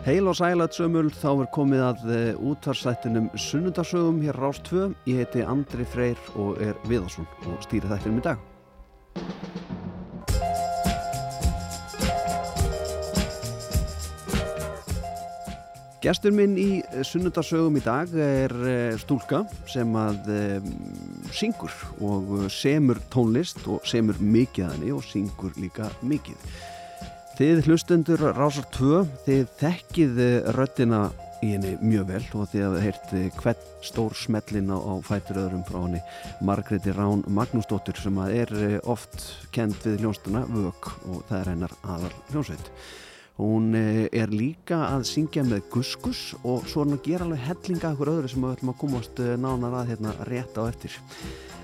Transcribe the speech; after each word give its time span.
Heil 0.00 0.24
og 0.30 0.36
sælat 0.38 0.72
sömul, 0.72 1.10
þá 1.12 1.42
er 1.42 1.48
komið 1.52 1.80
að 1.84 2.04
uh, 2.08 2.38
útvarsættinum 2.48 3.26
Sunnundarsögum 3.36 4.22
hér 4.24 4.38
Rás 4.40 4.56
2. 4.64 4.86
Ég 5.04 5.18
heiti 5.20 5.42
Andri 5.44 5.84
Freyr 5.84 6.16
og 6.40 6.56
er 6.64 6.72
Viðarsson 6.88 7.28
og 7.44 7.58
stýri 7.66 7.84
þættinum 7.90 8.22
í 8.22 8.24
dag. 8.24 8.40
Gestur 16.00 16.32
minn 16.32 16.56
í 16.56 16.80
Sunnundarsögum 17.04 17.76
í 17.76 17.84
dag 17.84 18.16
er 18.16 18.56
uh, 18.56 18.96
stúlka 19.04 19.44
sem 19.68 20.00
að 20.00 20.32
syngur 21.28 21.76
og 22.00 22.48
semur 22.48 23.04
tónlist 23.12 23.60
og 23.68 23.84
semur 23.84 24.16
mikið 24.16 24.64
að 24.64 24.76
henni 24.78 24.96
og 24.96 25.04
syngur 25.12 25.52
líka 25.60 25.92
mikið. 26.00 26.52
Þið 27.40 27.70
hlustendur 27.70 28.20
Rásar 28.36 28.66
2, 28.76 28.98
þið 29.24 29.44
þekkið 29.56 30.18
röttina 30.52 30.98
í 31.40 31.54
henni 31.54 31.70
mjög 31.80 32.10
vel 32.10 32.20
og 32.36 32.50
þið 32.52 32.64
hafið 32.66 32.82
heyrt 32.84 33.14
hvert 33.38 33.62
stór 33.88 34.16
smellin 34.20 34.68
á, 34.68 34.76
á 34.76 35.00
fætur 35.08 35.40
öðrum 35.46 35.62
frá 35.64 35.78
henni 35.78 36.02
Margreti 36.44 36.92
Rán 36.92 37.24
Magnúsdóttir 37.32 37.96
sem 37.96 38.20
er 38.26 38.52
oft 38.84 39.24
kend 39.56 39.78
við 39.86 40.02
hljónstuna 40.02 40.44
Vög 40.52 40.90
og 41.08 41.24
það 41.30 41.38
er 41.38 41.50
hennar 41.54 41.76
aðal 41.80 42.12
hljónsveit. 42.28 42.70
Hún 43.40 43.72
er 43.80 44.36
líka 44.36 44.82
að 44.90 45.08
syngja 45.08 45.48
með 45.48 45.64
guskus 45.72 46.34
og 46.42 46.68
svo 46.68 46.84
er 46.84 46.90
hann 46.90 46.98
að 46.98 47.06
gera 47.08 47.24
alveg 47.24 47.46
hellinga 47.46 47.94
okkur 47.94 48.16
öðru 48.18 48.34
sem 48.34 48.44
við 48.44 48.58
ætlum 48.58 48.74
að 48.74 48.80
komast 48.84 49.28
nánar 49.46 49.78
að 49.80 49.94
hérna 49.94 50.18
rétt 50.28 50.60
á 50.60 50.62
eftir. 50.68 51.00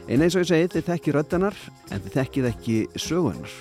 En 0.09 0.25
eins 0.25 0.41
og 0.41 0.47
ég 0.47 0.55
segi, 0.55 0.73
þið 0.79 0.89
þekkið 0.89 1.21
röttinar 1.21 1.65
en 1.91 2.01
þið 2.01 2.17
þekkið 2.23 2.55
ekki 2.55 2.79
sögunar. 2.97 3.59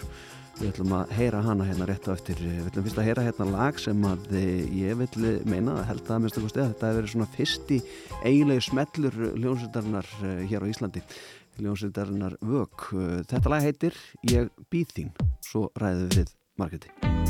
Við 0.56 0.70
ætlum 0.70 0.94
að 0.96 1.10
heyra 1.18 1.42
hana 1.44 1.66
hérna 1.68 1.88
rétt 1.90 2.06
á 2.08 2.16
eftir. 2.16 2.40
Við 2.40 2.70
ætlum 2.70 2.86
fyrst 2.86 3.00
að 3.02 3.08
heyra 3.10 3.26
hérna 3.26 3.48
lag 3.52 3.80
sem 3.82 4.06
að 4.08 4.38
ég 4.72 5.02
vil 5.02 5.34
meina 5.44 5.76
að 5.82 5.90
held 5.90 6.12
að 6.16 6.22
minnst 6.24 6.40
okkur 6.40 6.54
steg 6.54 6.64
að 6.64 6.72
þetta 6.72 6.92
hefur 6.92 7.00
verið 7.02 7.14
svona 7.16 7.28
fyrsti 7.36 7.82
eiginlegi 8.24 8.66
smellur 8.70 9.20
hljómsveitarnar 9.34 10.14
hér 10.48 10.64
á 10.64 10.72
Íslandi. 10.72 11.04
Hljómsveitarnar 11.60 12.40
Vög. 12.40 12.90
Þetta 13.28 13.52
lag 13.52 13.68
heitir 13.68 14.00
Ég 14.32 14.52
býð 14.72 14.96
þín. 14.96 15.14
Svo 15.44 15.68
ræðum 15.76 16.12
við 16.16 16.36
Margreti. 16.56 17.25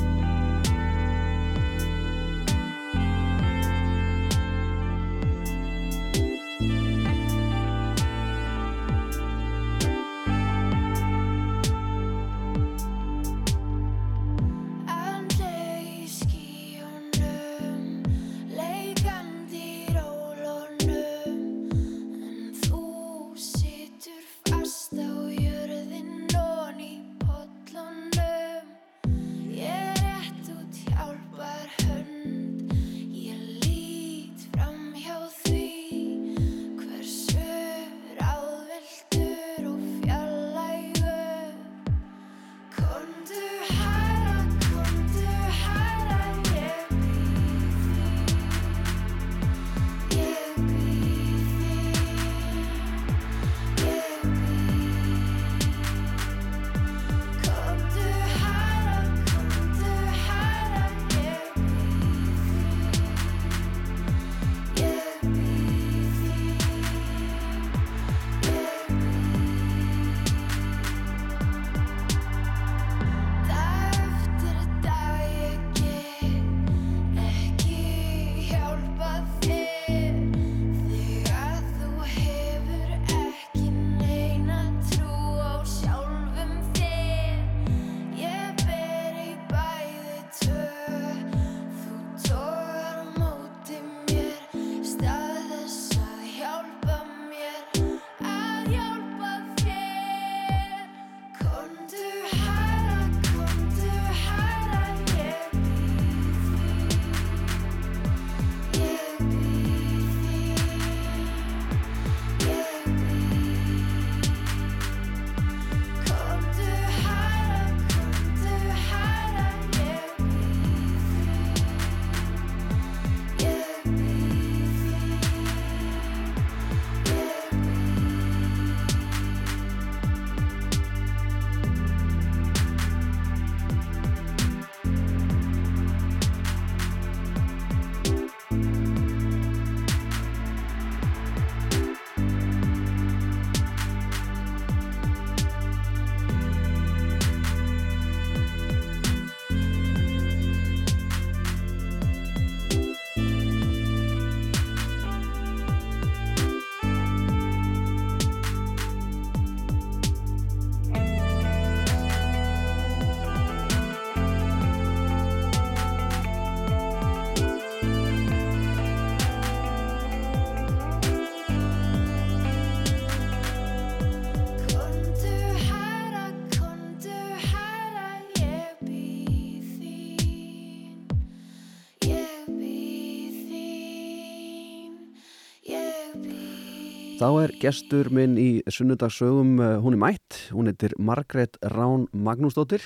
Þá 187.25 187.39
er 187.41 187.51
gestur 187.57 188.11
minn 188.13 188.35
í 188.37 188.49
sunnudagsögum, 188.69 189.55
eh, 189.57 189.79
hún 189.81 189.95
er 189.95 189.97
mætt, 189.97 190.35
hún 190.53 190.67
heitir 190.69 190.93
Margret 191.01 191.57
Rán 191.73 192.03
Magnúsdóttir 192.13 192.83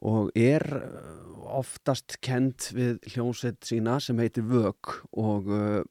og 0.00 0.30
er 0.32 0.64
eh, 0.64 1.34
oftast 1.58 2.16
kent 2.24 2.70
við 2.72 3.02
hljómsveit 3.12 3.60
sína 3.68 3.98
sem 4.00 4.16
heitir 4.24 4.46
Vög 4.48 4.94
og 5.12 5.52
uh, 5.52 5.84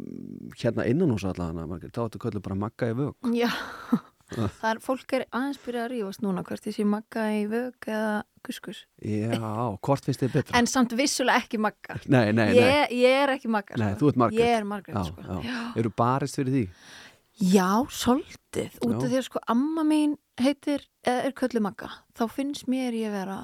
hérna 0.57 0.87
innan 0.89 1.13
hús 1.13 1.27
allavega, 1.29 1.67
Margret, 1.69 1.93
þá 1.93 2.07
ertu 2.07 2.23
köllu 2.23 2.41
bara 2.41 2.57
Magga 2.63 2.89
í 2.89 2.97
Vög. 2.97 3.29
Já, 3.37 3.51
það 4.33 4.67
er, 4.71 4.81
fólk 4.89 5.13
er 5.19 5.27
aðeins 5.29 5.61
byrjað 5.61 5.85
að 5.85 5.93
rífast 5.93 6.25
núna 6.25 6.43
hvert 6.49 6.65
þessi 6.65 6.87
Magga 6.89 7.29
í 7.37 7.45
Vög 7.53 7.91
eða 7.93 8.23
Kuskus. 8.43 8.81
Já, 9.05 9.37
hvort 9.85 10.09
finnst 10.09 10.25
þið 10.25 10.33
betra? 10.39 10.57
En 10.59 10.67
samt 10.67 10.97
vissulega 10.97 11.45
ekki 11.45 11.61
Magga. 11.61 12.01
Nei, 12.09 12.33
nei, 12.33 12.49
nei. 12.49 12.57
Ég, 12.57 12.97
ég 13.05 13.21
er 13.21 13.37
ekki 13.37 13.53
Magga. 13.53 13.77
Nei, 13.77 13.93
sko. 13.93 14.01
þú 14.01 14.11
ert 14.11 14.21
Margret. 14.25 14.41
Ég 14.41 14.57
er 14.57 14.67
Margret, 14.67 14.97
Já, 14.97 15.13
sko. 15.13 15.23
já. 15.29 15.53
Já. 15.53 15.61
Eru 15.79 15.93
barist 16.01 16.41
fyrir 16.41 16.57
því? 16.57 16.67
Já, 16.67 17.02
svolítið. 17.39 18.75
Út 18.85 18.93
Já. 18.93 19.03
af 19.03 19.09
því 19.09 19.17
að 19.19 19.25
sko 19.27 19.39
amma 19.49 19.83
mín 19.87 20.17
heitir, 20.39 20.83
eða 21.05 21.25
er 21.29 21.33
köllu 21.37 21.61
Magga. 21.61 21.89
Þá 22.17 22.23
finnst 22.29 22.67
mér 22.69 22.93
ég 22.93 23.11
vera 23.13 23.39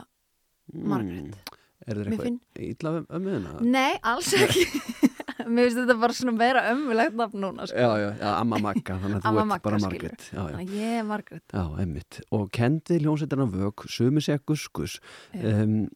Margrét. 0.74 1.34
Mm. 1.34 1.56
Er 1.90 1.96
Mér 1.96 2.06
eitthvað 2.06 2.26
finn- 2.28 2.42
illa 2.60 2.92
um 3.10 3.24
miðuna? 3.26 3.62
Nei, 3.66 3.96
alls 4.04 4.34
ekki 4.38 4.66
Mér 5.50 5.70
finnst 5.70 5.80
þetta 5.80 5.96
bara 5.98 6.14
svona 6.14 6.34
meira 6.38 6.62
ömmulegt 6.70 7.16
nafn 7.18 7.40
núna 7.42 7.66
sko. 7.66 7.80
Já, 7.80 7.90
já, 8.04 8.10
já, 8.20 8.28
Amma 8.38 8.60
Magga, 8.62 8.98
þannig 9.02 9.18
að 9.18 9.24
þú 9.24 9.30
Amma 9.42 9.56
ert 9.58 9.64
bara. 9.66 9.80
Margrét. 9.86 10.28
Já, 10.36 10.44
já. 10.52 10.60
Ég 10.76 10.98
er 11.00 11.08
Margrét 11.10 11.56
Já, 11.56 11.64
einmitt. 11.82 12.20
Og 12.36 12.50
kendi 12.54 13.00
hljómsveitina 13.02 13.48
vög, 13.50 13.86
sumi 13.90 14.22
segja 14.22 14.44
guskus. 14.46 15.00
Já. 15.34 15.56
Um, 15.64 15.88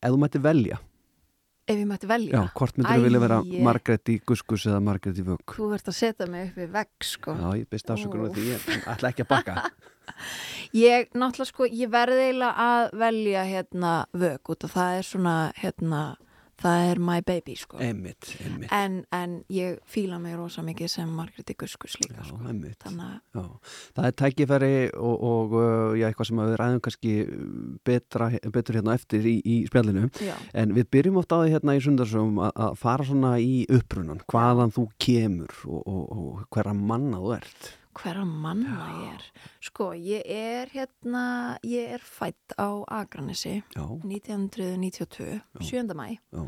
ef 0.00 0.10
þú 0.10 0.18
mætti 0.24 0.42
velja, 0.42 0.80
Ef 1.66 1.74
ég 1.74 1.86
mætti 1.90 2.06
velja 2.06 2.30
já, 2.30 2.42
hvort 2.54 2.76
myndir 2.78 3.00
þú 3.00 3.04
vilja 3.08 3.20
vera 3.24 3.36
Æi. 3.42 3.60
Margrét 3.66 4.10
í 4.12 4.14
guskus 4.22 4.66
eða 4.70 4.78
Margrét 4.86 5.18
í 5.18 5.24
vög? 5.26 5.40
Þú 5.50 5.70
ert 5.74 5.88
að 5.90 5.96
setja 5.98 6.28
mig 6.30 6.52
upp 6.52 6.60
við 6.60 6.68
vegg 6.76 7.06
sko. 7.08 7.34
Já, 7.34 7.48
ég 7.58 7.70
byrst 7.74 7.90
Úff. 7.96 8.36
því, 8.36 8.44
ég 8.52 8.86
ætla 8.92 9.10
ekki 9.10 9.24
að 9.26 9.30
bakka. 9.34 9.56
Ég, 10.76 11.08
náttúrulega 11.18 11.48
sko, 11.50 11.66
ég 11.66 11.90
verði 11.90 12.28
eiginlega 12.28 12.66
að 12.66 12.94
velja 13.02 13.42
hérna 13.48 13.92
vög 14.14 14.50
út 14.54 14.66
og 14.66 14.70
það 14.70 14.98
er 15.00 15.06
svona, 15.08 15.34
hérna, 15.58 16.02
það 16.62 16.90
er 16.90 17.00
my 17.02 17.20
baby 17.26 17.54
sko. 17.58 17.78
einmitt, 17.82 18.30
einmitt. 18.40 18.72
En, 18.72 18.98
en 19.14 19.36
ég 19.52 19.78
fíla 19.88 20.18
mig 20.22 20.36
rosa 20.38 20.64
mikið 20.66 20.90
sem 20.92 21.12
Margrét 21.16 21.52
í 21.52 21.56
Guskus 21.58 21.96
líka 22.00 22.22
Já, 22.22 22.28
sko. 22.30 22.40
Þannig 22.42 22.76
það 23.96 24.08
er 24.08 24.16
tækifæri 24.22 24.72
og, 24.96 25.16
og 25.30 25.56
uh, 25.58 25.94
já, 25.98 26.08
eitthvað 26.08 26.30
sem 26.30 26.42
við 26.42 26.56
ræðum 26.62 26.82
kannski 26.86 27.14
betra, 27.86 28.30
betur 28.54 28.80
hérna 28.80 28.96
eftir 28.96 29.28
í, 29.28 29.36
í 29.44 29.56
spjallinu. 29.68 30.10
já, 30.24 30.34
En 30.56 30.74
við 30.76 30.90
byrjum 30.96 31.20
oft 31.22 31.34
á 31.34 31.40
því 31.42 31.56
hérna 31.56 31.76
í 31.76 31.82
sundarsögum 31.84 32.42
að, 32.48 32.52
að 32.66 32.78
fara 32.82 33.08
svona 33.08 33.34
í 33.42 33.64
upprunan, 33.72 34.22
hvaðan 34.30 34.74
þú 34.76 34.86
kemur 35.02 35.58
og, 35.66 35.82
og, 35.84 36.06
og 36.16 36.46
hverra 36.54 36.76
manna 36.76 37.20
þú 37.22 37.36
ert. 37.40 37.74
Hverja 37.96 38.24
manna 38.28 38.86
ég 39.00 39.16
er. 39.16 39.24
Sko, 39.64 39.90
ég 39.96 40.22
er 40.26 40.70
hérna, 40.74 41.24
ég 41.66 41.96
er 41.96 42.04
fætt 42.04 42.54
á 42.60 42.68
Akranesi 42.88 43.62
Já, 43.74 43.84
1992, 44.04 45.40
7. 45.60 45.94
mæ 45.96 46.08
já, 46.32 46.46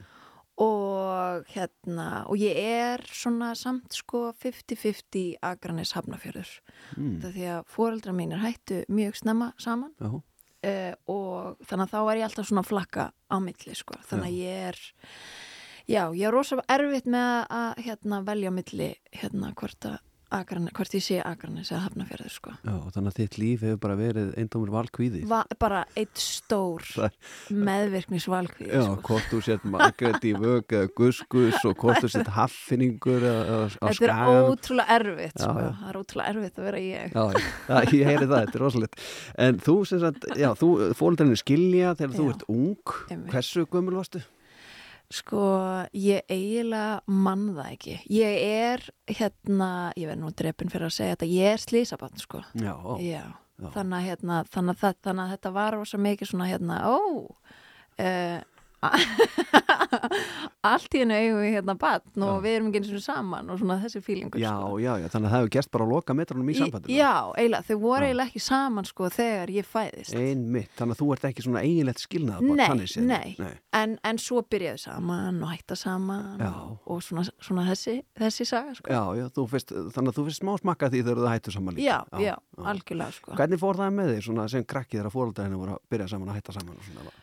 og 0.59 1.45
hérna, 1.55 2.27
og 2.27 2.41
ég 2.43 2.56
er 2.59 3.05
svona 3.15 3.53
samt 3.55 3.95
sko 3.95 4.33
50-50 4.43 5.37
Akranes 5.43 5.93
Hafnafjörður. 5.95 6.50
mm, 6.97 7.21
því 7.23 7.45
að 7.55 7.69
foreldra 7.71 8.12
mínir 8.12 8.43
hættu 8.43 8.83
mjög 8.91 9.21
snemma 9.21 9.53
saman 9.59 9.93
já, 10.00 10.11
uh, 10.11 10.95
og 11.06 11.62
þannig 11.62 11.87
að 11.87 11.93
þá 11.93 12.00
er 12.03 12.17
ég 12.19 12.27
alltaf 12.27 12.49
svona 12.50 12.67
flakka 12.67 13.12
á 13.31 13.37
milli 13.39 13.75
sko. 13.79 13.95
Þannig 14.11 14.27
að 14.27 14.41
ég 14.43 14.67
er, 14.73 14.81
já, 15.87 16.03
ég 16.11 16.27
er 16.27 16.35
rosa 16.35 16.59
erfitt 16.69 17.06
með 17.06 17.47
að, 17.55 17.85
hérna, 17.87 18.23
velja 18.27 18.50
milli 18.50 18.91
hérna 19.15 19.55
hvort 19.55 19.91
að 19.93 19.99
Akranes, 20.30 20.72
hvort 20.76 20.92
ég 20.98 21.02
sé 21.04 21.19
Akranes 21.25 21.70
eða 21.72 21.84
Hafnafjörður 21.86 22.32
sko. 22.34 22.50
já, 22.60 22.75
þannig 22.94 23.12
að 23.12 23.19
þitt 23.22 23.36
líf 23.40 23.62
hefur 23.64 23.78
bara 23.80 23.94
verið 23.96 24.34
eindómur 24.36 24.72
valkvíði. 24.75 25.22
Va 25.30 25.42
bara 25.58 25.84
eitt 25.96 26.20
stór 26.20 26.84
Það 26.98 27.14
meðvirknisvalkvið 27.69 28.72
Já, 28.75 28.82
sko. 28.84 28.96
hvort 29.08 29.30
þú 29.32 29.40
sett 29.46 29.64
Margrét 29.72 30.26
í 30.28 30.32
vög 30.36 30.75
eða 30.78 30.90
guskus 31.00 31.58
og 31.69 31.76
hvort 31.80 32.02
þú 32.04 32.10
sett 32.12 32.30
haffinningur 32.36 33.25
eða, 33.25 33.69
á 33.80 33.86
Þetta 33.88 34.19
er 34.19 34.48
ótrúlega 34.52 34.98
erfitt 34.98 35.40
sko. 35.40 35.54
já. 35.64 35.70
það 35.80 35.88
er 35.92 36.00
ótrúlega 36.02 36.34
erfitt 36.34 36.58
að 36.62 36.69
vera 36.69 36.82
ég 36.84 37.19
Já, 37.19 37.25
já, 37.38 37.78
ég 37.98 38.10
heyri 38.12 38.26
það, 38.28 38.38
þetta 38.44 38.58
er 38.58 38.64
rosalegt. 38.66 39.04
En 39.48 39.60
þú 39.64 39.76
sem 39.88 40.02
sagt, 40.04 40.28
já, 40.38 40.50
þú 40.58 40.70
fólkdælinni 40.98 41.40
skilja 41.40 41.94
þegar 41.98 42.16
þú 42.19 42.26
Já. 42.28 42.34
ert 42.34 42.44
ung. 42.52 42.96
Hversu 43.32 43.64
gömul 43.72 43.96
varstu? 43.98 44.22
Sko, 45.08 45.43
ég 45.96 46.26
eiginlega 46.28 47.00
mann 47.08 47.55
það 47.56 47.69
ekki 47.72 47.94
ég 48.12 48.43
er 48.44 48.82
hérna 49.08 49.69
ég 49.96 50.10
verð 50.10 50.20
nú 50.20 50.32
drepin 50.37 50.69
fyrir 50.69 50.90
að 50.90 50.96
segja 50.99 51.14
þetta 51.16 51.28
ég 51.32 51.55
er 51.55 51.62
slísabann 51.62 52.20
sko 52.20 52.43
Já, 52.52 52.75
Já. 53.00 53.22
Já. 53.58 53.70
Þannig, 53.75 53.96
að, 53.96 54.05
hérna, 54.06 54.43
þannig, 54.46 54.82
að, 54.87 55.31
þetta 55.32 55.50
var 55.56 55.75
rosa 55.75 55.99
mikið 55.99 56.28
svona 56.31 56.46
hérna 56.46 56.76
ó 56.87 56.99
uh, 56.99 58.38
allt 60.69 60.94
í 60.94 61.00
hennu 61.02 61.16
eigum 61.16 61.40
við 61.42 61.52
hérna 61.56 61.75
batn 61.78 62.22
og 62.25 62.36
Já. 62.38 62.42
við 62.44 62.54
erum 62.56 62.69
ekki 62.70 62.80
eins 62.82 62.90
og 62.98 63.02
saman 63.04 63.50
og 63.52 63.58
svona 63.60 63.76
þessi 63.82 64.02
fílingur 64.04 64.40
já, 64.42 64.52
sko. 64.54 64.78
já, 64.82 64.90
já, 65.02 65.06
þannig 65.12 65.28
að 65.28 65.32
það 65.34 65.42
hefur 65.42 65.52
gerst 65.56 65.70
bara 65.75 65.86
að 65.86 65.92
loka 65.94 66.16
metranum 66.19 66.50
í 66.50 66.56
sambandinu. 66.58 66.94
Já, 66.98 67.12
eiginlega, 67.38 67.66
þau 67.69 67.78
voru 67.82 67.98
Já. 68.02 68.08
eiginlega 68.08 68.30
ekki 68.32 68.42
saman 68.44 68.88
sko 68.88 69.10
þegar 69.14 69.52
ég 69.54 69.69
fæðist 69.69 70.16
Einmitt, 70.19 70.72
þannig 70.78 70.96
að 70.96 71.02
þú 71.02 71.08
ert 71.16 71.26
ekki 71.30 71.46
svona 71.46 71.62
eiginlegt 71.66 72.04
skilnað 72.04 72.46
Nei, 72.48 72.69
nei. 73.08 73.34
nei. 73.38 73.52
en, 73.80 73.96
en 74.10 74.22
svo 74.22 74.42
byrjaðu 74.46 74.82
saman 74.84 75.42
og 75.42 75.52
hætta 75.54 75.78
saman 75.78 76.42
Já. 76.42 76.50
og, 76.54 76.78
og 76.86 77.02
svona, 77.06 77.26
svona 77.42 77.66
þessi, 77.70 77.98
þessi 78.19 78.48
saga 78.48 78.75
sko. 78.78 78.92
Já, 78.92 79.02
já, 79.19 79.26
fyrst, 79.54 79.75
þannig 79.94 80.12
að 80.12 80.19
þú 80.20 80.26
fyrst 80.28 80.42
smá 80.42 80.52
smakka 80.62 80.90
því 80.92 81.04
þegar 81.04 81.22
þú 81.25 81.32
hættu 81.32 81.54
saman 81.54 81.78
líka. 81.78 81.86
já, 81.88 82.26
já, 82.28 82.34
algjörlega 82.72 83.16
sko. 83.19 83.34
Hvernig 83.38 83.62
fór 83.62 83.80
það 83.80 83.96
með 83.98 84.12
þig 84.14 84.26
svona 84.28 84.48
sem 84.52 84.66
krakki 84.69 85.00
þegar 85.00 85.14
fóröldarinn 85.14 85.58
voru 85.58 85.76
að 85.78 85.82
byrja 85.92 86.10
saman 86.14 86.32
að 86.32 86.40
hætta 86.40 86.56
saman 86.58 86.78
og 86.78 86.86
svona? 86.88 87.16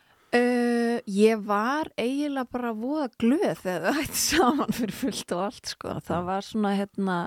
Ég 1.06 1.42
var 1.46 1.92
eiginlega 2.02 2.50
bara 2.50 2.72
voða 2.74 3.10
glöð 3.22 3.60
þegar 3.62 3.84
þau 3.86 3.98
hætti 4.00 4.22
saman 4.26 4.72
fyrir 4.74 4.96
fullt 4.98 5.34
og 5.36 5.42
allt 5.46 5.70
sko. 5.76 5.96
það 6.08 6.24
var 6.32 6.42
svona 6.48 6.72
hérna 6.80 7.18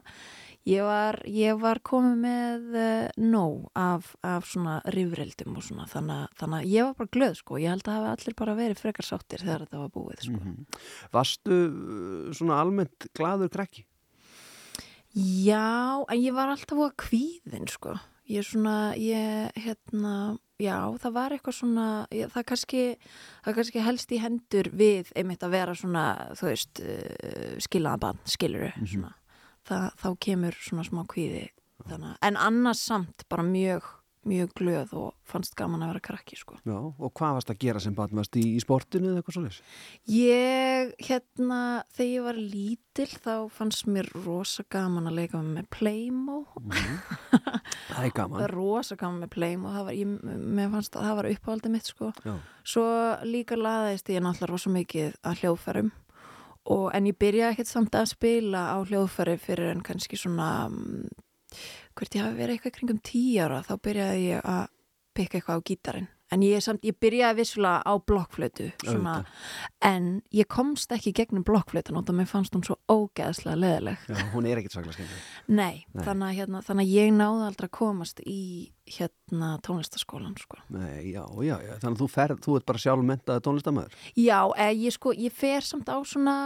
ég 0.69 0.83
var, 0.85 1.21
ég 1.31 1.61
var 1.63 1.79
komið 1.87 2.17
með 2.25 2.75
uh, 2.77 3.23
nóg 3.23 3.69
af, 3.79 4.11
af 4.27 4.45
svona 4.51 4.81
rifrildum 4.93 5.55
og 5.57 5.63
svona 5.65 5.87
þannig, 5.89 6.25
að- 6.27 6.35
þannig 6.43 6.59
að 6.67 6.73
ég 6.75 6.89
var 6.89 6.97
bara 6.99 7.13
glöð 7.17 7.39
sko 7.39 7.61
ég 7.63 7.71
held 7.73 7.87
að 7.89 7.97
hafa 8.01 8.11
allir 8.17 8.37
bara 8.43 8.57
verið 8.59 8.83
frekar 8.83 9.07
sáttir 9.09 9.45
þegar 9.47 9.65
þetta 9.65 9.85
var 9.85 9.95
búið 9.95 10.27
sko. 10.27 10.41
Mhm. 10.43 10.83
Varstu 11.15 11.61
uh, 11.69 12.35
svona 12.37 12.59
almennt 12.65 13.09
gladur 13.17 13.49
krakki? 13.55 13.87
Já, 15.15 16.05
en 16.05 16.21
ég 16.21 16.35
var 16.37 16.51
alltaf 16.53 16.77
voða 16.79 16.93
kvíðin 17.01 17.65
sko 17.73 17.95
ég 18.29 18.45
svona, 18.45 18.93
ég 19.01 19.55
hérna 19.65 20.37
já, 20.59 20.77
það 21.03 21.13
var 21.15 21.35
eitthvað 21.37 21.57
svona 21.59 21.87
ég, 22.15 22.31
það 22.35 22.47
kannski, 22.53 22.83
það 23.47 23.59
kannski 23.61 23.85
helst 23.85 24.13
í 24.17 24.19
hendur 24.23 24.71
við 24.75 25.13
einmitt 25.19 25.45
að 25.47 25.55
vera 25.55 25.75
svona 25.79 26.07
þú 26.39 26.49
veist, 26.51 26.81
uh, 26.83 27.55
skilaðabann 27.63 28.19
skiluru, 28.29 28.73
svona. 28.87 29.15
Það, 29.69 29.87
þá 30.01 30.09
kemur 30.25 30.57
svona 30.65 30.85
smá 30.89 31.03
kvíði 31.13 31.45
þannig, 31.89 32.11
að- 32.15 32.19
en 32.31 32.37
annars 32.49 32.81
samt 32.89 33.25
bara 33.31 33.45
mjög 33.47 33.85
mjög 34.29 34.53
glöð 34.61 34.93
og 35.01 35.15
fannst 35.29 35.55
gaman 35.59 35.83
að 35.85 35.93
vera 35.93 36.03
krakki 36.09 36.39
sko. 36.39 36.59
Já, 36.69 36.77
og 36.79 37.13
hvað 37.17 37.37
varst 37.39 37.53
að 37.53 37.61
gera 37.65 37.83
sem 37.83 37.97
barn? 37.97 38.17
Varst 38.19 38.39
í, 38.41 38.45
í 38.57 38.63
sportinu 38.63 39.11
eða 39.11 39.21
eitthvað 39.23 39.37
svoleiðis? 39.37 39.61
Ég, 40.13 40.93
hérna, 41.09 41.61
þegar 41.97 42.11
ég 42.13 42.27
var 42.29 42.41
lítil 42.41 43.09
þá 43.13 43.33
fannst 43.59 43.89
mér 43.91 44.11
rosa 44.25 44.65
gaman 44.73 45.11
að 45.11 45.19
leika 45.21 45.43
með 45.45 45.69
Playmo 45.75 46.39
Það 47.89 48.03
er 48.05 48.13
gaman. 48.17 48.49
rosa 48.57 48.99
gaman 49.01 49.23
með 49.25 49.33
Playmo 49.37 49.73
það 49.75 49.89
var, 49.91 49.97
ég, 49.99 50.19
mér 50.59 50.75
fannst 50.75 50.99
að 50.99 51.09
það 51.09 51.17
var 51.21 51.31
uppáhaldið 51.35 51.75
mitt 51.77 51.93
sko. 51.93 52.11
Já, 52.25 52.35
svo 52.75 52.85
líka 53.29 53.59
laðist 53.59 54.13
ég 54.13 54.25
náttúrulega 54.25 54.53
rosa 54.53 54.75
mikið 54.75 55.17
að 55.29 55.43
hljóðfærum 55.43 55.95
og, 56.69 56.91
en 56.95 57.09
ég 57.09 57.17
byrjaði 57.21 57.57
ekkert 57.57 57.71
samt 57.71 57.97
að 57.97 58.11
spila 58.13 58.67
á 58.75 58.79
hljóðfæri 58.85 59.39
fyrir 59.41 59.73
en 59.73 59.85
kannski 59.87 60.19
svona 60.21 60.69
mm, 60.69 61.09
hvert 61.99 62.19
ég 62.19 62.27
hafi 62.27 62.39
verið 62.39 62.59
eitthvað 62.59 62.77
kringum 62.79 63.03
tíu 63.05 63.43
ára 63.45 63.65
þá 63.67 63.75
byrjaði 63.89 64.23
ég 64.29 64.47
að 64.55 64.65
pikka 65.19 65.41
eitthvað 65.41 65.61
á 65.61 65.67
gítarinn 65.71 66.09
en 66.35 66.45
ég, 66.45 66.61
samt, 66.65 66.85
ég 66.85 66.97
byrjaði 67.01 67.41
vissulega 67.41 67.81
á 67.89 67.93
blokkflötu 68.05 68.69
svona, 68.83 69.15
en 69.85 70.09
ég 70.35 70.49
komst 70.51 70.93
ekki 70.93 71.15
gegnum 71.17 71.45
blokkflötun 71.47 71.99
og 71.99 72.07
það 72.09 72.19
mér 72.21 72.29
fannst 72.29 72.57
hún 72.57 72.65
svo 72.67 72.77
ógeðslega 72.93 73.57
leðileg 73.57 74.09
já, 74.11 74.17
hún 74.35 74.49
er 74.49 74.61
ekkit 74.61 74.77
svaklega 74.77 74.97
skemmtileg. 74.99 75.29
Nei, 75.49 75.85
Nei. 75.95 76.03
Þannig, 76.05 76.35
hérna, 76.41 76.63
þannig 76.67 76.89
að 76.89 76.97
ég 76.99 77.15
náði 77.17 77.47
aldrei 77.49 77.69
að 77.69 77.77
komast 77.79 78.21
í 78.25 78.43
hérna 78.89 79.51
tónlistaskólan 79.65 80.37
sko. 80.41 80.61
Nei, 80.73 81.11
já, 81.13 81.23
já, 81.45 81.55
já, 81.65 81.75
þannig 81.81 81.95
að 81.95 82.03
þú 82.03 82.11
ferð, 82.13 82.43
þú 82.45 82.59
ert 82.59 82.69
bara 82.71 82.83
sjálf 82.85 83.07
mentaði 83.09 83.45
tónlistamöður. 83.45 83.97
Já, 84.17 84.39
eh, 84.57 84.73
ég 84.85 84.97
sko, 84.97 85.13
ég 85.17 85.35
fer 85.37 85.65
samt 85.65 85.93
á 85.93 85.97
svona, 86.09 86.37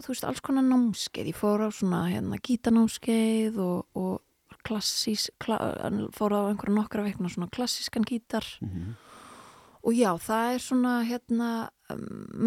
þú 0.00 0.12
veist, 0.12 0.28
alls 0.28 0.44
konar 0.44 0.64
námskeið 0.68 1.32
ég 1.32 1.40
fór 1.40 1.66
á 1.68 1.70
svona, 1.72 2.04
hérna, 2.08 2.40
gítanámskeið 2.40 3.60
og, 3.60 3.88
og 3.96 4.20
klassís 4.66 5.30
kla, 5.42 5.58
fór 6.16 6.36
á 6.38 6.40
einhverja 6.48 6.76
nokkra 6.76 7.06
veikna 7.06 7.30
svona 7.32 7.50
klassískan 7.52 8.06
gítar. 8.08 8.46
Mm 8.64 8.94
og 9.82 9.94
já, 9.98 10.10
það 10.22 10.54
er 10.54 10.62
svona, 10.62 10.92
hérna 11.06 11.50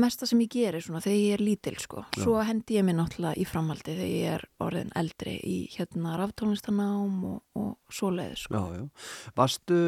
mesta 0.05 0.27
sem 0.29 0.41
ég 0.45 0.51
geri 0.55 0.81
svona 0.83 1.01
þegar 1.03 1.19
ég 1.19 1.37
er 1.37 1.43
lítil 1.43 1.75
sko, 1.81 2.05
svo 2.17 2.37
hendi 2.45 2.77
ég 2.79 2.85
mér 2.87 2.99
náttúrulega 2.99 3.39
í 3.41 3.45
framhaldi 3.49 3.95
þegar 3.95 4.11
ég 4.11 4.35
er 4.35 4.45
orðin 4.63 4.93
eldri 4.97 5.35
í 5.45 5.57
hérna 5.75 6.15
raftónlistanám 6.21 7.17
og, 7.29 7.39
og 7.59 7.71
svoleiði 7.93 8.39
sko. 8.39 8.59
Já, 8.59 8.79
já. 8.79 9.31
Varstu 9.37 9.79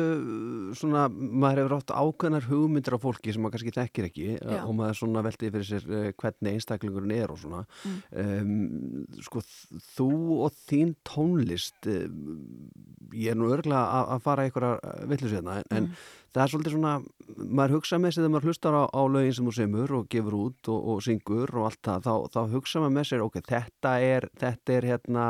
svona, 0.78 1.08
maður 1.12 1.64
hefur 1.64 1.76
átt 1.78 1.94
ákveðnar 1.96 2.48
hugmyndir 2.50 2.98
á 2.98 3.00
fólki 3.02 3.34
sem 3.34 3.44
maður 3.44 3.58
kannski 3.58 3.76
þekkir 3.76 4.10
ekki 4.10 4.28
Já. 4.38 4.60
og 4.64 4.74
maður 4.78 5.00
svona 5.02 5.24
veltið 5.26 5.56
fyrir 5.56 5.70
sér 5.70 5.88
uh, 5.90 6.10
hvernig 6.22 6.58
einstaklingurinn 6.58 7.16
er 7.18 7.34
og 7.34 7.42
svona. 7.42 7.64
Um, 8.12 9.08
sko, 9.26 9.44
þú 9.96 10.12
og 10.48 10.60
þín 10.68 10.94
tónlist, 11.08 11.80
um, 11.90 12.70
ég 13.16 13.34
er 13.34 13.40
nú 13.40 13.52
örglega 13.56 14.04
að, 14.04 14.24
fara 14.26 14.48
einhverja 14.48 14.96
villusveitna, 15.10 15.62
en, 15.72 15.90
en 15.90 15.92
það 16.38 16.44
er 16.44 16.51
svolítið 16.53 16.75
svona, 16.75 16.91
maður 17.60 17.77
hugsa 17.77 18.00
með 18.01 18.13
sér 18.13 18.24
þegar 18.24 18.34
maður 18.36 18.51
hlustar 18.51 18.77
á, 18.77 18.84
á 18.88 19.01
lögin 19.10 19.38
sem 19.38 19.48
þú 19.48 19.53
semur 19.58 19.96
og 19.98 20.12
gefur 20.13 20.38
út 20.38 20.70
og, 20.74 20.91
og 20.94 21.01
syngur 21.06 21.56
og 21.58 21.72
allt 21.72 21.82
það, 21.88 22.06
þá, 22.06 22.13
þá 22.36 22.53
hugsa 22.53 22.84
maður 22.84 22.96
með 22.98 23.10
sér, 23.10 23.24
ok, 23.25 23.39
þetta 23.48 23.94
er, 24.06 24.27
þetta 24.44 24.75
er 24.75 24.88
hérna, 24.91 25.25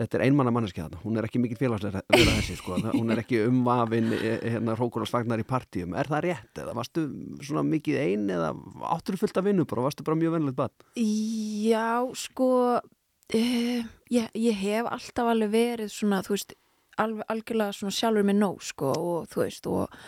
þetta 0.00 0.18
er 0.18 0.24
einmanna 0.26 0.54
manneski 0.54 0.82
þarna, 0.82 1.02
hún 1.04 1.20
er 1.20 1.28
ekki 1.28 1.42
mikið 1.44 1.62
félagslega 1.62 2.02
vera 2.16 2.34
þessi 2.40 2.58
sko, 2.58 2.80
hún 2.88 3.14
er 3.14 3.22
ekki 3.22 3.44
umvafin 3.46 4.10
eh, 4.16 4.48
hérna 4.56 4.74
hrókunarsvagnar 4.78 5.44
í 5.44 5.46
partíum. 5.46 5.94
Er 5.98 6.10
það 6.10 6.26
rétt 6.26 6.62
eða 6.64 6.74
varstu 6.80 7.06
svona 7.44 7.62
mikið 7.68 8.00
ein 8.02 8.26
eða 8.34 8.50
áttur 8.90 9.20
fullt 9.20 9.38
að 9.38 9.52
vinna 9.52 9.68
bara, 9.70 9.86
varstu 9.86 10.06
bara 10.06 10.18
mjög 10.18 10.36
vennilegt 10.38 10.58
barn? 10.58 10.74
Já, 10.98 12.10
sko 12.18 12.50
uh, 12.74 13.80
ég, 14.10 14.28
ég 14.34 14.60
hef 14.64 14.90
alltaf 14.90 15.30
alveg 15.30 15.54
verið 15.54 15.94
svona, 15.94 16.24
þú 16.26 16.36
veist 16.36 16.58
alveg, 17.02 17.26
algjörlega 17.32 17.76
svona 17.76 17.96
sjálfur 17.96 18.28
með 18.28 18.40
nóg 18.40 18.62
sko 18.64 18.92
og 18.94 19.28
þú 19.32 19.42
veist 19.42 19.68
og 19.70 19.98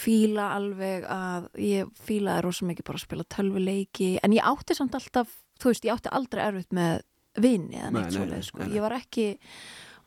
fíla 0.00 0.50
alveg 0.56 1.06
að 1.10 1.48
ég 1.60 1.92
fílaði 2.06 2.44
rosa 2.46 2.68
mikið 2.68 2.88
bara 2.88 3.00
að 3.00 3.06
spila 3.06 3.28
tölvuleiki 3.36 4.10
en 4.22 4.34
ég 4.36 4.50
átti 4.52 4.76
samt 4.78 4.96
alltaf, 4.98 5.32
þú 5.60 5.72
veist, 5.72 5.86
ég 5.86 5.96
átti 5.96 6.12
aldrei 6.14 6.44
erfitt 6.46 6.76
með 6.76 7.02
vini 7.40 7.78
eða 7.78 7.94
neitt 7.94 8.14
svolítið 8.14 8.46
sko. 8.48 8.68
ég 8.70 8.84
var 8.84 8.96
ekki, 8.98 9.26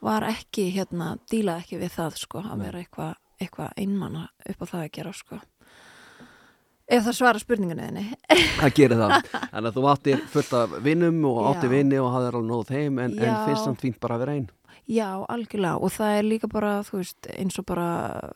var 0.04 0.28
ekki 0.28 0.70
hérna, 0.76 1.16
dílaði 1.32 1.66
ekki 1.66 1.82
við 1.84 1.98
það 1.98 2.22
sko 2.24 2.44
að 2.44 2.66
vera 2.68 2.84
eitthvað 2.84 3.20
eitthva 3.44 3.72
einmanna 3.80 4.28
upp 4.50 4.64
á 4.64 4.66
það 4.66 4.84
að 4.84 4.94
gera 4.98 5.14
sko. 5.16 5.40
Ef 6.94 7.06
það 7.06 7.16
svara 7.18 7.40
spurningunni 7.42 7.86
þinni. 7.88 8.04
Það 8.60 8.74
gerir 8.78 9.00
það, 9.00 9.14
þannig 9.32 9.70
að 9.70 9.78
þú 9.78 9.86
átti 9.94 10.16
fullt 10.34 10.58
af 10.60 10.74
vinnum 10.84 11.22
og 11.30 11.40
átti 11.54 11.70
vini 11.72 12.00
og 12.02 12.12
hafði 12.14 12.30
alveg 12.30 12.50
nóð 12.50 12.66
þeim 12.70 13.00
en, 13.06 13.16
en 13.18 13.38
finnst 13.48 13.64
samt 13.64 13.84
fínt 13.84 14.00
bara 14.04 14.18
að 14.18 14.26
vera 14.26 14.36
einn 14.38 14.50
já, 14.88 15.26
algjörlega 15.30 15.78
og 15.78 15.92
það 15.92 16.18
er 16.18 16.24
líka 16.24 16.48
bara 16.48 16.84
veist, 16.92 17.28
eins 17.28 17.60
og 17.60 17.66
bara 17.66 18.32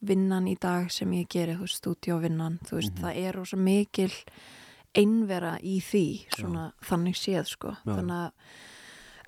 vinnan 0.00 0.48
í 0.48 0.56
dag 0.60 0.90
sem 0.92 1.12
ég 1.12 1.28
gerir, 1.28 1.56
þú 1.56 1.66
veist, 1.66 1.80
stúdíóvinnan 1.82 2.58
þú 2.64 2.76
veist, 2.76 2.92
mm 2.92 2.96
-hmm. 2.96 3.02
það 3.02 3.16
er 3.28 3.40
ósað 3.40 3.58
mikil 3.58 4.12
einvera 4.94 5.58
í 5.62 5.78
því 5.80 6.26
svona 6.34 6.72
þannig 6.82 7.16
séð 7.16 7.44
sko 7.44 7.76
Já. 7.84 7.94
þannig 7.94 8.16
að 8.16 8.30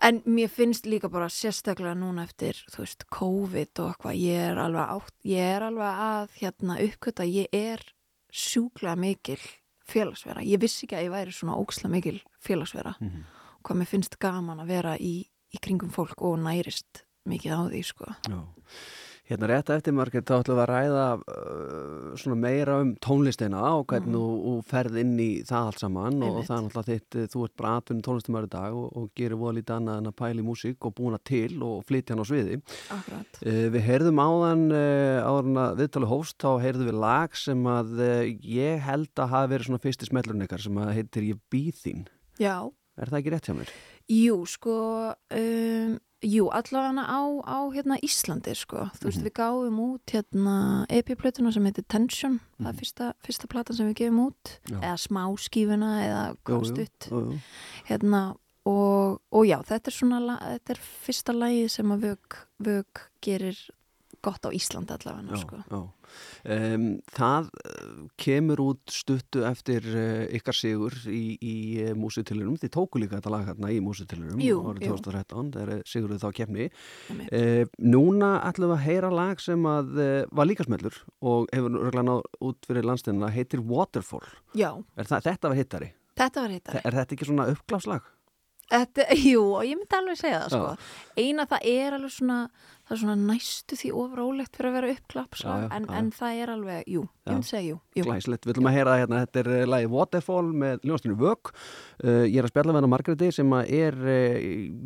en 0.03 0.23
mér 0.27 0.51
finnst 0.51 0.87
líka 0.87 1.09
bara 1.09 1.29
sérstaklega 1.31 1.95
núna 1.95 2.25
eftir 2.27 2.59
þú 2.73 2.83
veist 2.83 3.05
COVID 3.15 3.83
og 3.83 3.91
eitthvað 3.93 4.19
ég 4.19 4.47
er 4.51 4.59
alveg, 4.59 4.89
átt, 4.97 5.15
ég 5.25 5.53
er 5.57 5.63
alveg 5.63 6.01
að 6.07 6.39
hérna 6.41 6.79
uppkvöta 6.87 7.27
ég 7.29 7.47
er 7.53 7.85
sjúklega 8.33 8.97
mikil 8.99 9.39
félagsvera 9.87 10.43
ég 10.47 10.61
vissi 10.63 10.87
ekki 10.87 10.99
að 10.99 11.07
ég 11.07 11.15
væri 11.15 11.37
svona 11.37 11.59
óksla 11.61 11.91
mikil 11.93 12.19
félagsvera 12.43 12.97
mm 12.99 13.09
-hmm. 13.09 13.23
hvað 13.63 13.79
mér 13.79 13.87
finnst 13.87 14.19
gaman 14.19 14.61
að 14.61 14.67
vera 14.67 14.97
í, 14.99 15.27
í 15.53 15.63
kringum 15.63 15.93
fólk 15.95 16.25
og 16.25 16.39
nærist 16.43 17.05
mikið 17.29 17.57
á 17.57 17.61
því 17.69 17.87
sko 17.87 18.13
Já 18.29 18.41
Hérna 19.33 19.47
rétt 19.47 19.71
eftir 19.71 19.95
margir 19.95 20.25
þá 20.27 20.33
ætlum 20.41 20.57
við 20.59 20.61
að 20.61 20.71
ræða 20.73 21.03
uh, 21.23 22.33
meira 22.37 22.79
um 22.83 22.89
tónlistina 23.01 23.61
og 23.79 23.85
hvernig 23.93 24.11
mm. 24.11 24.41
þú 24.43 24.55
ferð 24.67 24.99
inn 24.99 25.13
í 25.23 25.29
það 25.47 25.69
allt 25.69 25.81
saman 25.81 26.17
Einmitt. 26.19 26.33
og 26.33 26.49
það 26.49 26.57
er 26.57 26.65
náttúrulega 26.67 26.89
þitt, 26.89 27.19
þú 27.33 27.45
ert 27.47 27.55
bara 27.63 27.75
atvinnum 27.79 28.05
tónlistumöru 28.09 28.51
dag 28.51 28.81
og, 28.81 28.89
og 28.99 29.07
gerir 29.17 29.39
voða 29.39 29.55
lítið 29.61 29.77
annað 29.77 30.03
en 30.03 30.11
að 30.11 30.17
pæli 30.19 30.47
músík 30.49 30.89
og 30.89 30.97
búina 30.99 31.23
til 31.31 31.63
og 31.63 31.87
flytja 31.87 32.17
hann 32.17 32.27
á 32.27 32.31
sviði. 32.33 32.59
Uh, 32.91 33.65
við 33.77 33.81
heyrðum 33.87 34.23
áðan, 34.27 34.67
uh, 34.75 35.31
áðan 35.31 35.65
að 35.69 35.81
viðtali 35.85 36.13
hóst, 36.13 36.41
þá 36.43 36.51
heyrðum 36.67 36.91
við 36.91 37.01
lag 37.07 37.41
sem 37.47 37.67
að 37.79 37.97
uh, 38.03 38.21
ég 38.59 38.87
held 38.91 39.23
að 39.23 39.35
hafi 39.37 39.55
verið 39.55 39.71
svona 39.71 39.85
fyrsti 39.87 40.11
smellurinn 40.11 40.49
ykkar 40.49 40.67
sem 40.67 40.83
að 40.83 40.95
heitir 40.99 41.31
Ég 41.31 41.43
býð 41.53 41.85
þín. 41.87 42.07
Já. 42.43 42.57
Er 43.01 43.09
það 43.09 43.19
ekki 43.19 43.35
rétt 43.35 43.47
hjá 43.51 43.55
mér? 43.57 43.77
Jú, 44.09 44.41
sko... 44.47 44.79
Um 45.33 46.01
Jú, 46.23 46.47
allavega 46.55 47.03
á, 47.03 47.21
á 47.43 47.59
hérna, 47.75 47.97
Íslandi 47.99 48.55
sko. 48.55 48.87
Þú 48.95 49.09
veist, 49.09 49.19
mm 49.19 49.23
-hmm. 49.23 49.27
við 49.27 49.35
gáum 49.35 49.79
út 49.91 50.07
hérna 50.07 50.87
EP-plötuna 50.89 51.53
sem 51.53 51.65
heitir 51.65 51.85
Tension, 51.89 52.33
mm 52.33 52.39
-hmm. 52.39 52.63
það 52.63 52.69
er 52.69 52.73
mhm. 52.73 52.79
fyrsta, 52.79 53.15
fyrsta 53.25 53.47
platan 53.49 53.77
sem 53.77 53.89
við 53.89 53.95
gefum 53.95 54.27
út, 54.27 54.61
já. 54.71 54.79
eða 54.79 54.97
smáskífuna 54.97 55.91
eða 56.07 56.37
konstutt. 56.45 57.11
Hérna, 57.89 58.37
og, 58.65 59.21
og 59.33 59.47
já, 59.47 59.59
þetta 59.63 59.89
er 59.89 59.93
svona, 59.93 60.39
þetta 60.39 60.71
er 60.71 60.79
fyrsta 60.79 61.33
lægi 61.33 61.69
sem 61.69 61.93
að 61.93 62.01
Vög, 62.01 62.37
Vög 62.59 62.87
gerir 63.21 63.71
gott 64.25 64.47
á 64.47 64.51
Íslandi 64.55 64.95
allavega 64.95 65.39
sko. 65.41 65.61
um, 65.73 66.87
Það 67.13 67.49
eh, 67.63 67.89
kemur 68.21 68.63
út 68.65 68.93
stuttu 68.93 69.45
eftir 69.49 69.87
uh, 69.93 70.25
ykkar 70.39 70.57
sigur 70.57 70.97
í, 71.11 71.23
í 71.39 71.55
eh, 71.83 71.93
músutilurum, 71.99 72.59
þið 72.61 72.75
tóku 72.77 73.03
líka 73.03 73.19
þetta 73.19 73.35
lag 73.35 73.49
hérna 73.51 73.73
í 73.73 73.81
músutilurum 73.85 74.43
árið 74.43 74.87
2013 74.89 75.53
þegar 75.57 75.85
siguruð 75.95 76.23
þá 76.23 76.29
kemni 76.41 76.69
uh, 76.71 77.65
Núna 77.83 78.33
ætlum 78.49 78.73
við 78.73 78.79
að 78.79 78.87
heyra 78.87 79.13
lag 79.13 79.43
sem 79.43 79.69
að 79.69 79.93
var 80.33 80.49
líka 80.49 80.67
smellur 80.67 80.97
og 81.21 81.51
hefur 81.53 81.79
röglega 81.79 82.07
náð 82.09 82.25
út 82.45 82.69
fyrir 82.69 82.87
landstæðina 82.87 83.31
heitir 83.35 83.63
Waterfall. 83.67 84.25
Það, 84.55 85.19
Þetta 85.27 85.51
var 85.51 85.59
hittari? 85.59 85.93
Þetta 86.19 86.45
var 86.45 86.53
hittari. 86.57 86.83
Er 86.85 86.97
þetta 86.99 87.17
ekki 87.17 87.29
svona 87.29 87.47
uppgláfslag? 87.53 88.11
Þetta, 88.73 89.07
jú, 89.33 89.43
og 89.59 89.67
ég 89.69 89.79
myndi 89.79 89.99
alveg 89.99 90.19
segja 90.21 90.45
það 90.45 90.55
sko. 90.55 90.93
Eina 91.21 91.47
það 91.51 91.67
er 91.73 91.97
alveg 91.99 92.15
svona 92.15 92.39
það 92.93 92.99
er 92.99 93.01
svona 93.03 93.33
næstu 93.33 93.77
því 93.79 93.91
ofrólegt 94.03 94.59
fyrir 94.59 94.69
að 94.69 94.75
vera 94.77 94.93
uppklapp 94.93 95.39
sko. 95.39 95.55
en, 95.73 95.87
en 95.97 96.11
það 96.13 96.41
er 96.43 96.53
alveg, 96.53 96.83
jú, 96.93 97.05
ég 97.25 97.33
myndi 97.33 97.49
segja 97.49 97.65
jú, 97.71 97.79
jú. 97.97 98.05
Glæslegt, 98.09 98.45
við 98.45 98.55
ætlum 98.55 98.69
að 98.69 98.77
heyra 98.77 98.99
hérna. 99.01 99.23
Þetta 99.25 99.43
er 99.43 99.51
eh, 99.57 99.65
lagi 99.73 99.91
Waterfall 99.93 100.53
með 100.65 100.85
Ljónastínu 100.85 101.17
Vögg. 101.23 101.53
Uh, 102.03 102.25
ég 102.29 102.39
er 102.43 102.49
að 102.49 102.53
spjalla 102.53 102.75
með 102.75 102.83
hana 102.83 102.93
Margreði 102.93 103.31
sem 103.39 103.57
er, 103.63 103.97
uh, 103.97 104.37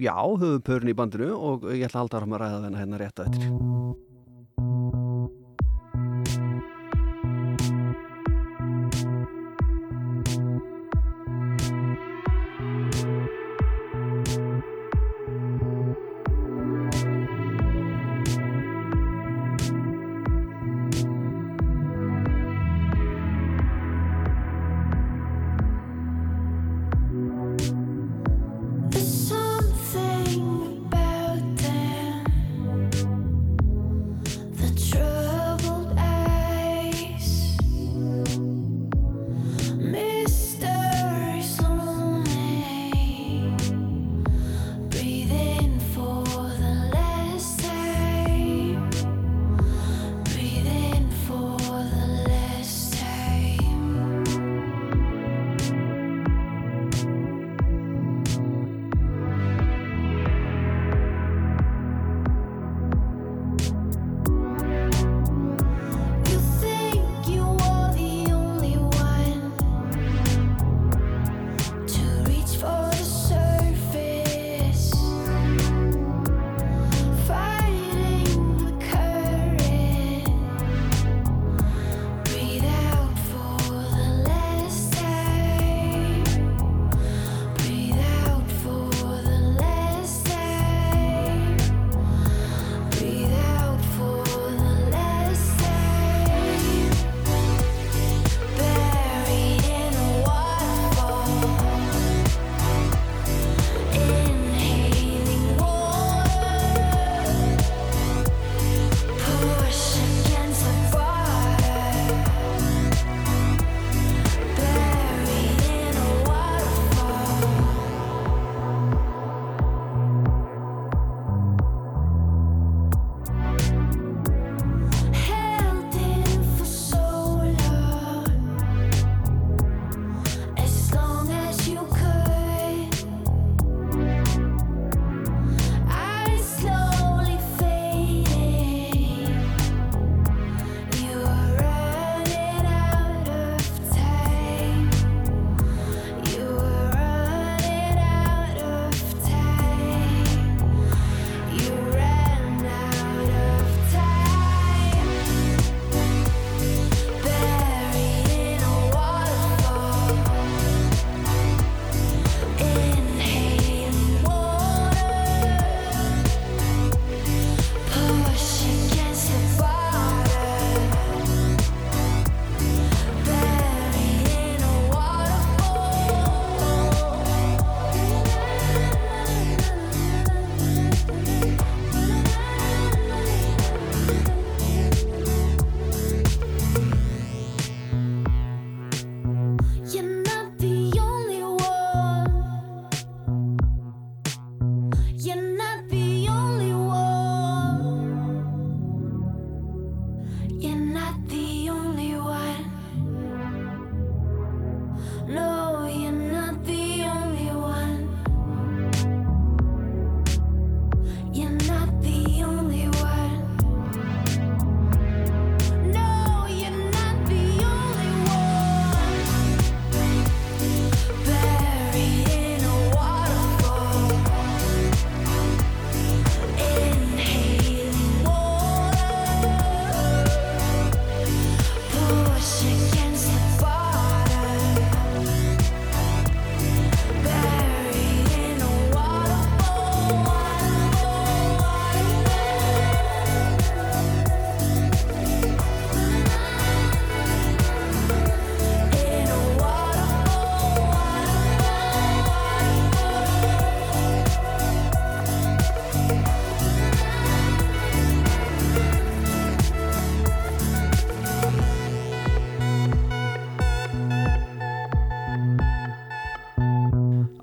já, 0.06 0.14
höfupörn 0.14 0.92
í 0.92 0.96
bandinu 0.98 1.32
og 1.34 1.66
ég 1.72 1.88
ætla 1.88 2.04
alltaf 2.04 2.28
að 2.28 2.38
ræða 2.44 2.62
þennan 2.66 2.80
hérna 2.84 3.02
rétt 3.02 3.24
að 3.24 3.34
þetta 3.34 5.05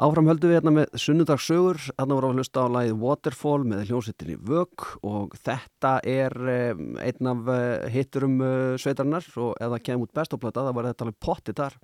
Áfram 0.04 0.28
höldum 0.28 0.52
við 0.52 0.58
hérna 0.58 0.72
með 0.76 0.96
sunnudagssögur, 1.00 1.78
hérna 1.96 2.16
vorum 2.18 2.34
við 2.34 2.34
að 2.34 2.40
hlusta 2.42 2.64
á 2.68 2.74
lagið 2.76 2.96
Waterfall 3.00 3.62
með 3.70 3.84
hljómsveitinni 3.88 4.34
Vög 4.50 4.84
og 5.08 5.36
þetta 5.46 5.94
er 6.12 6.36
um, 6.36 6.82
einn 7.00 7.30
af 7.32 7.44
uh, 7.48 7.86
hitturum 7.94 8.34
uh, 8.44 8.74
sveitarnar 8.82 9.30
og 9.40 9.54
ef 9.56 9.72
það 9.72 9.86
kemur 9.86 10.10
út 10.10 10.18
bestoplata 10.20 10.66
það 10.66 10.76
var 10.76 10.90
þetta 10.90 11.08
alveg 11.08 11.20
pottið 11.24 11.62
þar. 11.62 11.78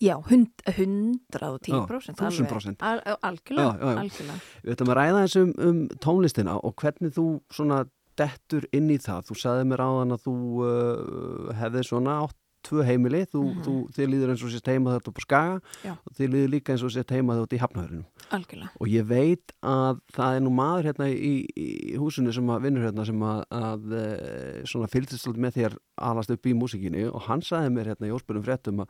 Já, 0.00 0.14
hund, 0.28 0.66
110%. 0.66 1.72
Já, 1.72 1.80
1000%. 1.88 2.84
Al, 2.90 3.00
algjörlega, 3.30 3.96
algjörlega. 4.02 4.38
Við 4.66 4.76
ætlum 4.76 4.92
að 4.92 5.00
ræða 5.00 5.24
eins 5.24 5.38
um, 5.40 5.80
tónlistina 6.04 6.58
og 6.60 6.76
hvernig 6.84 7.16
þú 7.16 7.26
svona 7.48 7.80
dettur 8.20 8.68
inn 8.76 8.92
í 8.92 9.00
það. 9.00 9.30
Þú 9.30 9.40
sagði 9.46 9.72
mér 9.72 9.86
áðan 9.86 10.18
að 10.18 10.28
þú 10.28 10.36
uh, 10.68 11.50
hefði 11.62 11.88
svona 11.94 12.20
átt 12.26 12.40
tvö 12.66 12.84
heimili, 12.84 13.22
þú, 13.26 13.40
Mhm. 13.50 13.62
þú, 13.64 13.74
þið 13.96 14.08
líður 14.12 14.30
eins 14.34 14.42
og 14.44 14.50
sést 14.52 14.66
heima 14.70 14.94
þetta 14.98 15.12
på 15.16 15.22
Skaga 15.24 15.60
Já. 15.84 15.92
og 15.96 16.12
þið 16.18 16.28
líður 16.34 16.50
líka 16.54 16.72
eins 16.74 16.82
og 16.84 16.90
sést 16.94 17.10
heima 17.14 17.36
þetta 17.38 17.56
í 17.56 17.60
Hafnahörunum. 17.62 18.04
Algjörlega. 18.30 18.70
Og 18.80 18.86
ég 18.88 19.06
veit 19.08 19.52
að 19.62 20.00
það 20.12 20.36
er 20.36 20.40
nú 20.44 20.50
maður 20.54 20.88
hérna 20.90 21.06
í, 21.10 21.32
í 21.56 21.96
húsinu 21.96 22.32
sem 22.34 22.46
að 22.52 22.62
vinnur 22.66 22.84
hérna 22.88 23.06
sem 23.06 23.20
að, 23.20 23.40
að 23.50 23.94
eh, 24.00 24.62
svona 24.68 24.88
svolítið 24.92 25.40
með 25.40 25.56
þér 25.56 25.78
alast 26.10 26.30
upp 26.30 26.46
í 26.46 26.54
músikinni 26.54 27.06
og 27.10 27.22
hann 27.28 27.40
sagði 27.42 27.72
mér 27.74 27.92
hérna 27.94 28.08
í 28.10 28.14
óspilum 28.14 28.44
fréttum 28.44 28.80
að, 28.84 28.88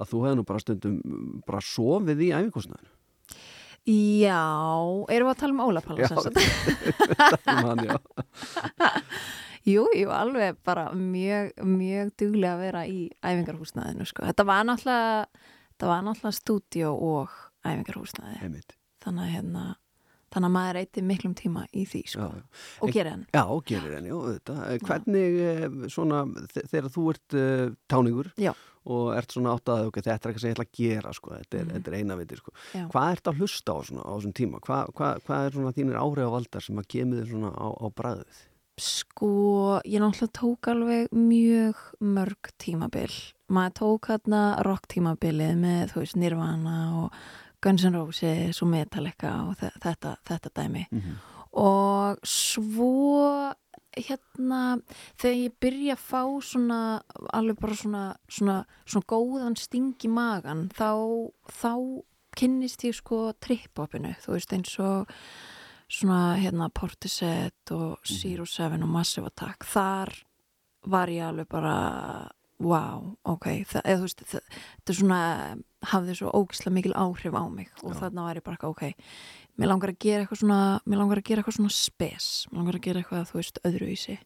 að 0.00 0.08
þú 0.10 0.24
hefði 0.24 0.36
nú 0.40 0.44
bara 0.48 0.58
stundum 0.64 1.00
bara 1.46 1.60
sofið 1.60 2.20
í 2.26 2.32
æfingkostnaðinu. 2.36 2.96
Já, 3.90 4.36
erum 5.08 5.26
við 5.26 5.32
að 5.32 5.38
tala 5.40 5.54
um 5.54 5.62
Óla 5.64 5.80
Palla 5.80 6.08
sem 6.08 6.18
sagt? 6.20 6.36
Man, 7.64 7.80
já. 7.88 7.96
Jú, 9.68 9.84
jú, 9.92 10.08
alveg 10.14 10.56
bara 10.64 10.86
mjög, 10.96 11.50
mjög 11.68 12.14
duglega 12.16 12.54
að 12.56 12.62
vera 12.64 12.84
í 12.88 13.00
æfingarhúsnaðinu, 13.20 14.06
sko. 14.08 14.24
Þetta 14.30 14.46
var 14.48 14.64
náttúrulega, 14.64 15.26
þetta 15.74 15.90
var 15.90 16.06
náttúrulega 16.06 16.38
stúdíó 16.38 16.94
og 16.96 17.34
æfingarhúsnaði. 17.68 18.38
Einmitt. 18.46 18.76
Þannig 19.04 19.26
að 19.26 19.34
hérna, 19.34 19.64
þannig 20.32 20.48
að 20.50 20.54
maður 20.56 20.78
eitti 20.80 21.04
miklum 21.04 21.34
tíma 21.36 21.66
í 21.76 21.84
því, 21.88 22.02
Já, 22.06 22.10
sko. 22.14 22.30
já. 22.40 22.64
Og 22.86 22.92
gera 22.96 23.12
hann. 23.14 23.26
Já, 23.36 23.44
gerir 23.68 23.94
henni, 23.98 24.10
jú, 24.14 24.22
þetta. 24.32 24.56
Hvernig, 24.88 25.38
eh, 25.44 25.88
svona, 25.92 26.24
þe- 26.54 26.66
þegar 26.72 26.90
þú 26.96 27.06
ert 27.14 27.36
uh, 27.40 27.70
táningur 27.90 28.32
Já. 28.40 28.52
og 28.86 29.10
ert 29.16 29.32
svona 29.36 29.56
áttað, 29.58 29.86
ok, 29.90 30.00
þetta 30.00 30.12
er 30.14 30.18
eitthvað 30.30 30.40
sem 30.40 30.50
ég 30.50 30.56
ætla 30.56 30.68
að 30.68 30.76
gera, 30.80 31.12
sko, 31.16 31.32
þetta 31.36 31.60
er, 31.60 31.66
þetta 31.76 31.92
er 31.92 31.98
eina 32.00 32.16
viti, 32.20 32.36
sko. 32.40 32.52
Já. 32.72 32.86
Hvað 32.92 33.12
ert 33.16 33.28
að 33.32 33.40
hlusta 33.44 33.76
á 33.76 33.78
svona 33.84 34.04
á 34.08 34.12
þessum 34.16 34.36
tíma? 34.40 34.60
Hva, 34.64 34.80
hva, 34.96 35.10
hvað 35.26 35.46
er 35.50 35.56
svona 35.58 35.72
þínir 35.76 36.00
áhrifavaldar 36.00 36.64
sem 36.64 36.80
að 36.80 36.88
kemur 36.96 37.20
þér 37.20 37.32
svona 37.34 37.52
á, 37.52 37.66
á 37.76 37.86
bræðið? 38.00 38.46
Sko, 38.80 39.80
ég 39.84 40.00
náttúrulega 40.00 40.32
tók 40.32 40.66
alveg 40.72 41.10
mjög 41.12 41.76
mörg 42.00 42.48
tímabil. 42.56 43.12
Maður 43.52 43.72
tók 43.76 44.08
hérna 44.08 44.42
rock 44.64 44.86
tímabilið 44.88 45.56
með, 45.60 45.82
þú 45.92 46.00
veist, 46.00 46.16
Nirvana 46.16 46.76
og 47.02 47.18
Guns 47.60 47.84
N' 47.84 47.92
Roses 47.98 48.62
og 48.64 48.70
Metallica 48.72 49.34
og 49.44 49.58
þe- 49.60 49.74
þetta, 49.84 50.14
þetta 50.24 50.50
dæmi. 50.54 50.86
Mm 50.90 51.00
-hmm. 51.00 51.16
Og 51.52 52.18
svo, 52.24 53.52
hérna, 53.96 54.80
þegar 55.18 55.36
ég 55.36 55.52
byrja 55.60 55.94
að 55.94 56.04
fá 56.10 56.40
svona, 56.40 57.02
alveg 57.32 57.60
bara 57.60 57.74
svona, 57.74 58.16
svona, 58.28 58.64
svona 58.86 59.06
góðan 59.06 59.56
sting 59.58 59.94
í 60.04 60.08
magan, 60.08 60.70
þá, 60.74 61.28
þá 61.48 62.02
kynnist 62.36 62.84
ég 62.84 62.94
sko 62.94 63.32
trip-hopinu, 63.40 64.14
þú 64.22 64.32
veist, 64.32 64.52
eins 64.52 64.78
og 64.78 65.08
svona 65.90 66.36
hérna 66.38 66.70
Portishead 66.74 67.72
og 67.74 68.06
Zero 68.06 68.46
Seven 68.46 68.84
og 68.86 68.92
Massive 68.94 69.30
Attack 69.30 69.66
þar 69.66 70.12
var 70.90 71.10
ég 71.12 71.26
alveg 71.26 71.48
bara 71.50 71.74
wow, 72.60 73.16
ok 73.28 73.48
það, 73.68 73.82
eða, 73.84 74.04
veist, 74.04 74.22
það, 74.28 74.54
er 74.86 74.98
svona 74.98 75.20
hafði 75.90 76.16
svo 76.18 76.32
ógislega 76.36 76.76
mikil 76.76 76.94
áhrif 76.98 77.36
á 77.36 77.44
mig 77.48 77.70
og 77.82 77.96
þarna 77.96 78.26
var 78.28 78.40
ég 78.40 78.46
bara 78.46 78.70
ok 78.70 78.86
mér 79.60 79.72
langar 79.72 79.92
að 79.92 80.00
gera 80.04 80.24
eitthvað 80.24 80.42
svona 80.42 80.62
mér 80.84 81.02
langar 81.02 81.20
að 81.20 81.28
gera 81.30 81.42
eitthvað 81.42 81.58
svona 81.58 81.74
spes 81.74 82.30
mér 82.50 82.60
langar 82.62 82.78
að 82.78 82.86
gera 82.86 83.02
eitthvað, 83.02 83.28
þú 83.30 83.40
veist, 83.40 83.62
öðruvísi. 83.68 84.16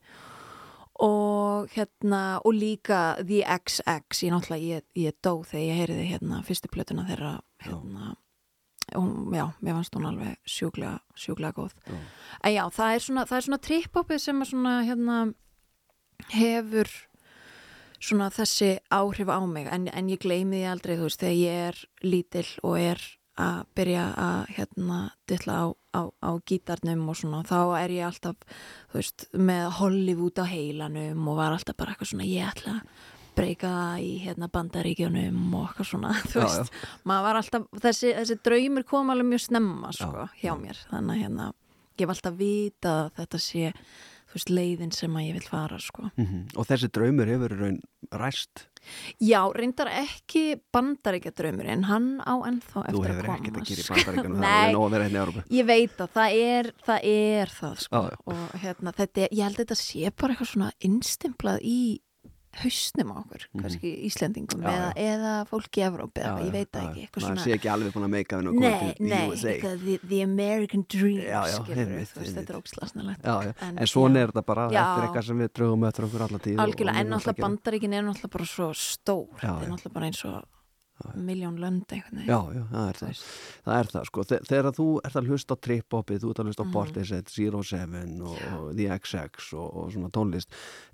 Og 1.02 1.72
hérna 1.74 2.20
og 2.46 2.54
líka 2.54 3.16
The 3.18 3.40
XX 3.42 4.20
ég 4.22 4.34
náttúrulega, 4.34 4.76
ég, 4.76 4.84
ég 4.94 5.16
dó 5.26 5.40
þegar 5.42 5.64
ég 5.64 5.80
heyriði 5.80 6.04
hérna 6.12 6.42
fyrstu 6.46 6.70
plötuna 6.70 7.06
þeirra 7.08 7.32
hérna, 7.64 8.12
og 8.98 9.34
já, 9.34 9.46
mér 9.60 9.78
fannst 9.78 9.96
hún 9.98 10.06
alveg 10.10 10.36
sjúklega, 10.46 10.98
sjúklega 11.18 11.56
góð 11.56 11.74
Já. 11.86 11.96
en 12.44 12.54
já, 12.54 12.62
það 12.76 12.94
er 12.94 13.04
svona, 13.06 13.26
það 13.30 13.36
er 13.40 13.46
svona 13.48 13.64
trip-hopið 13.68 14.22
sem 14.22 14.44
svona 14.44 14.74
hérna 14.86 15.18
hefur 16.34 16.90
svona 18.04 18.30
þessi 18.34 18.70
áhrif 18.92 19.30
á 19.32 19.40
mig 19.48 19.68
en, 19.72 19.88
en 19.88 20.08
ég 20.12 20.20
gleymi 20.22 20.60
því 20.60 20.70
aldrei, 20.70 20.96
þú 20.98 21.08
veist, 21.08 21.20
þegar 21.22 21.38
ég 21.40 21.60
er 21.68 21.84
lítill 22.04 22.50
og 22.62 22.78
er 22.80 23.04
að 23.40 23.64
byrja 23.74 24.02
að 24.20 24.50
hérna 24.54 24.98
dilla 25.26 25.54
á, 25.58 25.66
á, 25.90 26.02
á 26.22 26.30
gítarnum 26.46 27.08
og 27.10 27.16
svona, 27.18 27.40
þá 27.48 27.58
er 27.80 27.94
ég 27.96 28.06
alltaf 28.06 28.36
þú 28.92 29.00
veist, 29.00 29.26
með 29.34 29.64
Hollywood 29.80 30.38
á 30.38 30.46
heilanum 30.46 31.26
og 31.32 31.40
var 31.40 31.56
alltaf 31.56 31.74
bara 31.80 31.94
eitthvað 31.94 32.12
svona 32.12 32.28
ég 32.30 32.52
ætla 32.52 32.76
að 32.78 33.02
breyka 33.36 33.72
í 34.02 34.14
hérna 34.24 34.48
bandaríkjunum 34.52 35.42
og 35.58 35.68
eitthvað 35.68 35.90
svona, 35.90 36.14
þú 36.32 36.44
Já, 36.44 36.64
var 37.26 37.40
alltaf, 37.40 37.68
þessi, 37.84 38.14
þessi 38.20 38.38
draumur 38.46 38.86
kom 38.88 39.12
alveg 39.14 39.30
mjög 39.34 39.46
snemma, 39.48 39.92
sko, 39.96 40.10
Já, 40.24 40.26
hjá 40.42 40.50
já. 40.52 40.56
mér 40.64 40.82
þannig 40.90 41.14
að 41.16 41.22
hérna, 41.24 41.48
ég 42.00 42.10
var 42.10 42.18
alltaf 42.18 42.36
vita 42.40 42.92
að 43.04 43.10
þetta 43.20 43.40
sé, 43.46 43.72
þú 44.28 44.38
veist, 44.38 44.50
leiðin 44.58 44.94
sem 44.94 45.18
að 45.18 45.26
ég 45.28 45.36
vil 45.40 45.48
fara, 45.48 45.80
sko. 45.82 46.08
Og 46.58 46.66
þessi 46.70 46.88
draumur 46.94 47.28
hefur 47.30 47.52
raun 47.60 47.76
ræst. 48.18 48.64
Já, 49.22 49.38
reyndar 49.56 49.88
ekki 49.88 50.58
bandaríkja 50.74 51.30
draumurinn, 51.38 51.86
hann 51.88 52.08
á 52.20 52.34
ennþá 52.44 52.82
Þú 52.92 53.00
eftir 53.00 53.06
að 53.06 53.14
hefur 53.14 53.28
koma. 53.30 53.36
ekkert 53.38 53.56
að 53.56 53.68
gera 53.70 53.80
í 53.80 53.84
sko. 53.86 53.94
bandaríkanum, 53.94 54.42
það 54.44 54.64
er 54.66 54.74
nóg 54.74 54.84
að 54.84 54.92
vera 54.96 55.06
hérna 55.06 55.16
í 55.16 55.22
Európa. 55.22 55.44
Ég 55.56 55.68
veit 55.70 56.02
að 56.04 56.10
það 56.18 56.34
er 56.42 56.68
það, 56.84 57.06
er 57.14 57.54
það 57.54 57.78
sko. 57.86 58.02
Já, 58.02 58.10
já. 58.10 58.18
og 58.34 58.58
hérna, 58.66 58.92
þetta, 58.98 59.28
ég 59.30 59.44
held 59.46 59.54
að 59.56 59.62
þetta 59.62 59.78
sé 59.80 60.12
bara 60.20 60.34
eitthvað 60.34 60.50
svona 60.52 60.68
innstimplað 60.90 61.64
í 61.64 61.78
hausnum 62.62 63.08
á 63.10 63.16
okkur, 63.24 63.42
Mhm. 63.54 63.62
kannski 63.62 63.88
Íslendingum 64.08 64.62
Já, 64.62 64.70
eða, 64.70 64.90
eða 64.96 65.32
fólki 65.50 65.80
í 65.80 65.84
Evrópi, 65.88 66.20
eða 66.22 66.40
ég 66.44 66.52
veit 66.52 66.72
ekki, 66.72 67.00
eitthvað 67.04 67.22
maður 67.22 67.26
svona 67.26 67.44
sé 67.44 67.52
ekki 67.56 67.68
alveg 67.74 67.92
búin 67.94 68.04
að 68.06 68.10
meika 68.14 68.36
við 68.38 68.44
nú 68.44 68.52
the, 68.60 70.20
American 70.22 70.84
Dream 70.88 71.18
Já, 71.24 71.40
já, 71.46 71.56
skilurðu, 71.58 71.84
einmitt, 71.84 72.12
þú 72.14 72.20
veist, 72.24 72.36
þetta 72.38 72.50
er 72.54 72.60
ógslagsnalegt 72.60 73.22
Já, 73.24 73.36
já. 73.44 73.52
En- 73.68 73.78
En 73.78 73.86
svona 73.86 74.14
já. 74.14 74.22
er 74.22 74.28
þetta 74.32 74.44
bara, 74.46 74.68
Já. 74.70 74.80
þetta 74.84 74.98
er 75.02 75.08
eitthvað 75.08 75.24
sem 75.26 75.38
við 75.38 75.48
draugum 75.54 75.84
eftir 75.88 76.04
okkur 76.08 76.20
alla 76.28 76.38
tíð. 76.38 76.58
en 77.00 77.08
náttúrulega 77.10 77.42
bandaríkin 77.44 77.92
er 77.94 78.02
náttúrulega 78.02 78.30
bara 78.30 78.44
svo 78.44 78.68
stór 78.74 79.28
Já, 79.42 79.48
þetta 79.48 79.62
er 79.62 79.68
já. 79.68 79.72
náttúrulega 79.74 79.92
bara 79.94 80.06
eins 80.06 80.24
og 80.24 80.44
miljón 81.18 81.56
lönd 81.60 81.84
veginn 81.90 82.22
Já, 82.28 82.38
já, 82.54 82.62
það 82.70 82.88
er 82.88 82.98
það. 83.00 83.22
Það 83.64 83.78
er 83.80 83.88
það, 83.92 84.04
sko. 84.08 84.24
Þe- 84.30 84.42
Þegar 84.48 84.68
þú 84.78 84.86
ert 85.04 85.16
að 85.20 85.28
hlusta 85.28 85.54
á 85.54 85.62
trip-hopið, 85.66 86.20
þú 86.22 86.30
ert 86.30 86.38
að 86.42 86.46
hlusta 86.48 86.62
á 86.62 86.66
Mhm. 86.68 86.72
Portishead, 86.76 87.28
Zero 87.34 87.62
Seven 87.62 88.12
og, 88.22 88.38
og 88.60 88.76
The 88.76 88.86
XX 88.98 89.52
og, 89.58 89.68
og 89.82 89.92
svona 89.92 90.10
tónlist. 90.14 90.48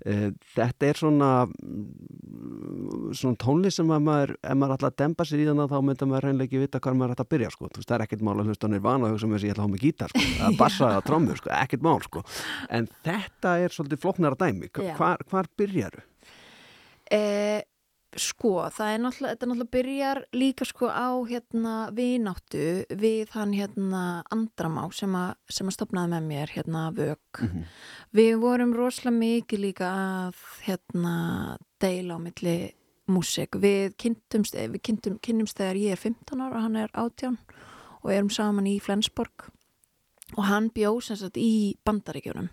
Uh, 0.05 0.31
þetta 0.55 0.89
er 0.89 0.93
svona, 1.01 1.29
mm, 1.45 3.13
svona 3.13 3.37
tónlist 3.37 3.77
sem 3.79 3.87
að 3.93 4.01
maður, 4.05 4.33
ef 4.41 4.57
maður 4.57 4.85
að 4.89 4.95
dempa 5.01 5.23
sér 5.27 5.43
í 5.43 5.47
þannig 5.49 5.69
þá 5.71 5.77
myndar 5.85 6.09
maður 6.11 6.25
reynilega 6.27 6.49
ekki 6.49 6.61
vita 6.65 6.79
hvað 6.81 6.97
maður 7.01 7.15
að 7.23 7.29
byrja, 7.35 7.51
sko. 7.55 7.69
Þú 7.71 7.77
veist, 7.81 7.89
það 7.91 7.97
er 7.99 8.05
ekkert 8.07 8.25
mál 8.27 8.37
að 8.41 8.49
hlusta 8.51 8.67
á 8.67 8.71
nirvana 8.73 9.05
og 9.07 9.15
hugsa 9.15 9.27
með 9.29 9.37
þess 9.37 9.43
að 9.43 9.47
ég 9.47 9.53
ætla 9.55 9.61
að 9.61 9.67
hafa 9.67 9.75
með 9.75 9.85
gítar, 9.85 10.09
sko. 10.15 10.25
Er 10.51 10.57
bassa 10.57 10.85
eða 10.91 11.05
trommur, 11.07 11.37
sko, 11.41 11.49
ekkert 11.61 11.81
mál, 11.85 11.99
sko. 12.01 12.23
En 12.69 12.87
þetta 13.05 13.55
er 13.65 13.69
svolítið 13.69 14.01
flóknara 14.05 14.35
dæmi. 14.41 14.71
Hvar, 14.97 15.17
hvar 15.29 15.45
byrjaru? 15.57 16.01
Eh, 17.11 17.61
sko, 18.19 18.51
það 18.73 18.93
er 18.93 18.99
náttúrulega, 19.03 19.35
þetta 19.35 19.47
náttúrulega 19.47 19.75
byrjar 19.75 20.19
líka 20.35 20.65
sko 20.67 20.89
á 20.91 21.09
hérna 21.29 21.75
vináttu 21.95 22.65
við 22.99 23.31
hann 23.35 23.53
hérna 23.55 24.01
Andramá 24.33 24.89
sem 24.95 25.15
að, 25.15 25.35
sem 25.47 25.69
að 25.69 25.77
stopnaði 25.77 26.11
með 26.15 26.27
mér 26.27 26.53
hérna 26.57 26.83
vög. 26.95 27.21
Mhm. 27.39 27.63
Við 28.11 28.33
vorum 28.41 28.75
rosalega 28.75 29.17
mikið 29.17 29.63
líka 29.65 29.91
að 29.91 30.43
hérna 30.67 31.15
deila 31.79 32.15
á 32.15 32.19
milli 32.19 32.57
músik. 33.07 33.55
Við 33.55 33.95
kynntumst, 33.97 34.55
eh, 34.55 34.67
við 34.67 34.81
kynntum, 34.81 35.19
kynnumst 35.19 35.57
þegar 35.57 35.79
ég 35.79 35.91
er 35.91 35.97
15 35.97 36.41
ára 36.41 36.55
og 36.55 36.61
hann 36.61 36.75
er 36.75 36.89
18 36.93 37.37
og 38.03 38.11
erum 38.11 38.29
saman 38.29 38.65
í 38.65 38.79
Flensborg 38.81 39.51
og 40.37 40.43
hann 40.47 40.69
bjóð 40.69 41.03
sem 41.03 41.15
sagt 41.15 41.37
í 41.37 41.75
bandaríkjunum 41.85 42.49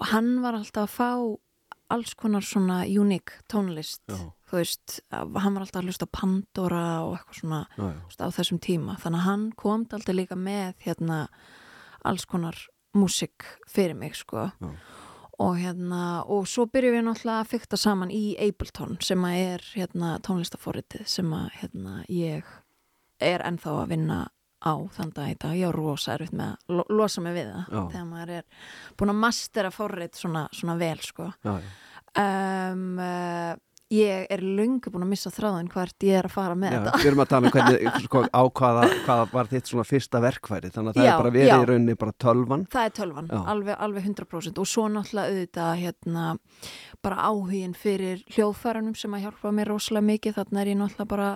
og 0.00 0.06
hann 0.12 0.40
var 0.42 0.54
alltaf 0.54 0.88
að 0.88 0.94
fá 0.96 1.38
alls 1.90 2.14
konar 2.18 2.44
svona 2.46 2.82
uník 2.86 3.32
tónlist 3.50 4.02
Já. 4.08 4.18
þú 4.50 4.56
veist, 4.60 5.00
hann 5.10 5.54
var 5.56 5.64
alltaf 5.64 5.82
að 5.82 5.90
hlusta 5.90 6.06
Pandora 6.06 6.84
og 7.06 7.16
eitthvað 7.18 7.40
svona 7.40 7.60
Já, 7.76 7.84
já. 7.90 8.26
á 8.26 8.28
þessum 8.38 8.60
tíma, 8.62 8.96
þannig 9.02 9.20
að 9.20 9.28
hann 9.28 9.46
kom 9.58 9.86
alltaf 9.90 10.14
líka 10.16 10.38
með 10.38 10.74
hérna 10.86 11.20
alls 12.04 12.24
konar 12.26 12.56
músik 12.96 13.44
fyrir 13.70 13.94
mig 13.94 14.16
sko 14.18 14.48
og 15.40 15.56
hérna, 15.56 16.22
og 16.28 16.44
svo 16.48 16.66
byrjum 16.68 16.98
við 16.98 17.04
náttúrulega 17.06 17.40
að 17.44 17.50
fykta 17.54 17.76
saman 17.80 18.10
í 18.12 18.34
Ableton 18.36 18.98
sem 19.00 19.22
að 19.24 19.36
er 19.40 19.62
hérna 19.74 20.18
tónlistaforritið 20.26 21.06
sem 21.08 21.30
að 21.32 21.46
hérna 21.62 22.04
ég 22.12 22.44
er 23.20 23.40
ennþá 23.48 23.76
að 23.82 23.88
vinna 23.94 24.18
á 24.60 24.74
þann 24.96 25.14
dag 25.16 25.32
í 25.32 25.38
dag, 25.40 25.56
ég 25.56 25.70
á 25.70 25.72
rosa 25.72 26.14
erfitt 26.16 26.36
með 26.36 26.52
að 26.52 26.76
lo 26.76 26.84
losa 27.00 27.24
mig 27.24 27.36
við 27.38 27.48
það 27.54 27.64
Já. 27.72 27.80
þegar 27.94 28.06
maður 28.10 28.34
er 28.36 28.44
búin 29.00 29.14
að 29.14 29.22
mastera 29.24 29.72
forrit 29.74 30.20
svona, 30.20 30.44
svona 30.52 30.76
vel 30.80 30.98
sko. 31.04 31.32
Já, 31.44 31.56
um, 32.20 32.86
uh, 33.00 33.56
ég 33.90 34.26
er 34.30 34.42
löngu 34.44 34.92
búin 34.92 35.02
að 35.02 35.10
missa 35.10 35.32
þráðin 35.34 35.70
hvert 35.72 36.04
ég 36.06 36.20
er 36.20 36.28
að 36.28 36.34
fara 36.36 36.54
með 36.58 36.74
Já, 36.76 36.78
þetta. 36.84 36.98
við 37.00 37.08
erum 37.10 37.22
að 37.24 37.30
tala 37.32 37.48
um 37.48 37.52
hvernig, 37.56 38.04
sko, 38.04 38.22
á 38.30 38.42
hvaða, 38.60 38.84
hvaða 39.06 39.24
var 39.32 39.50
þitt 39.50 39.72
svona 39.72 39.86
fyrsta 39.88 40.20
verkfæri? 40.22 40.70
Þannig 40.76 40.92
að 40.92 41.00
það 41.00 41.08
er 41.08 41.18
bara 41.22 41.34
verið 41.34 41.50
í 41.50 41.66
rauninni 41.72 41.96
bara 42.04 42.16
tölvan. 42.24 42.62
Það 42.70 42.86
er 42.86 42.94
tölvan, 43.00 43.32
alveg, 43.54 43.74
alveg 43.88 44.06
100% 44.12 44.62
og 44.62 44.70
svo 44.70 44.86
náttúrulega 44.92 45.34
auðvitað 45.34 45.72
hérna, 45.82 46.28
bara 47.02 47.26
áhugin 47.26 47.74
fyrir 47.74 48.22
hljóðfærunum 48.36 48.94
sem 49.00 49.18
að 49.18 49.26
hjálpa 49.26 49.54
mér 49.58 49.72
rosalega 49.74 50.10
mikið. 50.12 50.38
Þannig 50.38 50.62
er 50.62 50.70
ég 50.74 50.80
náttúrulega 50.84 51.14
bara 51.16 51.30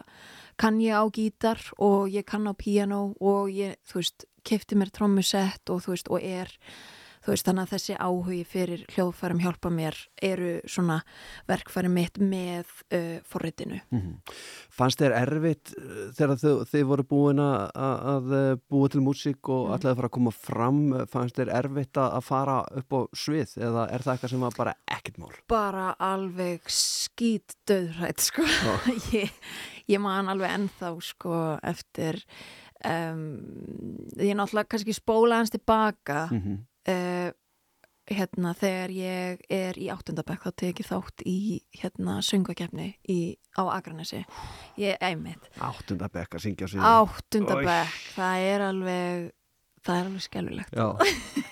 kann 0.61 0.81
ég 0.83 0.95
á 0.97 1.05
gítar 1.15 1.61
og 1.79 2.09
ég 2.13 2.27
kann 2.29 2.47
á 2.51 2.55
píanó 2.55 3.15
og 3.21 3.51
ég, 3.55 3.79
þú 3.89 4.01
veist, 4.03 4.29
kefti 4.45 4.77
mér 4.77 4.93
trommusett 4.93 5.71
og 5.73 5.83
þú 5.87 5.97
veist, 5.97 6.13
og 6.13 6.21
er 6.23 6.53
þú 7.25 7.33
veist, 7.33 7.47
þannig 7.49 7.63
að 7.65 7.71
þessi 7.73 7.95
áhugi 8.05 8.39
fyrir 8.45 8.81
hljóðfærum 8.93 9.39
hjálpa 9.41 9.71
mér 9.73 9.97
eru 10.21 10.51
svona 10.69 10.99
verkfæri 11.49 11.89
mitt 11.89 12.19
með 12.21 12.69
uh, 12.93 13.15
forritinu. 13.25 13.79
Fannst 14.77 15.01
þér 15.01 15.15
erfitt 15.23 15.73
uh, 15.79 16.11
þegar 16.19 16.37
þið, 16.43 16.59
þið 16.75 16.85
voru 16.91 17.07
búin 17.09 17.41
að, 17.41 17.57
að 17.81 18.35
uh, 18.37 18.51
búa 18.69 18.91
til 18.93 19.01
músík 19.07 19.49
og 19.49 19.63
Mm. 19.65 19.79
ætlaði 19.79 19.95
að 19.95 19.97
fara 20.03 20.11
að 20.11 20.15
koma 20.19 20.33
fram 20.37 20.81
fannst 21.09 21.39
þér 21.41 21.51
erfitt 21.63 21.97
að 22.03 22.21
fara 22.29 22.59
upp 22.83 22.93
á 22.93 23.01
svið 23.17 23.55
eða 23.57 23.87
er 23.89 24.05
það 24.05 24.13
eitthvað 24.19 24.33
sem 24.35 24.45
var 24.45 24.59
bara 24.59 24.75
ekkert 24.99 25.17
mál? 25.23 25.33
bara 25.49 25.87
alveg 25.99 26.69
skít 26.69 27.57
döðrætt 27.65 28.21
sko 28.21 28.45
ég, 29.17 29.33
ég 29.91 30.01
man 30.03 30.29
alveg 30.33 30.51
ennþá 30.51 30.93
sko 31.05 31.39
eftir 31.63 32.21
um, 32.85 33.25
ég 34.19 34.37
náttúrulega 34.37 34.71
kannski 34.75 34.97
spóla 34.97 35.43
hans 35.43 35.51
tilbaka 35.55 36.29
Mm 36.31 36.43
-hmm. 36.43 36.59
uh, 36.89 37.33
hérna 38.11 38.53
þegar 38.59 38.91
ég 38.91 39.45
er 39.53 39.79
í 39.81 39.89
áttundabæk 39.93 40.45
þá 40.45 40.51
tekið 40.61 40.89
þátt 40.91 41.25
í 41.27 41.39
hérna 41.81 42.19
söngvakefni 42.25 42.89
í, 43.09 43.37
á 43.57 43.63
Akranesi. 43.73 44.25
Ég 44.77 45.01
einmitt. 45.01 45.49
Áttunda 45.57 46.11
bekk 46.13 46.37
að 46.37 46.45
syngja 46.45 46.69
sviði 46.69 46.85
áttundabæk, 46.85 47.97
það 48.17 48.45
er 48.51 48.61
alveg 48.61 49.33
það 49.85 50.01
er 50.01 50.11
alveg 50.11 50.25
skelvilegt 50.27 50.77
Já, 50.77 50.87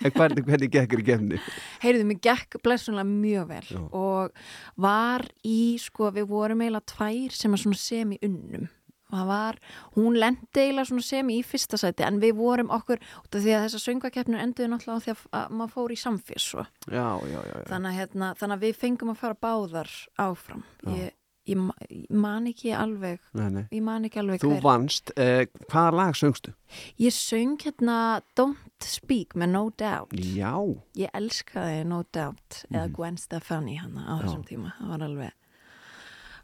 en 0.03 0.15
hvernig, 0.17 0.45
hvernig 0.49 0.73
gekkur 0.75 1.03
í 1.03 1.07
gefni? 1.07 1.41
heyrðu 1.85 2.05
mig 2.11 2.21
gekk 2.25 2.59
blessunlega 2.65 3.09
mjög 3.09 3.49
vel 3.53 3.65
Já. 3.71 3.81
og 3.93 4.45
var 4.89 5.27
í 5.47 5.59
sko 5.83 6.13
við 6.17 6.31
vorum 6.33 6.63
eiginlega 6.65 6.95
tvær 6.97 7.37
sem 7.43 7.57
að 7.59 7.65
svona 7.67 7.83
semi 7.83 8.21
unnum 8.23 8.71
var, 9.13 9.59
hún 9.93 10.15
lendi 10.17 10.57
eiginlega 10.63 10.89
svona 10.89 11.05
semi 11.05 11.35
í 11.37 11.43
fyrsta 11.45 11.77
sæti 11.77 12.01
en 12.07 12.17
við 12.23 12.33
vorum 12.39 12.71
okkur, 12.73 12.97
út 13.21 13.37
af 13.37 13.43
því 13.45 13.51
að 13.59 13.67
þessar 13.67 13.83
söngvakeppnir 13.85 14.41
enduðu 14.41 14.69
náttúrulega 14.73 14.97
á 14.97 15.05
því 15.05 15.13
að, 15.13 15.25
að 15.37 15.51
maður 15.59 15.75
fór 15.75 15.93
í 15.93 15.99
samfés 16.01 16.47
svo, 16.55 16.65
Já, 16.89 17.05
já, 17.29 17.37
já, 17.37 17.57
já. 17.61 17.67
þannig 17.69 17.91
að, 17.91 17.99
hérna, 17.99 18.31
þannig 18.41 18.57
að 18.57 18.65
við 18.65 18.79
fengum 18.87 19.13
að 19.13 19.21
fara 19.21 19.37
báðar 19.45 19.91
áfram 20.25 20.65
ég, 20.97 21.13
ég, 21.49 21.59
ég 21.91 22.11
man 22.11 22.47
ekki 22.47 22.73
alveg 22.77 23.21
Nei, 23.35 23.49
nei. 23.51 23.65
ég 23.73 23.83
man 23.83 24.05
ekki 24.05 24.21
alveg 24.23 24.41
Þú 24.43 24.53
hver 24.55 24.63
vannst, 24.63 25.13
uh, 25.17 25.45
hvaða 25.71 25.93
lag 25.99 26.15
söngstu? 26.15 26.55
ég 26.99 27.13
söng 27.13 27.57
hérna 27.63 28.21
Don't 28.39 28.57
Speak 28.87 29.35
með 29.35 29.49
No 29.55 29.65
Doubt 29.71 30.13
Já, 30.15 30.55
ég 30.97 31.11
elskaði 31.15 31.85
No 31.87 32.03
Doubt 32.13 32.65
eða 32.71 32.87
Mhm. 32.89 32.93
Gwen 32.97 33.17
Stefani 33.17 33.77
hann 33.79 33.97
á 33.99 34.19
Já. 34.21 34.27
þessum 34.27 34.45
tíma 34.49 34.73
það 34.79 34.89
var 34.89 35.07
alveg 35.09 35.33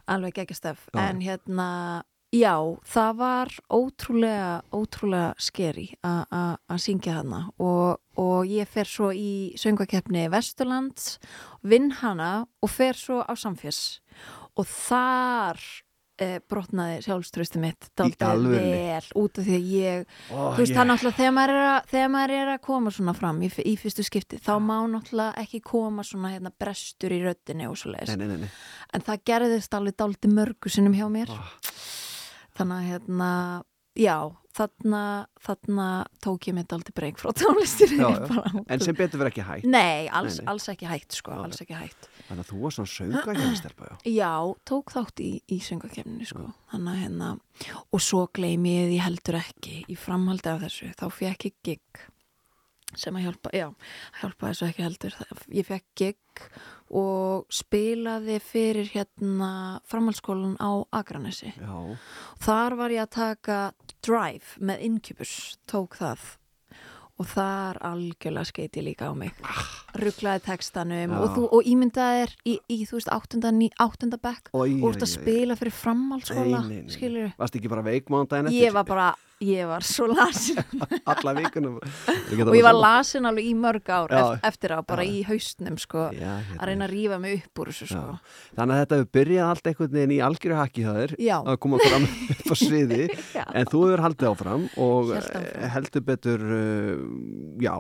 alveg 0.09 0.35
geggjastef 0.35 0.89
Já. 0.95 1.01
en 1.11 1.21
hérna 1.21 2.03
já, 2.33 2.55
það 2.85 3.17
var 3.17 3.49
ótrúlega 3.73 4.63
ótrúlega 4.73 5.35
skeri 5.41 5.95
að 6.05 6.79
syngja 6.79 7.15
hana 7.23 7.51
og, 7.59 8.01
og 8.21 8.45
ég 8.47 8.69
fer 8.69 8.85
svo 8.85 9.11
í 9.13 9.55
söngvakeppni 9.57 10.27
Vesturlands 10.33 11.19
vinn 11.63 11.91
hana 12.03 12.47
og 12.63 12.71
fer 12.71 12.93
svo 12.97 13.23
á 13.25 13.33
samfés 13.37 14.01
og 14.59 14.67
þar 14.67 15.61
eh, 16.19 16.39
brotnaði 16.51 16.97
sjálfströsti 17.07 17.61
mitt 17.63 17.89
alvörunni? 18.03 18.73
vel 18.75 19.11
út 19.23 19.39
af 19.39 19.47
því 19.47 19.55
að 19.55 19.69
ég 19.71 20.09
Ó, 20.35 20.39
Þú 20.57 20.59
veist, 20.59 20.73
ég- 20.73 20.79
það 20.81 20.89
náttúrulega, 20.91 21.17
þegar 21.21 21.35
maður 21.37 21.61
að, 21.69 21.79
þegar 21.93 22.11
maður 22.17 22.35
er 22.41 22.51
að 22.57 22.61
koma 22.67 22.91
svona 22.97 23.15
fram 23.15 23.39
í, 23.47 23.51
í 23.63 23.75
fyrstu 23.79 24.07
skipti, 24.09 24.41
þá 24.43 24.53
má 24.59 24.77
náttúrulega 24.91 25.45
ekki 25.45 25.61
koma 25.63 26.03
svona 26.07 26.33
hérna 26.35 26.51
brestur 26.59 27.15
í 27.15 27.21
röddinni 27.23 27.69
og 27.71 27.79
svo 27.79 27.95
leiðis. 27.95 28.51
En 28.93 29.07
það 29.07 29.23
gerðist 29.31 29.79
alveg 29.79 29.97
dálítið 30.03 30.35
mörgu 30.41 30.73
sinnum 30.75 30.99
hjá 30.99 31.07
mér. 31.13 31.31
Ah. 31.31 31.55
Þannig 32.59 32.75
að 32.81 32.89
hérna, 32.91 33.31
já, 33.95 34.17
þarna, 34.59 35.03
þarna 35.47 35.85
tók 36.25 36.49
ég 36.51 36.57
mig 36.57 36.67
dálítið 36.67 36.97
breyk 36.99 37.21
frá 37.23 37.31
tónlistinni. 37.39 38.03
En 38.75 38.83
sem 38.83 38.97
betur 38.99 39.21
verið 39.23 39.31
ekki 39.37 39.45
hægt 39.47 39.69
Nei, 39.71 40.09
alls, 40.11 40.41
Nei, 40.41 40.43
nei. 40.43 40.51
alls 40.51 40.67
ekki 40.73 40.89
hægt, 40.91 41.15
sko, 41.21 41.37
alls 41.45 41.63
ekki 41.63 41.77
hægt. 41.79 42.09
Þannig 42.29 42.45
að 42.45 42.51
þú 42.51 42.59
var 42.61 42.75
svona 42.77 42.93
söngakefnistelpa, 42.93 43.89
já 43.89 44.13
Já, 44.19 44.33
tók 44.69 44.93
þátt 44.93 45.23
í, 45.25 45.31
í 45.49 45.59
söngakefninu 45.65 46.29
sko. 46.29 46.45
Þannig 46.75 46.93
að 46.93 47.03
hérna, 47.03 47.31
og 47.89 48.05
svo 48.05 48.27
gleymi 48.37 48.75
ég 48.75 48.91
því 48.93 49.01
heldur 49.07 49.41
ekki 49.41 49.75
í 49.89 49.97
framhaldi 49.99 50.53
af 50.53 50.63
þessu, 50.67 50.93
þá 50.99 51.07
fekk 51.19 51.49
ég 51.49 51.59
gig 51.65 52.03
sem 52.97 53.17
að 53.19 53.27
hjálpa, 53.27 53.51
já, 53.53 53.67
hjálpa 54.23 54.51
þessu 54.51 54.67
ekki 54.69 54.85
heldur. 54.87 55.17
Ég 55.53 55.67
fekk 55.69 55.87
gig 56.01 56.45
og 56.89 57.49
spilaði 57.53 58.39
fyrir 58.41 58.89
hérna 58.95 59.51
framhaldsskólan 59.89 60.57
á 60.57 60.85
Akranesi. 60.97 61.53
Já, 61.57 61.97
Þar 62.45 62.79
var 62.81 62.95
ég 62.95 63.05
að 63.05 63.15
taka 63.19 63.59
Drive 64.05 64.57
með 64.61 64.85
Incubus, 64.89 65.35
tók 65.69 65.99
það 66.01 66.25
og 67.19 67.27
þar 67.27 67.79
algjörlega 67.89 68.47
skeiti 68.47 68.83
líka 68.85 69.11
á 69.11 69.13
mig. 69.19 69.35
Rugglaði 69.99 70.45
textanum 70.47 71.17
og, 71.19 71.31
þú, 71.35 71.47
og 71.59 71.67
ímyndaðir 71.67 72.35
í, 72.47 72.59
í 72.71 72.85
þú 72.87 72.99
veist 72.99 73.11
áttunda, 73.15 73.51
ní, 73.55 73.71
áttunda 73.83 74.21
bekk. 74.23 74.53
Og 74.55 74.67
að 74.67 75.09
oj. 75.09 75.15
spila 75.17 75.57
fyrir 75.59 75.75
framhaldsskóla 75.75 76.63
skilur 76.93 77.33
Varst 77.41 77.59
ekki 77.59 77.73
bara 77.73 77.85
veikmándaginn 77.87 78.51
eftir? 78.53 78.69
ég 78.69 78.77
var 78.77 78.87
bara, 78.87 79.09
ég 79.41 79.67
var 79.71 79.85
svo 79.87 80.07
lasin 80.11 80.59
Alla 81.13 81.33
vikunum 81.37 81.77
og 81.79 82.57
ég 82.57 82.65
var 82.67 82.75
lasin 82.75 83.27
alveg 83.29 83.47
í 83.47 83.55
mörg 83.55 83.87
ár 83.95 84.11
Já. 84.11 84.19
eft- 84.35 84.47
eftir 84.51 84.73
á, 84.75 84.79
bara 84.83 85.05
Já. 85.07 85.13
í 85.15 85.21
haustnum 85.29 85.77
sko, 85.79 86.09
Já, 86.17 86.33
hérna. 86.43 86.59
að 86.59 86.67
reyna 86.73 86.89
að 86.89 86.93
rífa 86.97 87.19
mig 87.23 87.37
upp 87.47 87.63
úr 87.63 87.71
þessu 87.71 87.87
sko. 87.93 88.17
Þannig 88.59 88.75
að 88.75 88.81
þetta 88.83 88.99
hefur 88.99 89.11
byrjað 89.19 89.51
allt 89.53 89.71
einhvern 89.71 89.95
veginn 89.95 90.15
í 90.17 90.19
algjöru 90.27 90.59
hjá 90.59 90.91
þér 90.99 91.15
Já. 91.23 91.37
að 91.45 91.59
koma 91.65 91.79
fram 91.85 92.07
upp 92.35 92.51
á 92.51 92.55
sviði 92.59 93.01
en 93.55 93.71
þú 93.71 93.83
hefur 93.87 94.05
haldið 94.09 94.29
áfram 94.33 94.67
og 94.89 95.13
áfram. 95.19 95.47
eh, 95.47 95.69
heldur 95.77 96.05
betur 96.09 96.45
uh, 96.59 97.07
já, 97.63 97.75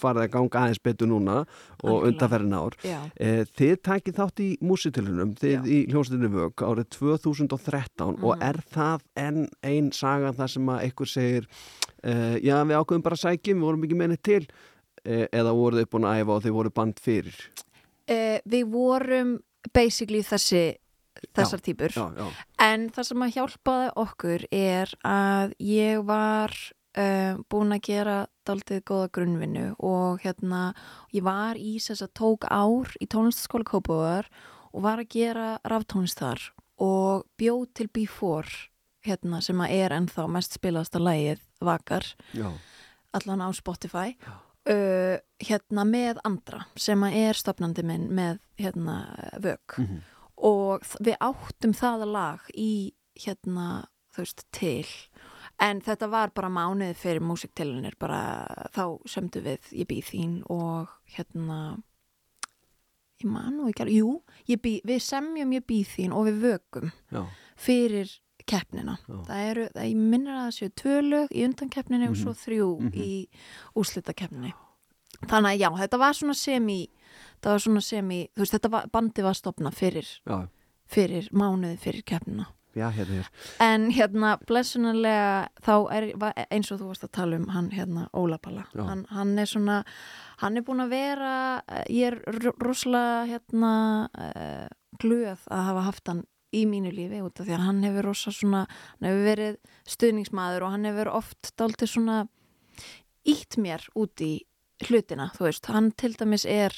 farið 0.00 0.24
að 0.24 0.32
ganga 0.38 0.62
aðeins 0.64 0.82
betur 0.88 1.10
núna 1.12 1.36
og 1.84 2.08
undanferðin 2.08 2.56
ár. 2.56 2.78
Eh, 3.20 3.44
Þið 3.54 3.76
takið 3.84 4.16
þátt 4.18 4.40
í 4.40 4.48
músitilunum 4.64 5.34
þið 5.38 5.68
í 5.68 5.78
hljómsveitinu 5.92 6.32
vögg 6.32 6.64
árið 6.64 6.88
2013 6.96 8.18
og 8.24 8.34
Mhm. 8.34 8.42
er 8.42 8.58
það 8.72 9.00
enn 9.16 9.48
ein 9.62 9.92
saga 9.92 10.32
þar 10.32 10.48
sem 10.50 10.66
að 10.66 10.82
einhver 10.94 11.10
segir 11.10 11.50
uh, 12.06 12.38
já 12.38 12.56
við 12.62 12.78
ákveðum 12.78 13.04
bara 13.04 13.20
sækjum, 13.20 13.58
við 13.58 13.68
vorum 13.68 13.84
ekki 13.88 13.98
menni 13.98 14.20
til 14.22 14.42
uh, 14.46 15.26
eða 15.28 15.56
voruð 15.56 15.82
þið 15.82 15.90
búin 15.92 16.08
að 16.08 16.22
æfa 16.22 16.38
og 16.38 16.46
þið 16.46 16.56
voru 16.60 16.74
band 16.78 17.02
fyrir? 17.02 17.42
Uh, 18.04 18.38
við 18.48 18.70
vorum 18.72 19.36
basically 19.74 20.22
þessi 20.24 20.64
þessar 21.34 21.62
típur 21.64 21.92
Já, 21.94 22.06
já, 22.18 22.26
En 22.60 22.88
það 22.92 23.08
sem 23.10 23.24
að 23.24 23.36
hjálpaði 23.38 23.92
okkur 24.02 24.46
er 24.54 24.94
að 25.08 25.54
ég 25.62 26.02
var 26.06 26.54
uh, 26.98 27.40
búin 27.50 27.74
að 27.74 27.84
gera 27.88 28.18
daldið 28.44 28.82
góða 28.88 29.12
grunnvinnu 29.16 29.68
og 29.78 30.24
hérna 30.24 30.74
ég 31.14 31.24
var 31.24 31.60
í 31.60 31.78
þess 31.80 32.04
að 32.04 32.14
tók 32.20 32.48
ár 32.50 32.92
í 33.00 33.08
tónlistaskóla 33.08 33.68
Kópavöður 33.70 34.28
og 34.74 34.84
var 34.84 35.00
að 35.00 35.12
gera 35.14 35.48
raftónlist 35.64 36.20
þar 36.20 36.50
og 36.82 37.24
bjóð 37.38 37.66
til 37.78 37.88
B4 37.94 38.73
hérna 39.04 39.40
sem 39.44 39.60
að 39.60 39.70
er 39.76 39.94
ennþá 39.98 40.26
mest 40.32 40.56
spilaðasta 40.58 40.98
lægið 41.02 41.40
Vakar. 41.64 42.06
Já, 42.32 42.50
allan 43.14 43.42
á 43.44 43.48
Spotify. 43.54 44.16
Uh, 44.64 45.18
hérna 45.44 45.84
með 45.84 46.18
andra 46.24 46.62
sem 46.80 47.00
að 47.04 47.16
er 47.20 47.34
stopnandi 47.36 47.82
minn 47.84 48.06
með 48.16 48.38
hérna 48.58 48.94
vög 49.44 49.76
Mhm. 49.78 49.98
og 50.38 50.80
þ- 50.80 51.02
við 51.04 51.16
áttum 51.20 51.74
það 51.76 52.06
lag 52.12 52.40
í 52.56 52.92
hérna 53.20 53.84
veist 54.16 54.44
til. 54.52 54.86
En 55.60 55.80
þetta 55.80 56.08
var 56.10 56.30
bara 56.34 56.48
mánuði 56.48 56.94
fyrir 56.96 57.20
músiktilunir 57.20 57.94
bara 57.98 58.68
þá 58.72 58.98
sömdu 59.06 59.42
við 59.42 59.58
ég 59.72 59.86
býð 59.86 60.04
þín 60.10 60.42
og 60.50 60.88
hérna 61.16 61.82
ég 63.22 63.30
man 63.30 63.54
nú 63.58 63.68
ekki 63.68 63.84
alveg, 63.84 63.98
jú 64.00 64.22
ég 64.48 64.60
býð, 64.64 64.80
við 64.88 65.00
semjum 65.04 65.52
ég 65.52 65.64
býð 65.68 65.86
þín 65.96 66.12
og 66.16 66.26
við 66.26 66.40
vögum 66.44 66.92
já, 67.12 67.26
fyrir 67.56 68.10
keppnina. 68.46 68.98
Það 69.08 69.50
eru, 69.50 69.68
það 69.74 69.88
ég 69.90 69.96
minnir 69.96 70.34
að 70.34 70.44
það 70.48 70.56
séu 70.58 70.72
tvö 70.82 70.96
lög 71.08 71.28
í 71.34 71.44
undankeppninu 71.48 72.08
og 72.10 72.16
Mhm. 72.16 72.22
svo 72.22 72.32
þrjú 72.34 72.68
Mhm. 72.80 72.92
í 72.94 73.28
úrslitakeppninu 73.76 74.52
þannig 75.30 75.54
að 75.54 75.60
já, 75.62 75.68
þetta 75.78 75.98
var 75.98 76.12
svona 76.12 76.34
semi 76.34 76.88
það 77.42 77.50
var 77.52 77.58
svona 77.58 77.82
semi, 77.82 78.28
þú 78.34 78.40
veist, 78.42 78.52
þetta 78.58 78.70
var, 78.70 78.86
bandi 78.92 79.22
var 79.22 79.34
stopna 79.34 79.70
fyrir, 79.70 80.06
já, 80.26 80.48
fyrir 80.90 81.28
mánuði 81.32 81.78
fyrir 81.78 82.02
keppnina. 82.04 82.46
Já, 82.74 82.90
hérna 82.90 83.20
er 83.20 83.28
en 83.60 83.90
hérna, 83.92 84.36
blessunarlega 84.48 85.48
þá 85.62 85.92
er 85.94 86.08
eins 86.50 86.72
og 86.72 86.80
þú 86.80 86.88
varst 86.88 87.04
að 87.04 87.12
tala 87.12 87.36
um 87.36 87.46
hann 87.54 87.70
hérna, 87.70 88.08
Óla 88.12 88.38
Palla. 88.42 88.64
Hann, 88.74 89.04
hann 89.10 89.38
er 89.38 89.46
svona, 89.46 89.84
hann 90.38 90.56
er 90.56 90.62
búin 90.62 90.82
að 90.82 90.90
vera 90.90 91.62
ég 91.88 92.06
er 92.12 92.18
ro- 92.42 92.56
rosalega 92.58 93.28
hérna 93.30 94.08
uh, 94.18 94.68
glöð 94.98 95.38
að 95.50 95.64
hafa 95.68 95.82
haft 95.86 96.06
hann 96.08 96.24
í 96.54 96.64
mínu 96.70 96.92
lífi 96.94 97.20
út 97.24 97.40
af 97.40 97.48
því 97.48 97.56
að 97.56 97.66
hann 97.66 97.84
hefur 97.86 98.08
rosa 98.08 98.32
svona, 98.34 98.64
hann 98.94 99.08
hefur 99.10 99.28
verið 99.28 99.60
stuðningsmaður 99.94 100.66
og 100.66 100.74
hann 100.74 100.88
hefur 100.88 101.12
oft 101.20 101.52
daldið 101.60 101.92
svona 101.94 102.18
ítt 103.24 103.58
mér 103.60 103.86
út 103.98 104.24
í 104.24 104.32
hlutina, 104.84 105.30
þú 105.34 105.48
veist, 105.48 105.70
hann 105.72 105.92
til 105.96 106.12
dæmis 106.18 106.44
er 106.50 106.74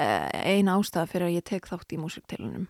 uh, 0.00 0.28
eina 0.30 0.76
ástæða 0.78 1.08
fyrir 1.10 1.28
að 1.28 1.36
ég 1.38 1.46
tek 1.50 1.68
þátt 1.70 1.94
í 1.94 2.00
músiktilunum 2.00 2.66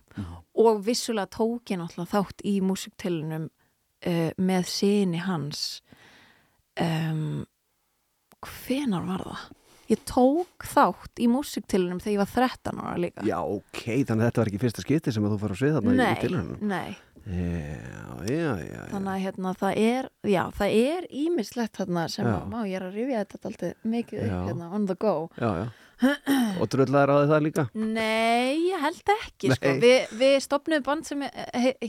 og 0.61 0.83
vissulega 0.87 1.31
tók 1.37 1.73
ég 1.73 1.81
náttúrulega 1.81 2.13
þátt 2.15 2.45
í 2.47 2.57
músiktilunum 2.65 3.49
uh, 3.51 4.31
með 4.39 4.69
síni 4.71 5.23
hans 5.25 5.81
um, 6.81 7.45
hvenar 8.41 9.07
var 9.09 9.27
það? 9.27 9.49
Ég 9.91 10.03
tók 10.07 10.67
þátt 10.71 11.19
í 11.19 11.27
músiktilunum 11.31 11.99
þegar 12.03 12.13
ég 12.15 12.21
var 12.23 12.33
13 12.35 12.81
ára 12.85 12.97
líka 13.03 13.25
Já, 13.27 13.39
ok, 13.43 13.81
þannig 14.07 14.23
að 14.23 14.27
þetta 14.29 14.43
var 14.45 14.51
ekki 14.53 14.61
fyrsta 14.63 14.85
skipti 14.85 15.15
sem 15.17 15.25
að 15.27 15.33
þú 15.35 15.39
fara 15.45 15.57
að 15.57 15.63
svið 15.65 15.77
þarna 15.79 15.95
í 15.95 16.01
Nei, 16.01 16.21
tilhörunum. 16.25 16.61
nei, 16.71 16.91
Já, 17.31 18.07
já, 18.27 18.53
já, 18.65 18.81
þannig 18.91 19.11
að 19.13 19.21
hérna 19.27 19.51
það 19.61 19.81
er, 19.85 20.07
já, 20.31 20.41
það 20.57 20.77
er 20.81 21.07
ímislegt 21.21 21.77
þarna 21.77 22.05
sem 22.11 22.27
Já. 22.27 22.37
má 22.49 22.57
ég 22.67 22.79
er 22.79 22.87
að 22.87 22.97
rifja 22.97 23.21
þetta 23.25 23.51
alltaf 23.51 23.85
mikið 23.93 24.23
upp 24.25 24.47
hérna 24.49 24.71
on 24.79 24.87
the 24.89 24.97
go 25.01 25.13
Já, 25.37 25.51
já. 25.61 25.67
Og 26.57 26.71
dröllaði 26.73 27.09
ráði 27.11 27.27
það 27.29 27.43
líka? 27.45 27.65
Nei, 27.77 28.57
ég 28.71 28.81
held 28.87 29.13
ekki 29.19 29.51
sko. 29.53 29.69
Nei. 29.75 29.81
Vi, 29.85 29.93
Við 30.23 30.37
stopnum 30.47 30.87
band 30.87 31.05
sem 31.11 31.27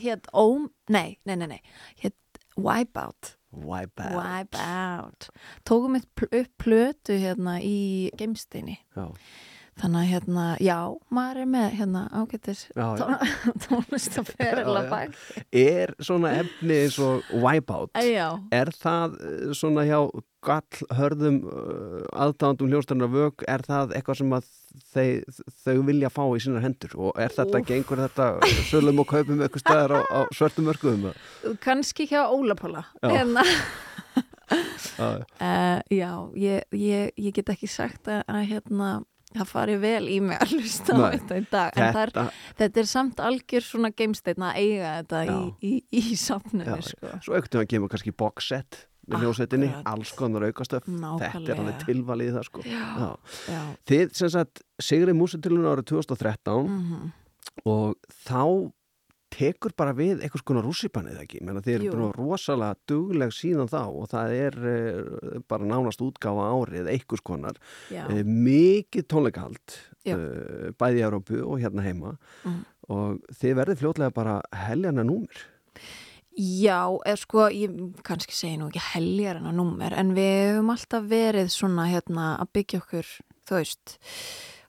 hétt 0.04 0.28
Óm, 0.36 0.68
nei, 0.92 1.16
nei, 1.24 1.38
nei, 1.40 1.48
nei 1.56 1.62
hétt 2.04 2.18
Wipeout 2.60 3.38
Wipe 3.52 4.00
out. 4.00 4.16
Wipeout 4.16 5.30
Tókum 5.68 5.98
við 5.98 6.28
upp 6.42 6.52
plötu 6.62 7.18
hérna 7.20 7.58
í 7.64 8.10
geimsteini. 8.20 8.78
Já, 8.96 9.10
Þannig 9.80 10.02
að 10.02 10.10
hérna, 10.12 10.46
já, 10.62 10.76
maður 11.16 11.38
er 11.42 11.48
með 11.50 11.68
hérna 11.80 12.02
ágættis 12.12 12.66
já, 12.76 12.88
já. 13.00 13.06
tónlist 13.64 14.18
að 14.20 14.28
Já, 14.28 14.34
ferila 14.42 14.82
já. 14.84 14.90
bak 14.92 15.46
Er 15.62 15.94
svona 16.04 16.34
efni 16.42 16.76
eins 16.84 16.98
og 17.02 17.30
Wipeout, 17.32 17.96
Já, 18.04 18.28
er 18.52 18.72
það 18.76 19.16
eh, 19.24 19.54
svona 19.58 19.86
hjá 19.88 19.98
gallhörðum 20.42 21.36
uh, 21.46 22.04
aðdándum 22.18 22.72
hljóstarinnar 22.72 23.12
vög, 23.14 23.44
er 23.46 23.62
það 23.62 23.92
eitthvað 23.94 24.20
sem 24.24 24.32
að 24.34 24.48
þau, 24.90 25.44
þau 25.62 25.76
vilja 25.86 26.10
fá 26.10 26.24
í 26.34 26.42
sínar 26.42 26.66
hendur 26.66 26.96
og 26.98 27.20
er 27.22 27.36
þetta, 27.36 27.62
Úff. 27.62 27.68
gengur 27.70 28.02
þetta 28.02 28.30
sölum 28.72 29.04
og 29.04 29.10
kaupum 29.12 29.44
eitthvað 29.46 29.64
staðar 29.68 29.94
á, 29.94 30.00
á 30.02 30.20
svörtum 30.34 30.66
mörkuðum? 30.68 31.12
kannski 31.62 32.10
hjá 32.10 32.24
Ólapóla 32.26 32.88
hérna 33.06 33.46
Uh, 35.00 35.80
já, 36.02 36.12
ég, 36.36 36.66
ég, 36.76 37.14
ég 37.16 37.32
get 37.38 37.48
ekki 37.54 37.70
sagt 37.72 38.10
að, 38.12 38.26
að 38.28 38.42
hérna, 38.50 38.90
það 39.38 39.50
fari 39.52 39.78
vel 39.82 40.04
í 40.12 40.20
mig 40.24 40.42
að 40.42 40.54
hlusta 40.58 40.96
á 40.98 41.02
þetta 41.16 41.40
í 41.40 41.46
dag 41.52 41.78
en 41.78 41.96
það 41.96 42.02
er, 42.02 42.14
þetta, 42.14 42.26
þetta 42.62 42.84
er 42.84 42.90
samt 42.92 43.24
algjör 43.28 43.68
svona 43.68 43.92
geimsteinn 43.96 44.48
að 44.48 44.62
eiga 44.62 44.94
þetta 45.00 45.22
í, 45.24 45.28
Já. 45.32 45.42
í, 45.62 45.74
í 46.02 46.16
safninu 46.20 46.68
Já, 46.68 46.88
sko. 46.92 47.14
svo 47.28 47.38
ekkert 47.40 47.60
að 47.62 47.70
kemur 47.76 47.94
kannski 47.94 48.16
boxset 48.24 48.84
með 49.12 49.26
hljósetinni, 49.26 49.72
alls 49.90 50.12
konar 50.16 50.46
aukastöf 50.48 50.86
þetta 50.86 51.42
er 51.42 51.58
alveg 51.58 51.80
tilvalið 51.88 52.30
í 52.30 52.36
það 52.36 52.46
sko 52.48 52.66
Já. 52.68 52.84
Já. 53.50 53.64
Þið 53.90 54.14
sem 54.20 54.32
sagt 54.36 54.62
Sigri 54.82 55.16
músitilun 55.18 55.68
árið 55.72 55.90
2013 55.96 56.70
Mm 56.70 57.10
og 57.68 57.98
þá 58.26 58.72
tekur 59.32 59.74
bara 59.78 59.94
við 59.98 60.22
eitthvað 60.22 60.44
skona 60.44 60.64
rússipannið 60.66 61.22
ekki, 61.24 61.42
menna 61.46 61.64
þið 61.64 61.88
eru 61.90 62.08
að 62.10 62.18
rosalega 62.18 62.80
dugleg 62.90 63.34
síðan 63.36 63.72
þá 63.72 63.82
og 63.86 64.10
það 64.12 64.36
er 64.38 64.60
uh, 64.60 65.40
bara 65.52 65.70
nánast 65.70 66.04
útgáfa 66.04 66.50
árið 66.52 66.92
eitthvað 66.92 67.24
skonar, 67.24 67.62
Já. 67.94 68.04
uh, 68.06 68.22
mikið 68.28 69.08
tónleikahald 69.12 69.80
uh, 70.12 70.70
bæði 70.78 71.02
í 71.02 71.08
Európu 71.08 71.42
og 71.46 71.58
hérna 71.64 71.88
heima. 71.88 72.16
Mhm. 72.44 72.62
og 72.92 73.36
þið 73.40 73.58
verðið 73.62 73.82
fljótlega 73.84 74.12
bara 74.16 74.40
heljarna 74.68 75.04
númur 75.08 75.46
Já, 76.32 76.88
eða 77.04 77.18
sko, 77.20 77.48
ég 77.52 77.74
kannski 78.08 78.32
segi 78.36 78.56
nú 78.60 78.70
ekki 78.70 78.82
heljar 78.94 79.42
en 79.42 79.50
að 79.50 79.58
númer, 79.58 79.92
en 80.00 80.14
við 80.16 80.54
höfum 80.54 80.72
alltaf 80.72 81.10
verið 81.12 81.50
svona 81.52 81.90
hérna 81.92 82.30
að 82.40 82.54
byggja 82.56 82.80
okkur, 82.80 83.10
veist, 83.52 83.98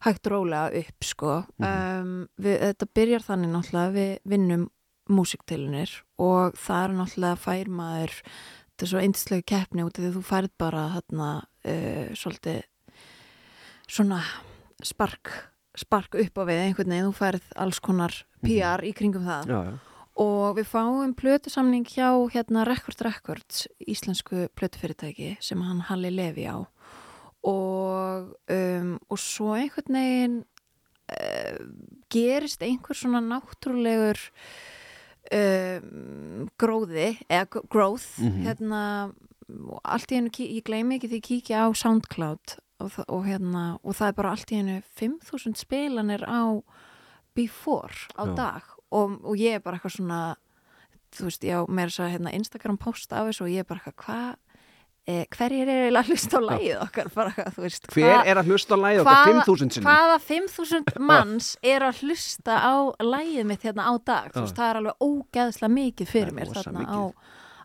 hægt 0.02 0.30
rólega 0.30 0.70
upp, 0.82 1.06
sko. 1.06 1.34
um, 1.62 2.14
við, 2.42 2.58
þetta 2.62 2.88
byrjar 2.98 3.26
þannig 3.26 3.52
náttúrulega 3.52 3.94
við 3.96 4.12
vinnum 4.32 4.66
músiktilunir 5.12 5.92
og 6.22 6.58
það 6.58 6.84
er 6.86 6.96
náttúrulega 6.98 7.40
fær 7.42 7.70
maður, 7.74 8.18
þetta 8.70 8.86
er 8.86 8.92
svo 8.92 9.02
eindislegu 9.02 9.46
keppni 9.52 9.86
út 9.86 9.96
af 9.96 10.02
því 10.02 10.10
að 10.10 10.18
þú 10.18 10.24
færð 10.26 10.52
bara 10.62 10.84
þarna 10.96 11.30
uh, 11.42 12.12
svolítið 12.18 12.60
svona 13.92 14.20
spark, 14.82 15.32
spark 15.78 16.18
upp 16.18 16.38
á 16.38 16.42
við 16.48 16.66
einhvern 16.66 16.94
veginn, 16.94 17.10
þú 17.10 17.16
færð 17.18 17.48
alls 17.64 17.80
konar 17.82 18.18
PR 18.42 18.82
í 18.86 18.94
kringum 18.96 19.26
það. 19.26 19.50
Já, 19.50 19.58
já, 19.70 19.74
og 20.22 20.58
við 20.58 20.68
fáum 20.68 21.14
plötusamning 21.16 21.86
hjá 21.88 22.10
hérna 22.32 22.66
Record 22.68 23.00
Records 23.04 23.66
íslensku 23.80 24.48
plötufyrirtæki 24.58 25.36
sem 25.40 25.60
hann 25.64 25.80
Halli 25.88 26.10
Levi 26.12 26.44
á 26.44 26.68
og, 27.42 28.32
um, 28.50 28.92
og 29.10 29.18
svo 29.18 29.54
einhvern 29.58 29.96
veginn 29.98 30.36
uh, 31.12 31.64
gerist 32.12 32.62
einhver 32.62 32.94
svona 32.96 33.20
náttúrulegur 33.24 34.20
um, 35.32 36.48
gróði 36.60 37.08
eða 37.28 37.46
g- 37.50 37.64
growth 37.72 38.18
Mhm. 38.20 38.42
hérna 38.46 38.82
allt 39.84 40.12
í 40.12 40.16
hennu, 40.16 40.30
ég 40.32 40.62
gleymi 40.64 40.96
ekki 40.96 41.08
því 41.10 41.18
að 41.18 41.26
kíkja 41.28 41.64
á 41.66 41.68
SoundCloud 41.76 42.54
og, 42.80 42.92
og 43.08 43.24
hérna 43.26 43.78
og 43.84 43.94
það 43.98 44.08
er 44.08 44.12
bara 44.16 44.30
allt 44.32 44.52
í 44.52 44.56
hennu 44.56 44.82
5000 44.96 45.56
spilanir 45.60 46.24
á 46.24 46.62
before 47.34 48.08
á 48.16 48.24
Já. 48.26 48.34
dag 48.36 48.62
og, 48.92 49.18
og 49.24 49.36
ég 49.36 49.56
er 49.58 49.60
bara 49.60 49.76
eitthvað 49.76 49.96
svona 49.98 50.36
þú 51.12 51.24
veist, 51.28 51.44
ég 51.44 51.52
á 51.52 51.62
meira 51.68 51.90
þess 51.92 52.00
að 52.00 52.12
hérna, 52.14 52.32
Instagram 52.32 52.78
post 52.80 53.12
af 53.12 53.26
þessu 53.28 53.44
og 53.44 53.50
ég 53.52 53.60
er 53.60 53.68
bara 53.68 53.80
eitthvað 53.84 54.04
hvað 54.06 54.36
eh, 55.06 55.24
hverjir 55.34 55.66
er 55.68 55.80
eiginlega 55.86 56.02
að 56.04 56.10
hlusta 56.12 56.38
á 56.38 56.42
lægið 56.46 56.76
okkar 56.84 57.08
bara 57.14 57.32
veist 57.58 57.86
Hver 57.90 58.04
hvað- 58.12 58.26
er 58.30 58.36
að 58.42 58.50
hlusta 58.52 58.74
á 58.74 58.78
lægi 58.84 59.00
okkar 59.02 59.16
hvaða- 59.16 59.44
5.000 59.46 59.72
sinni? 59.72 59.86
hvaða 59.86 60.18
5.000 60.28 60.98
manns 61.10 61.56
er 61.62 61.80
að 61.88 62.00
hlusta 62.02 62.54
á 62.62 62.74
lægið 63.02 63.44
mitt 63.50 63.62
hérna 63.66 63.82
á 63.90 63.94
dag 64.04 64.30
þú 64.32 64.38
Já. 64.38 64.42
veist, 64.46 64.56
það 64.56 64.70
er 64.70 64.76
alveg 64.82 64.96
ógeðslega 65.08 65.72
mikið 65.74 66.06
fyrir 66.14 66.32
mér 66.32 66.52
þarna 66.54 66.86
á, 66.86 67.00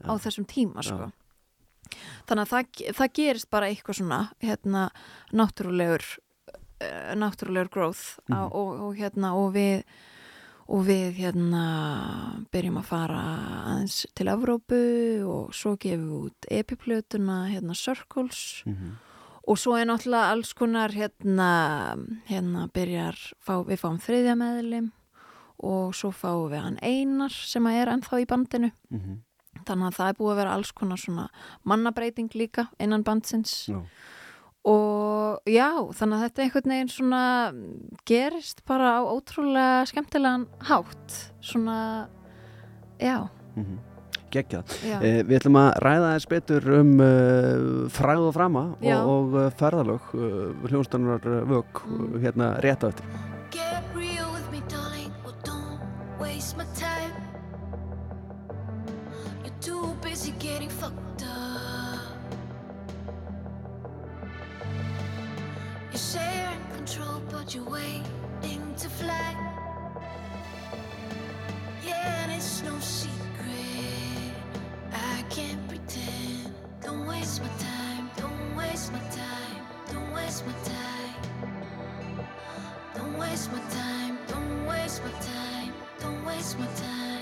á 0.08 0.12
þessum 0.18 0.46
tíma 0.50 0.84
sko. 0.84 1.12
Þannig 2.28 2.44
að 2.44 2.52
það, 2.52 2.94
það 2.98 3.14
gerist 3.14 3.50
bara 3.50 3.68
eitthvað 3.72 3.96
svona 4.02 4.20
hérna, 4.44 4.90
náttúrulegur 5.32 6.04
uh, 6.82 7.14
náttúrulegur 7.16 7.70
growth 7.72 8.18
mm 8.28 8.36
Mhm. 8.36 8.52
og, 8.52 8.82
og 8.82 8.96
hérna 8.98 9.32
og 9.38 9.54
við 9.54 9.84
og 10.68 10.84
við 10.88 11.14
hérna 11.22 11.64
byrjum 12.52 12.78
að 12.82 12.88
fara 12.90 13.20
aðeins 13.72 14.02
til 14.18 14.28
Evrópu 14.28 14.80
og 15.28 15.54
svo 15.56 15.76
gefum 15.80 16.08
við 16.08 16.26
út 16.28 16.48
epiplötuna 16.52 17.38
hérna 17.52 17.76
Circles 17.76 18.64
Mhm. 18.66 18.98
og 19.48 19.58
svo 19.58 19.78
er 19.80 19.86
náttúrulega 19.86 20.32
alls 20.32 20.54
konar 20.54 20.92
hérna, 20.92 21.96
hérna 22.28 22.68
byrjar 22.74 23.16
fá, 23.40 23.64
við 23.66 23.80
fáum 23.80 24.00
þriðja 24.00 24.36
meðlim 24.36 24.92
og 25.64 25.94
svo 25.96 26.12
fáum 26.12 26.52
við 26.52 26.62
hann 26.62 26.80
Einar 26.82 27.30
sem 27.32 27.64
að 27.64 27.82
er 27.82 27.88
ennþá 27.96 28.22
í 28.22 28.26
bandinu 28.28 28.72
Mhm. 28.92 29.22
þannig 29.66 29.88
að 29.88 29.96
það 29.98 30.10
er 30.10 30.14
búið 30.20 30.32
að 30.34 30.36
vera 30.36 30.54
alls 30.54 30.72
konar 30.72 30.98
svona 30.98 31.30
mannabreiting 31.66 32.30
líka 32.36 32.68
innan 32.80 33.04
bandsins 33.04 33.68
Já. 33.70 33.82
Og 34.68 35.48
já, 35.48 35.70
þannig 35.96 36.18
að 36.18 36.24
þetta 36.28 36.44
einhvern 36.46 36.72
veginn 36.74 36.92
svona 36.92 37.22
gerist 38.10 38.64
bara 38.68 38.90
á 39.00 39.02
ótrúlega 39.08 39.86
skemmtilegan 39.90 40.48
hátt 40.70 41.20
svona 41.42 42.08
já, 43.00 43.30
Mhm. 43.56 43.78
Geggjað. 44.30 44.66
já. 44.84 44.98
Eh, 45.02 45.24
við 45.24 45.38
ætlum 45.40 45.56
að 45.56 45.78
ræða 45.80 46.08
þess 46.18 46.28
betur 46.28 46.66
um 46.82 47.00
uh, 47.00 47.88
fræð 47.90 48.26
og 48.28 48.34
frama 48.36 48.64
Já. 48.84 48.98
og, 49.00 49.08
og 49.08 49.36
uh, 49.40 49.46
ferðalög 49.56 50.10
uh, 50.14 50.68
hljónstannar 50.68 51.24
vög 51.48 51.66
Mm. 51.88 52.20
hérna 52.22 52.50
rétt 52.60 52.84
á 52.84 52.88
eftir. 52.92 53.06
Get 53.52 53.84
real 53.96 54.28
with 54.36 54.52
me, 54.52 54.60
darling, 54.68 55.14
or 55.26 55.32
don't 55.48 55.80
waste 56.20 56.58
my 56.58 56.66
time. 56.76 57.16
You're 59.46 59.60
too 59.62 59.96
busy 60.04 60.34
getting 60.40 60.70
fucked 60.70 61.17
You're 65.98 66.22
sharing 66.22 66.64
control, 66.76 67.22
but 67.32 67.56
you're 67.56 67.64
waiting 67.64 68.76
to 68.78 68.88
fly. 68.88 69.36
Yeah, 71.84 72.24
and 72.24 72.34
it's 72.34 72.62
no 72.62 72.78
secret. 72.78 73.16
I 74.94 75.24
can't 75.32 75.68
pretend. 75.68 76.54
Don't 76.84 77.08
waste 77.08 77.42
my 77.42 77.50
time. 77.58 78.12
Don't 78.16 78.56
waste 78.56 78.94
my 78.94 79.00
time. 79.00 79.66
Don't 79.92 80.14
waste 80.14 80.46
my 80.46 80.54
time. 80.66 80.98
Don't 82.96 83.18
waste 83.18 83.52
my 83.52 83.60
time, 83.70 84.18
don't 84.28 84.66
waste 84.66 85.04
my 85.04 85.12
time, 85.22 85.74
don't 86.00 86.26
waste 86.26 86.58
my 86.60 86.66
time. 86.66 87.17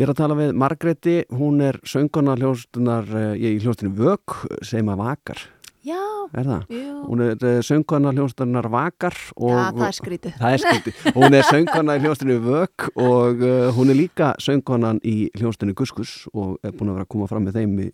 Ég 0.00 0.06
er 0.06 0.14
að 0.14 0.20
tala 0.22 0.36
við 0.38 0.50
Margreti, 0.56 1.14
hún 1.36 1.58
er 1.60 1.76
sönguna 1.84 2.32
hljóstunar, 2.38 3.04
ég 3.36 3.58
í 3.58 3.60
hljóstinu 3.60 3.90
Vök 3.98 4.32
sem 4.64 4.88
að 4.88 5.02
vakar, 5.02 5.42
Já, 5.80 6.00
er 6.36 6.44
það? 6.44 6.64
jú. 6.76 6.88
Hún 7.08 7.22
er 7.24 7.38
uh, 7.40 7.60
sönguna 7.64 8.10
hljóstunar 8.12 8.66
vakar 8.68 9.14
og 9.40 9.54
Já, 9.54 9.62
það 9.78 9.86
er 9.86 9.96
skrítið. 9.96 10.34
Það 10.36 10.52
er 10.56 10.62
skrítið. 10.64 10.98
Hún 11.16 11.36
er 11.38 11.46
söngkona 11.48 11.96
í 11.96 12.02
hljóstinu 12.04 12.36
Vök 12.44 12.86
og 13.00 13.40
uh, 13.46 13.70
hún 13.78 13.92
er 13.94 13.96
líka 13.96 14.34
söngkonan 14.44 15.00
í 15.08 15.16
hljóstinu 15.40 15.72
Guskus 15.78 16.26
og 16.34 16.58
er 16.60 16.74
búin 16.76 16.92
að 16.92 17.00
vera 17.00 17.08
að 17.08 17.12
koma 17.16 17.30
fram 17.32 17.48
með 17.48 17.56
þeim 17.62 17.74
í, 17.80 17.88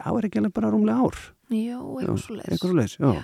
já, 0.00 0.04
er 0.10 0.26
ekki 0.26 0.42
alveg 0.42 0.56
bara 0.58 0.72
rúmlega 0.74 1.06
ár 1.06 1.20
Já, 1.48 1.78
eitthvað 1.78 2.18
svo 2.26 2.34
leis. 2.36 2.48
eitthvað 2.52 2.68
svo 2.74 2.78
leis, 2.82 2.98
já, 2.98 3.16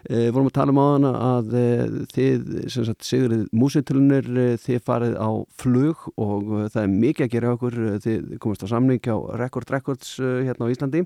Uh, 0.00 0.30
vorum 0.32 0.46
að 0.48 0.54
tala 0.56 0.72
um 0.72 0.78
á 0.80 0.84
hana 0.94 1.08
að 1.36 1.50
uh, 1.60 1.80
þið, 2.08 2.44
sem 2.72 2.86
sagt, 2.88 3.04
Sigurið 3.04 3.42
músitilunir, 3.52 4.30
uh, 4.32 4.54
þið 4.56 4.78
farið 4.86 5.12
á 5.20 5.28
flug 5.60 6.06
og 6.16 6.46
það 6.72 6.78
er 6.86 6.94
mikið 6.94 7.26
að 7.26 7.34
gera 7.34 7.50
okkur, 7.52 7.76
þið 8.06 8.30
komast 8.40 8.64
á 8.64 8.72
samning 8.72 9.04
á 9.12 9.16
Record 9.36 9.68
Records 9.76 10.14
hérna 10.16 10.64
á 10.64 10.72
Íslandi 10.72 11.02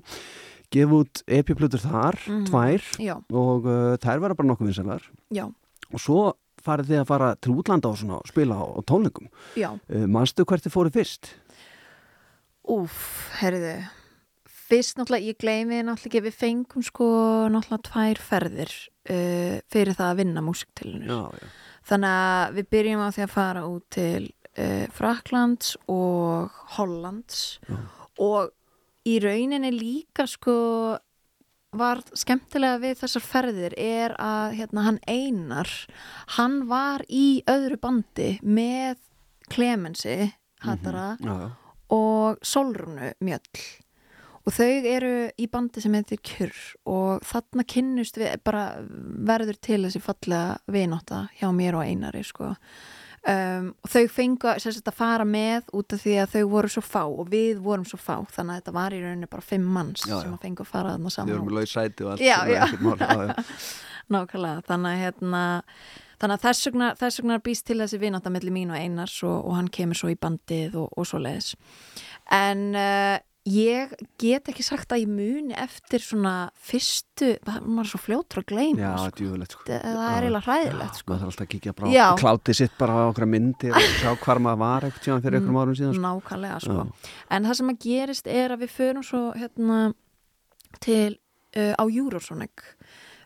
gefa 0.71 0.99
út 1.03 1.21
epiplutur 1.27 1.79
þar, 1.83 2.15
Mhm. 2.27 2.45
tvær 2.49 2.81
Já, 2.99 3.15
og 3.31 3.65
uh, 3.65 3.97
þær 3.97 4.19
vera 4.23 4.35
bara 4.35 4.47
nokkuð 4.49 4.71
vinsalar 4.71 5.01
já, 5.33 5.45
og 5.93 5.99
svo 5.99 6.33
farið 6.65 6.87
þið 6.89 6.99
að 7.03 7.07
fara 7.07 7.35
til 7.35 7.53
útlanda 7.53 7.89
og 7.91 7.97
svona 7.97 8.19
spila 8.25 8.55
á, 8.57 8.65
á 8.65 8.79
tónleikum 8.89 9.27
uh, 9.29 10.05
manstu 10.09 10.45
hvert 10.45 10.63
þið 10.65 10.73
fóru 10.73 10.91
fyrst? 10.91 11.33
Úf, 12.65 12.95
herriðu. 13.41 13.75
Fyrst 14.65 14.97
náttúrulega, 14.97 15.29
ég 15.29 15.37
gleymi 15.37 15.77
náttúrulega 15.85 16.09
ekki, 16.09 16.21
við 16.25 16.37
fengum 16.41 16.85
sko 16.85 17.05
náttúrulega 17.53 17.85
tvær 17.85 18.21
ferðir 18.25 18.71
uh, 19.13 19.59
fyrir 19.69 19.93
það 19.93 20.07
að 20.09 20.17
vinna 20.23 20.41
músiktilunir. 20.41 21.11
já, 21.11 21.51
Þannig 21.85 22.15
að 22.17 22.55
við 22.57 22.69
byrjum 22.73 23.03
á 23.05 23.09
því 23.13 23.23
að 23.27 23.33
fara 23.35 23.61
út 23.69 23.85
til 23.93 24.23
uh, 24.57 24.87
Fraklands 24.97 25.75
og 25.85 26.55
Hollands 26.79 27.43
Já. 27.69 27.77
og 28.25 28.49
í 29.05 29.17
rauninni 29.23 29.71
líka 29.73 30.25
sko 30.29 30.55
var 31.75 32.01
skemmtilega 32.15 32.79
við 32.81 32.99
þessar 33.01 33.25
ferðir 33.25 33.75
er 33.79 34.15
að 34.21 34.57
hérna 34.61 34.85
hann 34.87 34.99
Einar 35.11 35.71
hann 36.37 36.61
var 36.69 37.03
í 37.11 37.43
öðru 37.51 37.79
bandi 37.81 38.29
með 38.41 39.01
Klemensi 39.51 40.31
Hattara 40.65 41.15
já, 41.19 41.33
já. 41.33 41.49
og 41.93 42.45
Solrunu 42.45 43.11
Mjöll 43.19 43.65
og 44.45 44.53
þau 44.53 44.87
eru 44.89 45.13
í 45.41 45.47
bandi 45.51 45.81
sem 45.81 45.95
heitir 45.97 46.21
Kjur 46.25 46.55
og 46.89 47.25
þarna 47.25 47.65
kynnust 47.67 48.19
við 48.21 48.37
bara 48.45 48.65
verður 49.25 49.57
til 49.57 49.81
þessi 49.87 50.01
fallega 50.05 50.59
vináta 50.71 51.25
hjá 51.39 51.49
mér 51.53 51.79
og 51.79 51.87
Einari 51.89 52.21
sko. 52.25 52.53
Um, 53.31 53.67
og 53.83 53.91
þau 53.91 54.03
fengu 54.11 54.51
að, 54.51 54.79
fara 54.95 55.25
með 55.27 55.71
út 55.75 55.95
af 55.95 56.03
því 56.03 56.15
að 56.21 56.35
þau 56.35 56.45
voru 56.53 56.71
svo 56.71 56.83
fá 56.85 57.03
og 57.05 57.27
við 57.31 57.59
vorum 57.65 57.85
svo 57.87 57.99
fá 58.01 58.15
þannig 58.35 58.55
að 58.55 58.61
þetta 58.61 58.75
var 58.77 58.95
í 58.95 59.01
rauninni 59.03 59.29
bara 59.31 59.45
fimm 59.45 59.67
manns 59.77 60.05
Já, 60.05 60.15
sem 60.21 60.33
að 60.33 60.47
fengu 60.47 60.65
að 60.65 60.71
fara 60.71 60.95
þarna 60.95 61.13
saman 61.13 61.33
vorum 61.33 61.49
með 61.49 61.59
laus 61.59 61.75
sæti 61.75 62.05
og 62.05 62.15
allt 62.15 62.25
Já, 62.25 62.37
já. 62.51 62.65
mál. 62.81 63.35
Nákvæmlega, 64.15 64.65
þannig 64.67 64.91
að 64.91 65.01
hérna 65.01 65.43
þannig 66.21 66.35
að 66.35 66.43
þess 66.45 66.67
vegna, 66.69 66.89
þess 66.99 67.21
vegna 67.21 67.37
býst 67.43 67.65
til 67.67 67.79
þessi 67.81 68.01
vináta 68.01 68.31
mellir 68.33 68.53
mín 68.55 68.73
og 68.73 68.79
Einars 68.79 69.15
og, 69.25 69.39
og 69.41 69.55
hann 69.57 69.71
kemur 69.73 69.97
svo 69.99 70.11
í 70.13 70.19
bandið 70.19 70.77
og, 70.79 70.91
og 70.95 71.09
svo 71.09 71.19
leiðis 71.23 71.55
en 72.33 72.67
uh, 72.77 73.17
ég 73.45 73.91
get 74.17 74.47
ekki 74.49 74.63
sagt 74.65 74.89
að 74.95 75.03
ég 75.03 75.09
muni 75.11 75.53
eftir 75.53 76.01
svona 76.01 76.49
fyrstu, 76.57 77.35
maður 77.45 77.83
er 77.83 77.89
svo 77.91 77.99
fljótur 78.01 78.41
að 78.41 78.47
gleyma 78.49 78.81
Já, 78.81 78.93
sko. 78.97 79.11
djúvilegt 79.19 79.53
sko. 79.53 79.65
það 79.69 79.99
er 80.09 80.25
eiginlega 80.25 80.45
hræðilegt 80.47 80.99
sko. 80.99 81.11
maður 81.11 81.21
þarf 81.21 81.29
alltaf 81.29 81.45
að 81.45 81.51
kíkja 81.53 81.75
bara 81.77 81.91
Já. 81.93 82.05
klátið 82.23 82.57
sitt 82.59 82.77
bara 82.79 82.95
á 82.97 83.01
okkur 83.11 83.29
myndir 83.29 83.75
og 83.77 83.89
sjá 84.01 84.09
hvar 84.25 84.41
maður 84.41 84.61
var 84.63 84.87
eitthvað 84.89 85.21
fyrir 85.27 85.37
einhverjum 85.39 85.61
árum 85.61 85.77
síðan 85.77 85.93
sko. 85.99 86.05
nákvæmlega 86.07 86.59
sko. 86.65 86.87
en 87.29 87.45
það 87.49 87.59
sem 87.61 87.69
að 87.75 87.79
gerist 87.85 88.27
er 88.27 88.55
að 88.55 88.63
við 88.65 88.73
förum 88.79 89.03
svo 89.05 89.23
hérna 89.37 89.79
til 90.81 91.11
uh, 91.55 91.73
á 91.77 91.83
Eurosonic 91.85 92.65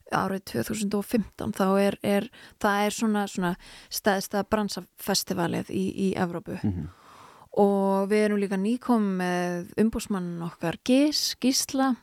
árið 0.10 0.42
2015 0.50 1.52
þá 1.54 1.66
er, 1.80 1.96
er 2.04 2.26
það 2.60 2.86
er 2.88 2.96
svona, 2.96 3.24
svona 3.30 3.52
stæðsta 3.94 4.42
bransafestivalið 4.50 5.70
í, 5.72 5.84
í 6.10 6.16
Evrópu 6.18 6.58
Mhm. 6.64 6.90
Og 7.58 8.10
við 8.12 8.26
erum 8.28 8.42
líka 8.42 8.60
nýkom 8.60 9.06
með 9.20 9.74
umbúsmann 9.82 10.38
okkar 10.46 10.78
Gís, 10.86 11.34
Gísla 11.42 11.96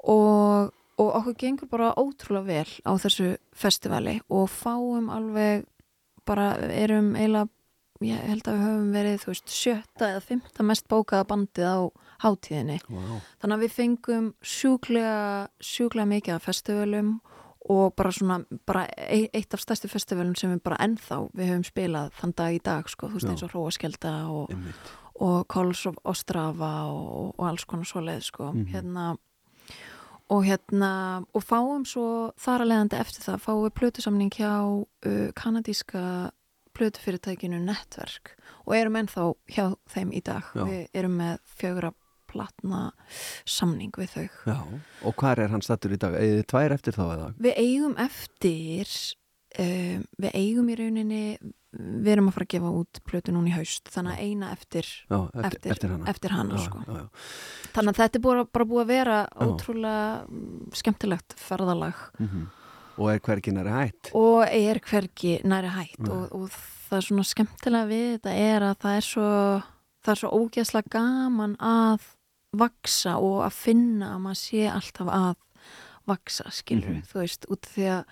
og, 0.00 0.72
og 0.96 1.08
okkur 1.20 1.36
gengur 1.38 1.70
bara 1.70 1.92
ótrúlega 2.00 2.48
vel 2.48 2.70
á 2.88 2.92
þessu 3.02 3.34
festivali 3.52 4.20
og 4.28 4.48
fáum 4.52 5.10
alveg 5.12 5.66
bara 6.28 6.54
erum 6.72 7.14
eiginlega 7.16 7.48
ég 8.00 8.20
held 8.30 8.46
að 8.48 8.56
við 8.56 8.64
höfum 8.64 8.92
verið 8.94 9.18
þú 9.20 9.32
veist 9.34 9.52
sjötta 9.52 10.06
eða 10.14 10.22
fymta 10.24 10.64
mest 10.64 10.86
bókaða 10.88 11.26
bandið 11.28 11.66
á 11.68 11.78
hátíðinni 12.24 12.78
Vá. 12.86 13.20
þannig 13.42 13.56
að 13.56 13.64
við 13.64 13.74
fengum 13.76 14.30
sjúklega 14.40 15.18
sjúklega 15.60 16.08
mikið 16.14 16.36
af 16.38 16.46
festivalum 16.48 17.10
og 17.20 17.39
bara 17.96 18.10
svona 18.12 18.38
bara 18.66 18.86
eitt 19.08 19.54
af 19.54 19.60
stærstu 19.60 19.88
festivalum 19.88 20.34
sem 20.34 20.50
við 20.54 20.62
bara 20.64 20.76
ennþá 20.80 21.18
við 21.36 21.50
höfum 21.52 21.64
spilað 21.68 22.10
þann 22.20 22.32
dag 22.36 22.54
í 22.54 22.60
dag 22.64 22.88
sko, 22.88 23.08
þú 23.08 23.18
veist 23.18 23.28
eins 23.30 23.42
og 23.42 23.50
Hróaskjelda 23.52 24.12
og, 24.32 24.54
og 25.20 25.46
Kols 25.48 25.86
og 25.86 25.98
Ostrava 26.04 26.70
og, 26.88 27.34
og 27.38 27.46
alls 27.50 27.64
konar 27.64 27.84
svoleið 27.84 28.22
sko 28.22 28.52
Mhm. 28.52 28.66
hérna 28.72 29.16
og 30.30 30.44
hérna 30.46 31.24
og 31.34 31.42
fáum 31.42 31.84
svo 31.84 32.32
þar 32.38 32.62
að 32.62 32.68
leiðandi 32.70 33.00
eftir 33.00 33.22
það 33.26 33.40
fáum 33.44 33.64
við 33.66 33.74
plötusamning 33.80 34.30
hjá 34.30 34.52
uh, 34.62 35.32
kanadíska 35.34 36.30
plötufyrirtækinu 36.72 37.58
Netverk 37.60 38.36
og 38.66 38.74
erum 38.76 38.96
ennþá 39.00 39.24
hjá 39.50 39.64
þeim 39.90 40.12
í 40.14 40.20
dag 40.22 40.42
Já. 40.54 40.64
við 40.64 40.86
erum 40.94 41.16
með 41.18 41.38
fjögra 41.58 41.90
platna 42.30 42.82
samning 43.44 43.92
við 43.98 44.14
þau 44.16 44.26
Já. 44.50 44.58
og 45.04 45.16
hvar 45.20 45.38
er 45.42 45.52
hann 45.52 45.62
stattur 45.66 45.94
í 45.96 46.00
dag? 46.00 46.14
Eða 46.18 46.44
tvær 46.50 46.76
eftir 46.78 46.96
þá 46.98 47.04
eða? 47.14 47.30
Við 47.46 47.58
eigum 47.64 47.96
eftir 48.06 48.92
um, 49.58 50.04
við 50.22 50.36
eigum 50.38 50.68
í 50.70 50.78
rauninni 50.80 51.22
við 51.70 52.08
erum 52.16 52.28
að 52.30 52.34
fara 52.34 52.46
að 52.48 52.52
gefa 52.56 52.70
út 52.80 52.98
plötu 53.06 53.32
núna 53.34 53.46
í 53.46 53.54
haust 53.54 53.90
þannig 53.94 54.16
að 54.16 54.22
eina 54.26 54.48
eftir 54.56 54.88
Já, 55.06 55.18
eftir, 55.38 55.44
eftir, 55.44 55.70
eftir 55.76 55.92
hana 55.92 56.08
eftir 56.10 56.32
hana 56.34 56.56
já, 56.58 56.64
sko. 56.66 56.80
já, 56.82 56.96
já. 56.98 57.04
þannig 57.76 57.92
að 57.92 58.00
þetta 58.00 58.18
er 58.18 58.24
bara, 58.24 58.46
bara 58.58 58.66
búið 58.72 58.82
að 58.82 58.90
vera 58.90 59.18
ótrúlega 59.46 60.08
mm, 60.26 60.64
skemmtilegt 60.80 61.36
ferðalag 61.38 62.00
Mhm. 62.18 62.48
og 63.00 63.06
er 63.14 63.20
hvergi 63.22 63.54
næri 63.54 63.70
hætt 63.76 64.10
og 64.18 64.42
er 64.50 64.80
hvergi 64.82 65.36
næri 65.46 65.70
hætt 65.76 66.02
Nei. 66.02 66.10
og, 66.10 66.34
og 66.36 66.50
það 66.90 66.96
er 66.98 67.06
svona 67.06 67.28
skemmtilega 67.30 67.86
við 67.92 68.08
þetta 68.18 68.34
er 68.50 68.66
að 68.72 68.74
það 68.82 68.96
er 68.98 69.06
svo 69.12 69.28
það 70.02 70.10
er 70.16 70.20
svo 70.24 70.32
ógeðslega 70.40 70.92
gaman 70.98 71.54
að 71.62 72.10
vaksa 72.56 73.16
og 73.22 73.44
að 73.46 73.52
finna 73.54 74.14
að 74.16 74.22
maður 74.24 74.40
sé 74.42 74.64
alltaf 74.70 75.08
að 75.08 75.34
vaksa, 76.10 76.50
skilur 76.50 76.88
Mhm. 76.96 77.02
þú 77.06 77.20
veist, 77.20 77.46
út 77.50 77.62
því 77.62 77.84
að 77.86 78.04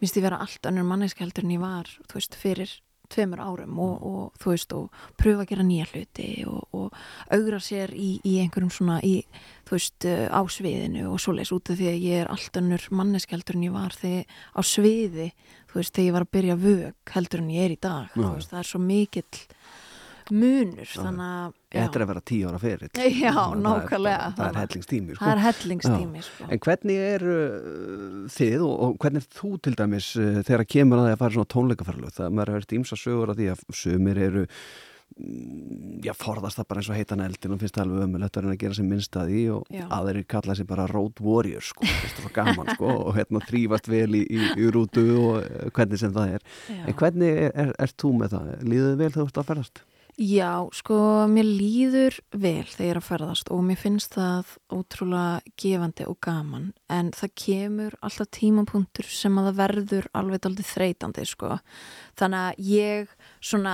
minnst 0.00 0.16
ég 0.16 0.22
vera 0.22 0.38
allt 0.40 0.62
önnur 0.66 0.84
manneska 0.84 1.24
heldur 1.24 1.44
en 1.44 1.50
ég 1.50 1.60
var, 1.60 1.84
þú 2.08 2.14
veist, 2.14 2.34
fyrir 2.34 2.80
tveimur 3.10 3.38
árum 3.38 3.78
og, 3.78 4.02
og 4.02 4.32
þú 4.40 4.50
veist, 4.50 4.72
og 4.72 4.90
pröfa 5.20 5.44
að 5.44 5.48
gera 5.52 5.62
nýja 5.62 5.86
hluti 5.92 6.46
og, 6.48 6.64
og 6.72 6.92
augra 7.30 7.58
sér 7.60 7.92
í, 7.94 8.18
í 8.24 8.40
einhverjum 8.40 8.72
svona 8.72 8.96
í, 9.04 9.22
þú 9.68 9.70
veist, 9.76 10.04
á 10.08 10.40
sviðinu 10.48 11.12
og 11.12 11.20
svoleiðis 11.20 11.52
út 11.52 11.70
af 11.70 11.76
því 11.78 11.86
að 11.92 12.00
ég 12.02 12.22
er 12.24 12.30
allt 12.32 12.52
önnur 12.58 12.88
manneska 12.90 13.36
heldur 13.36 13.54
en 13.56 13.62
ég 13.68 13.72
var 13.76 13.90
þegar 13.92 14.24
á 14.56 14.60
sviði 14.64 15.28
þú 15.68 15.74
veist, 15.78 15.92
þegar 15.94 16.06
ég 16.08 16.12
var 16.16 16.24
að 16.24 16.32
byrja 16.32 16.56
vög 16.56 16.94
heldur 17.14 17.40
en 17.44 17.50
ég 17.54 17.64
er 17.68 17.70
í 17.76 17.80
dag, 17.80 18.08
Já. 18.08 18.22
þú 18.24 18.34
veist, 18.34 18.50
það 18.50 18.58
er 18.58 18.70
svo 18.72 18.80
mikill 18.80 19.40
munur, 20.32 20.88
þannig 20.88 21.26
að. 21.26 21.58
Þetta 21.74 21.98
er 21.98 22.04
að 22.04 22.10
vera 22.12 22.22
tíu 22.30 22.46
ára 22.48 22.60
fyrir 22.62 22.90
Já, 23.24 23.34
nákvæmlega. 23.58 24.30
Það 24.38 24.46
er 24.46 24.58
hellingstími 24.62 25.16
sko. 25.16 25.24
það 25.24 25.32
er 25.32 25.42
hellingstími 25.48 26.24
sko. 26.28 26.48
En 26.54 26.62
hvernig 26.68 27.04
er 27.10 27.26
uh, 27.34 28.24
þið 28.36 28.64
og, 28.68 28.74
og 28.86 28.96
hvernig 29.02 29.24
er 29.24 29.38
þú 29.40 29.52
til 29.66 29.74
dæmis 29.80 30.10
uh, 30.20 30.40
þegar 30.46 30.66
kemur 30.76 31.02
að 31.02 31.08
því 31.08 31.14
að 31.16 31.22
fara 31.24 31.36
svona 31.38 31.52
tónleikaferlu 31.56 32.12
það 32.14 32.34
maður 32.38 32.54
hefur 32.54 32.76
ímsa 32.78 32.98
sögur 33.00 33.32
að 33.34 33.40
því 33.40 33.48
að 33.54 33.64
sumir 33.80 34.20
eru 34.28 34.44
mm, 34.44 36.00
já, 36.06 36.12
forðast 36.18 36.60
það 36.60 36.68
bara 36.70 36.82
eins 36.82 36.90
og 36.92 36.98
heitan 36.98 37.24
eldin 37.24 37.56
og 37.56 37.62
finnst 37.62 37.78
það 37.78 37.86
alveg 37.88 38.06
ömulegt 38.08 38.38
að 38.38 38.46
reyna 38.46 38.54
að 38.56 38.62
gera 38.64 38.78
sem 38.78 38.90
minnst 38.90 39.18
að 39.18 39.32
því 39.32 39.42
og 39.56 39.72
Já. 39.74 39.84
aðrir 39.98 40.28
kalla 40.34 40.56
sér 40.58 40.68
bara 40.70 40.86
road 40.90 41.24
warrior 41.24 41.66
sko, 41.72 41.86
finnst 41.88 42.20
það 42.20 42.26
svo 42.28 42.34
gaman 42.38 42.70
sko 42.76 42.92
og 43.00 43.10
hérna 43.18 43.42
þrýfast 43.48 43.90
vel 43.90 44.20
í, 44.20 44.22
í, 44.26 44.52
í 44.62 44.70
rútu 44.74 45.04
og 45.18 45.40
uh, 45.42 45.66
hvernig 45.74 46.02
sem 46.02 46.14
það 46.14 46.36
er 46.38 46.46
Já. 46.70 46.84
En 46.84 46.98
hvernig 47.02 47.42
er, 47.48 47.50
er, 47.66 47.74
er 47.86 47.96
þú 47.98 48.14
með 48.22 48.38
það? 48.38 48.54
Líður 48.62 48.94
þið 48.94 49.02
vel 49.02 49.10
þegar 49.10 49.20
þú 49.20 49.28
ert 49.32 49.42
að 49.42 49.50
ferðast? 49.52 49.84
Já, 50.14 50.62
sko, 50.70 50.96
mér 51.26 51.46
líður 51.48 52.20
vel 52.30 52.62
þegar 52.70 52.84
ég 52.84 52.90
er 52.92 52.98
að 53.00 53.06
ferðast 53.08 53.48
og 53.50 53.64
mér 53.66 53.78
finnst 53.80 54.12
það 54.14 54.52
ótrúlega 54.70 55.54
gefandi 55.58 56.04
og 56.06 56.18
gaman 56.22 56.68
en 56.92 57.08
það 57.16 57.32
kemur 57.42 57.96
alltaf 57.98 58.30
tímapunktur 58.36 59.08
sem 59.10 59.40
að 59.40 59.48
það 59.48 59.58
verður 59.58 60.06
alveg 60.14 60.46
aldrei 60.46 60.68
þreytandi, 60.68 61.24
sko. 61.26 61.56
Þannig 62.20 62.44
að 62.44 62.68
ég 62.70 63.16
svona, 63.42 63.72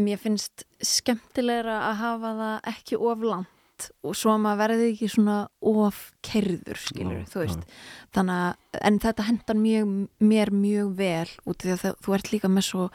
mér 0.00 0.22
finnst 0.22 0.64
skemmtilegra 0.80 1.82
að 1.90 2.00
hafa 2.00 2.32
það 2.40 2.72
ekki 2.72 3.02
of 3.10 3.28
langt 3.28 3.90
og 4.00 4.16
svo 4.16 4.32
að 4.32 4.42
maður 4.46 4.62
verði 4.62 4.88
ekki 4.94 5.10
svona 5.10 5.36
of 5.68 6.00
kerður, 6.24 6.80
skilur, 6.80 7.20
Já, 7.20 7.28
þú 7.28 7.44
veist. 7.44 7.68
Þannig 8.16 8.40
að, 8.40 8.80
en 8.88 8.98
þetta 9.04 9.28
hendar 9.28 9.60
mjög, 9.60 9.94
mér 10.32 10.54
mjög 10.56 10.96
vel 10.96 11.28
út 11.44 11.56
af 11.58 11.66
því 11.66 11.76
að 11.76 11.84
það, 11.84 12.02
þú 12.06 12.16
ert 12.16 12.32
líka 12.32 12.52
með 12.52 12.68
svo 12.70 12.88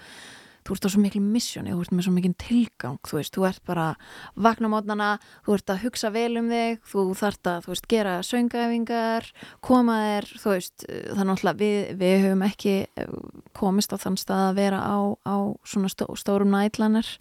þú 0.67 0.75
ert 0.75 0.87
á 0.87 0.89
svo 0.91 1.01
mikil 1.01 1.21
missjoni, 1.23 1.71
þú 1.71 1.85
ert 1.85 1.93
með 1.95 2.05
svo 2.07 2.13
mikil 2.15 2.33
tilgang 2.41 2.99
þú 3.07 3.19
veist, 3.19 3.33
þú 3.35 3.45
ert 3.47 3.63
bara 3.67 3.87
vakna 4.35 4.71
mótnana, 4.71 5.09
þú 5.45 5.55
ert 5.55 5.73
að 5.73 5.81
hugsa 5.85 6.11
vel 6.11 6.41
um 6.41 6.51
þig 6.51 6.81
þú 6.91 7.05
þart 7.21 7.51
að, 7.53 7.61
þú 7.63 7.73
veist, 7.73 7.87
gera 7.93 8.17
söngæfingar, 8.27 9.31
koma 9.63 9.97
þér 10.03 10.29
þú 10.43 10.53
veist, 10.53 10.87
þannig 11.15 11.47
að 11.53 11.63
við, 11.63 11.79
við 12.03 12.15
höfum 12.25 12.45
ekki 12.49 12.75
eh, 12.83 13.17
komist 13.57 13.95
á 13.95 13.97
þann 14.03 14.19
stað 14.19 14.45
að 14.51 14.61
vera 14.61 14.83
á, 14.83 14.97
á 15.23 15.37
svona 15.63 15.91
stó, 15.93 16.07
stórum 16.19 16.51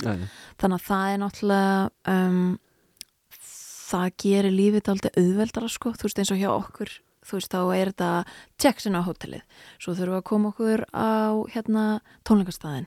nei. 0.03 0.28
þannig 0.61 0.78
að 0.80 0.86
það 0.90 1.14
er 1.14 1.22
náttúrulega 1.22 2.14
um, 2.16 2.47
það 3.86 4.14
gerir 4.22 4.55
lífið 4.55 4.92
aldrei 4.92 5.12
auðveldara 5.14 5.70
sko, 5.70 5.94
þú 5.94 6.09
veist 6.09 6.22
eins 6.22 6.34
og 6.34 6.40
hjá 6.42 6.51
okkur 6.51 6.97
þú 7.26 7.38
veist 7.38 7.55
þá 7.55 7.61
er 7.74 7.90
þetta 7.90 8.11
checksin 8.62 8.99
á 8.99 9.03
hótelið. 9.03 9.42
Svo 9.82 9.94
þurfum 9.97 10.14
við 10.14 10.20
að 10.20 10.26
koma 10.30 10.51
okkur 10.53 10.82
á 10.94 11.11
hérna 11.51 11.84
tónleikastæðin 12.28 12.86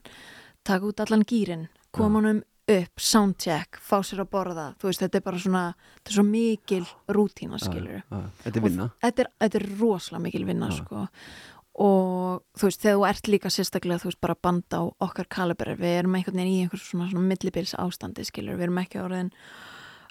taka 0.69 0.85
út 0.89 1.03
allan 1.03 1.25
gýrin, 1.27 1.67
koma 1.95 2.19
honum 2.21 2.41
upp 2.69 3.01
soundcheck, 3.01 3.79
fá 3.81 3.97
sér 4.05 4.19
að 4.21 4.27
borða 4.35 4.65
þú 4.77 4.91
veist 4.91 5.01
þetta 5.01 5.17
er 5.17 5.23
bara 5.25 5.39
svona, 5.41 5.61
þetta 5.97 6.11
er 6.11 6.17
svo 6.19 6.25
mikil 6.27 6.83
rútína 7.17 7.57
skilur. 7.61 8.03
Þetta 8.43 8.57
er 8.59 8.65
vinna. 8.67 8.89
þetta 9.01 9.23
er, 9.25 9.29
þetta 9.41 9.57
er 9.63 9.65
rosalega 9.79 10.21
mikil 10.27 10.43
vinna 10.45 10.69
sko. 10.75 11.07
Og 11.79 12.41
þú 12.59 12.67
veist, 12.67 12.81
þegar 12.83 12.97
þú 12.99 13.05
ert 13.09 13.27
líka 13.31 13.49
sérstaklega 13.53 14.01
þú 14.03 14.09
veist, 14.11 14.19
bara 14.21 14.35
banda 14.43 14.81
á 14.81 14.83
okkar 15.07 15.27
kaliberi 15.31 15.75
við 15.79 15.97
erum 16.01 16.17
einhvern 16.19 16.35
veginn 16.41 16.51
í 16.53 16.61
einhvers 16.65 16.85
svona, 16.91 17.07
svona 17.09 17.25
millibils 17.29 17.73
ástandi, 17.79 18.25
skilur, 18.27 18.57
við 18.59 18.67
erum 18.67 18.81
ekki 18.83 18.99
orðin 19.01 19.29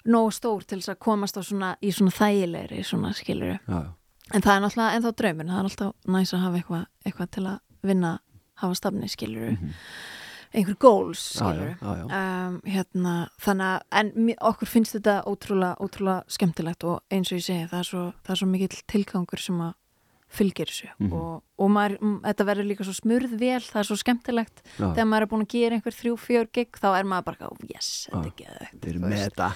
nógu 0.09 0.31
stór 0.33 0.63
til 0.65 0.79
þess 0.81 0.93
að 0.95 0.99
komast 1.05 1.37
á 1.37 1.41
svona, 1.45 1.73
í 1.83 1.91
svona 1.93 2.11
þægilegri, 2.15 2.81
svona, 2.87 3.11
skilur 3.13 3.59
Já, 3.59 3.79
en 4.33 4.41
það 4.45 4.53
er 4.55 4.63
náttúrulega 4.65 4.95
ennþá 4.99 5.11
drauminn, 5.21 5.51
það 5.53 5.59
er 5.61 5.69
alltaf 5.69 6.09
næs 6.15 6.33
að 6.33 6.43
hafa 6.47 6.61
eitthvað 6.63 6.85
eitthva 7.05 7.27
til 7.37 7.45
að 7.51 7.59
vinna 7.91 8.13
hafa 8.63 8.79
stafni, 8.79 9.07
skilur 9.11 9.51
Mhm. 9.53 9.73
Einhver 10.53 10.77
já. 12.09 12.47
um, 12.49 12.61
hérna, 12.65 13.15
þannig 13.41 13.67
að 13.69 13.81
en 14.01 14.31
okkur 14.51 14.67
finnst 14.71 14.95
þetta 14.97 15.17
ótrúlega, 15.29 15.75
ótrúlega 15.83 16.23
skemmtilegt 16.37 16.83
og 16.89 17.03
eins 17.13 17.31
og 17.31 17.37
ég 17.37 17.45
segi, 17.45 17.67
það 17.69 17.79
er 17.83 17.89
svo, 17.91 18.05
það 18.25 18.33
er 18.35 18.41
svo 18.41 18.47
mikill 18.49 18.81
tilgangur 18.89 19.43
sem 19.43 19.61
að 19.67 19.73
fylgir 20.29 20.69
þessu 20.69 20.89
Mhm. 20.99 21.13
og, 21.17 21.43
og 21.57 21.69
maður, 21.73 21.97
þetta 22.21 22.45
verður 22.45 22.67
líka 22.69 22.85
svo 22.85 22.93
smurð 22.93 23.31
vel, 23.39 23.61
það 23.65 23.79
er 23.81 23.87
svo 23.89 23.95
skemmtilegt 23.97 24.61
Já. 24.77 24.93
þegar 24.93 25.07
maður 25.09 25.21
er 25.25 25.31
búin 25.31 25.45
að 25.45 25.53
gera 25.55 25.75
einhver 25.79 25.95
þrjú, 25.97 26.13
fjör 26.21 26.47
gig 26.53 26.71
þá 26.77 26.89
er 26.99 27.03
maður 27.09 27.25
bara, 27.31 27.49
oh, 27.49 27.57
yes, 27.69 28.07
þetta 28.11 28.25
er 28.27 28.35
geðvegt 28.37 28.81
Þeir 28.83 28.91
eru 28.93 28.99
með 29.05 29.23
þetta 29.25 29.47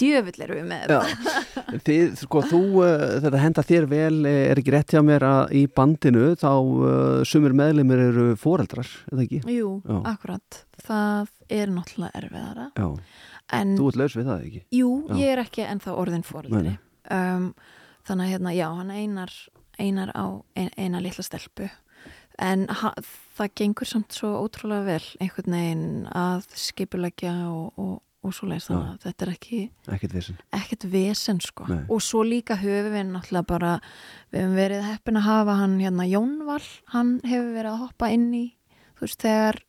djöfull 0.00 0.44
erum 0.44 0.58
við 0.58 0.66
með 0.70 0.82
þetta 0.84 1.80
þið, 1.86 2.14
sko, 2.22 2.42
þú, 2.50 2.60
uh, 2.82 3.04
þetta 3.24 3.42
henda 3.42 3.64
þér 3.68 3.86
vel, 3.90 4.18
eh, 4.30 4.40
er 4.50 4.60
ekki 4.62 4.74
rétt 4.74 4.94
hjá 4.94 5.02
mér 5.06 5.26
að 5.28 5.54
í 5.60 5.64
bandinu 5.80 6.32
þá 6.40 6.50
uh, 6.50 7.20
sumir 7.28 7.56
meðlimir 7.56 8.02
eru 8.08 8.26
foreldrar, 8.40 8.90
er 9.10 9.16
það 9.16 9.24
ekki? 9.26 9.40
Jú, 9.54 9.70
Já. 9.84 9.96
akkurat, 10.14 10.60
það 10.84 11.32
er 11.60 11.74
náttúrulega 11.74 12.22
erfiðara 12.22 12.68
Já, 12.74 12.88
en 13.60 13.76
þú 13.78 13.90
ert 13.92 14.00
laus 14.02 14.18
við 14.18 14.30
það 14.32 14.48
ekki? 14.48 14.64
Jú, 14.80 14.90
Já. 15.08 15.16
ég 15.22 15.34
er 15.36 15.44
ekki 15.44 15.68
ennþá 15.68 15.96
orðin 16.04 16.24
Nei, 16.24 16.30
fóreldri 16.30 16.64
nei. 16.72 16.78
um, 17.18 17.48
þannig 18.04 18.26
að 18.26 18.34
hérna, 18.34 18.56
já, 18.58 18.66
hann 18.80 18.94
einar 18.94 19.38
einar 19.78 20.12
á 20.14 20.24
ein, 20.54 20.70
eina 20.78 21.00
litla 21.02 21.24
stelpu 21.26 21.68
en 22.42 22.66
ha, 22.70 22.92
það 23.36 23.52
gengur 23.60 23.88
samt 23.88 24.14
svo 24.16 24.32
ótrúlega 24.42 24.86
vel 24.88 25.06
einhvern 25.22 25.54
veginn 25.54 25.86
að 26.10 26.48
skipulegja 26.58 27.34
og, 27.50 27.78
og, 27.78 27.94
og 28.24 28.34
svo 28.36 28.48
leist 28.50 28.70
þannig 28.70 28.90
að 28.94 29.06
þetta 29.06 29.26
er 29.26 29.32
ekki 29.34 29.60
Ekkert 29.96 30.16
vissin 30.16 30.38
ekkert 30.58 30.86
vesen 30.92 31.40
sko. 31.44 31.66
Og 31.88 32.02
svo 32.04 32.24
líka 32.26 32.56
höfum 32.60 32.92
við 32.94 33.10
náttúrulega 33.12 33.48
bara 33.54 33.72
við 34.32 34.40
hefum 34.40 34.56
verið 34.58 34.86
heppin 34.88 35.20
að 35.20 35.28
hafa 35.28 35.58
hann 35.60 35.76
hérna 35.82 36.08
Jónval, 36.08 36.62
hann 36.94 37.18
hefur 37.24 37.52
verið 37.58 37.72
að 37.74 37.82
hoppa 37.84 38.12
inn 38.14 38.30
í 38.34 38.46
þú 38.94 39.06
veist 39.06 39.26
þegar 39.26 39.60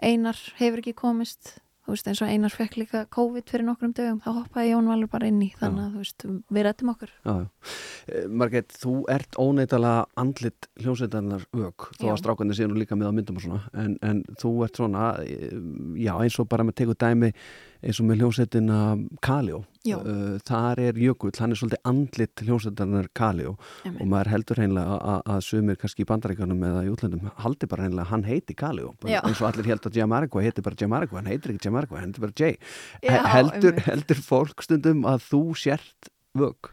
Einar 0.00 0.38
hefur 0.60 0.80
ekki 0.80 0.96
komist 0.96 1.58
þú 1.90 1.96
veist 1.96 2.08
eins 2.10 2.20
og 2.22 2.30
Einar 2.30 2.52
fekk 2.54 2.76
líka 2.78 3.00
COVID 3.10 3.48
fyrir 3.50 3.66
nokkrum 3.66 3.92
dögum, 3.96 4.20
þá 4.22 4.30
hoppaði 4.36 4.72
Jónvalur 4.74 5.10
bara 5.10 5.26
inn 5.30 5.40
í 5.42 5.48
þannig 5.58 5.82
að 5.88 5.94
þú 5.96 6.02
veist, 6.04 6.26
við 6.54 6.66
rættum 6.66 6.92
okkur. 6.92 7.14
Já, 7.24 7.32
já. 7.32 7.72
Eh, 8.10 8.28
Margrét, 8.42 8.76
þú 8.82 8.92
ert 9.10 9.38
óneitalega 9.40 10.04
andlit 10.22 10.68
hljómsveitarnar 10.82 11.48
vög, 11.56 11.88
Já. 11.98 12.12
að 12.12 12.20
strákarnir 12.22 12.58
séu 12.58 12.70
nú 12.70 12.78
líka 12.78 12.98
með 12.98 13.10
á 13.10 13.12
myndum 13.16 13.40
og 13.40 13.46
svona, 13.46 13.60
en, 13.74 13.96
en 14.06 14.22
þú 14.38 14.52
ert 14.68 14.80
svona, 14.80 15.08
eh, 15.24 15.56
já, 16.04 16.14
eins 16.20 16.38
og 16.38 16.48
bara 16.52 16.66
með 16.68 16.78
tegur 16.82 17.00
dæmi 17.00 17.32
eins 17.80 18.00
og 18.00 18.08
með 18.08 18.22
hljómsveitina 18.22 18.78
Kaljó, 19.24 19.62
uh, 19.94 20.36
þar 20.46 20.82
er 20.84 21.00
Jökull, 21.00 21.32
hann 21.40 21.54
er 21.54 21.60
svolítið 21.60 21.90
andlit 21.90 22.44
hljómsveitarnar 22.44 23.10
Kaljó 23.16 23.56
og 23.90 24.02
maður 24.04 24.32
heldur 24.34 24.60
hreinlega 24.60 25.00
að, 25.24 25.40
sumir 25.46 25.80
kannski 25.80 26.04
í 26.04 26.08
bandaríkanum 26.10 26.62
eða 26.70 26.84
í 26.86 26.92
útlöndum 26.92 27.32
haldi 27.40 27.70
bara 27.70 27.86
hreinlega 27.86 28.10
hann 28.12 28.26
heiti 28.28 28.56
Kaljó, 28.58 28.94
eins 29.08 29.40
og 29.40 29.50
allir 29.50 29.72
held 29.72 29.88
að 29.88 30.00
Jamarco 30.02 30.44
heiti 30.44 30.64
bara 30.64 30.80
Jamarco, 30.80 31.18
hann 31.20 31.30
heitir 31.30 31.54
ekki 31.54 31.70
Jamarco, 31.70 31.98
hann 31.98 32.10
heitir 32.10 32.24
bara 32.26 32.36
Jay. 32.36 32.56
Já, 33.04 33.20
heldur, 33.34 33.74
einmitt. 33.74 33.86
heldur 33.88 34.24
fólk 34.24 34.64
stundum 34.64 35.04
að 35.08 35.28
þú 35.30 35.42
sért 35.58 36.10
vög? 36.36 36.70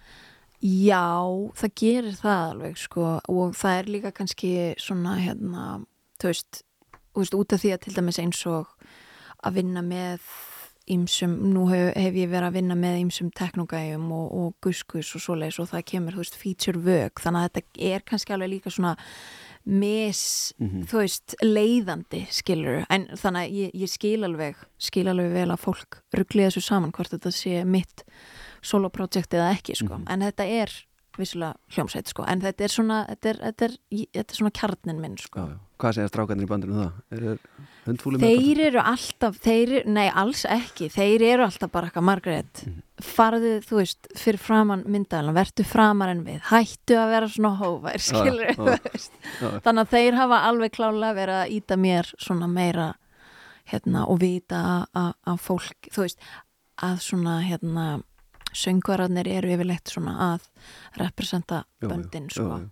Já, 0.63 1.13
það 1.53 1.73
gerir 1.77 2.15
það 2.17 2.43
alveg 2.51 2.79
sko. 2.81 3.09
Og 3.29 3.53
það 3.57 3.79
er 3.79 3.91
líka 3.93 4.11
kannski 4.15 4.51
svona 4.81 5.17
hérna, 5.21 5.65
þú 6.17 6.31
veist 6.31 7.37
út 7.37 7.53
af 7.53 7.61
því 7.61 7.73
að 7.75 7.83
til 7.85 7.95
dæmis 7.97 8.21
eins 8.21 8.41
og 8.49 8.71
að 9.45 9.59
vinna 9.59 9.83
með 9.85 10.23
ýmsum, 10.91 11.33
nú 11.53 11.65
hef, 11.71 11.91
hef 11.97 12.15
ég 12.17 12.29
verið 12.31 12.47
að 12.47 12.57
vinna 12.57 12.77
með 12.79 13.01
ýmsum 13.01 13.29
teknogæjum 13.35 14.07
og, 14.15 14.27
og 14.39 14.55
guskus 14.63 15.11
og 15.17 15.23
svoleiðis 15.23 15.59
og 15.63 15.69
það 15.73 15.85
kemur, 15.91 16.15
þú 16.15 16.23
veist, 16.23 16.39
feature 16.39 16.81
vög 16.83 17.21
þannig 17.23 17.43
að 17.43 17.47
þetta 17.57 17.91
er 17.91 18.05
kannski 18.07 18.35
alveg 18.35 18.53
líka 18.55 18.73
svona 18.73 18.95
mis, 19.67 20.23
þú 20.87 21.01
veist 21.01 21.35
leiðandi, 21.43 22.23
skilur 22.31 22.85
en 22.93 23.07
þannig 23.19 23.41
að 23.41 23.57
ég, 23.59 23.77
ég 23.83 23.91
skil 23.91 24.19
alveg 24.27 24.61
skil 24.79 25.07
alveg 25.11 25.33
vel 25.35 25.49
að 25.51 25.63
fólk 25.65 26.01
ruggli 26.15 26.47
þessu 26.47 26.63
saman 26.63 26.93
hvort 26.95 27.11
þetta 27.11 27.33
sé 27.35 27.63
mitt 27.67 28.05
soloprojekt 28.63 29.35
eða 29.35 29.51
ekki, 29.57 29.75
sko, 29.81 29.99
en 30.07 30.23
þetta 30.23 30.47
er 30.63 30.75
vissulega 31.17 31.57
hljómsveit, 31.73 32.11
sko, 32.13 32.23
en 32.29 32.43
þetta 32.43 32.63
er 32.63 32.73
svona 32.73 33.01
þetta 33.09 33.33
er, 33.33 33.41
þetta 33.49 33.67
er, 33.67 33.79
þetta 34.15 34.33
er 34.33 34.39
svona 34.39 34.55
kjarnin 34.55 35.01
minn, 35.01 35.17
sko. 35.19 35.41
Já, 35.41 35.55
já. 35.55 35.63
Hvað 35.77 35.97
segja 35.97 36.11
strákarnir 36.11 36.47
í 36.47 36.49
bandinu 36.49 36.73
um 36.73 36.79
það? 36.81 37.01
Er 37.17 37.25
þeir 37.87 37.93
hundfúli 37.93 38.19
með 38.19 38.33
Þeir 38.33 38.61
eru 38.67 38.81
alltaf, 38.83 39.37
þeir, 39.43 39.71
nei 39.87 40.07
alls 40.11 40.43
ekki, 40.51 40.89
þeir 40.91 41.23
eru 41.31 41.45
alltaf 41.47 41.71
bara 41.71 41.89
eitthvað 41.89 42.07
Margrét, 42.09 42.63
farðu 43.03 43.53
þú 43.63 43.79
veist 43.79 44.09
fyrir 44.17 44.41
framann 44.41 44.83
myndaðalan, 44.89 45.37
vertu 45.37 45.65
framar 45.67 46.11
en 46.11 46.23
við, 46.27 46.41
hættu 46.49 46.97
að 46.99 47.13
vera 47.15 47.29
svona 47.31 47.53
hófær, 47.61 48.03
skilur 48.03 48.53
þú 48.57 48.67
veist. 48.73 49.17
Þannig 49.39 49.83
að 49.83 49.93
þeir 49.95 50.19
hafa 50.19 50.41
alveg 50.49 50.75
klálega 50.75 51.17
verið 51.21 51.39
að 51.41 51.55
íta 51.57 51.79
mér 51.79 52.11
svona 52.17 52.51
meira 52.51 52.89
hérna 53.67 54.05
og 54.07 54.21
vita 54.23 54.61
að 54.95 55.41
fólk, 55.43 55.89
þú 55.91 56.05
veist, 56.05 56.29
að 56.83 57.01
svona 57.03 57.39
hérna 57.45 57.87
söngvararnir 58.57 59.27
eru 59.29 59.51
yfirleitt 59.53 59.91
svona 59.91 60.13
að 60.33 60.45
representa 60.97 61.59
Jú, 61.77 61.85
jú, 61.85 61.89
böndin 61.91 62.25
jú, 62.31 62.33
sko. 62.33 62.57
jú. 62.57 62.69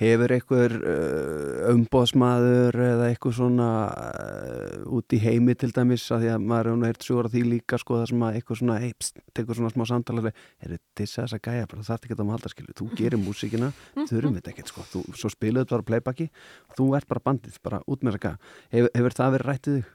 Hefur 0.00 0.34
einhver 0.34 0.74
uh, 0.78 1.68
umbóðsmaður 1.72 2.78
eða 2.88 3.08
eitthvað 3.12 3.36
svona 3.38 3.68
uh, 3.92 4.96
út 4.98 5.14
í 5.14 5.20
heimi 5.22 5.54
til 5.58 5.70
dæmis 5.76 6.06
að 6.14 6.24
því 6.24 6.32
að 6.34 6.46
maður 6.52 6.70
er 6.74 6.86
eitt 6.90 7.06
sjóra 7.06 7.30
því 7.32 7.44
líka 7.52 7.78
sko 7.78 8.00
það 8.00 8.10
sem 8.12 8.24
að 8.26 8.38
eitthvað 8.40 8.60
svona, 8.62 8.78
hey, 8.82 8.96
pst, 8.98 9.22
tekur 9.38 9.60
svona 9.60 9.72
smá 9.74 9.86
samtalar 9.92 10.30
er 10.32 10.74
þetta 10.74 11.06
þess 11.06 11.36
að 11.38 11.44
gæja 11.46 11.68
bara, 11.70 11.86
það 11.86 11.94
er 11.98 12.08
ekki 12.08 12.18
að 12.18 12.24
maður 12.24 12.38
halda 12.38 12.52
skilu 12.54 12.76
þú 12.82 12.88
gerir 12.98 13.22
músíkina, 13.22 13.70
þurfum 14.10 14.40
þetta 14.40 14.54
ekkert 14.54 14.72
sko 14.74 14.86
þú, 14.94 15.04
svo 15.22 15.32
spiluðu 15.32 15.64
þetta 15.68 15.78
bara 15.78 15.88
playbacki 15.92 16.28
þú 16.74 16.90
ert 16.98 17.08
bara 17.14 17.24
bandið, 17.30 17.60
bara 17.62 17.82
út 17.86 18.02
með 18.02 18.18
þess 18.18 18.20
að 18.20 18.26
gæja 18.26 18.36
hefur, 18.74 18.92
hefur 18.98 19.18
það 19.22 19.36
verið 19.38 19.52
rættið 19.52 19.78
þig? 19.78 19.94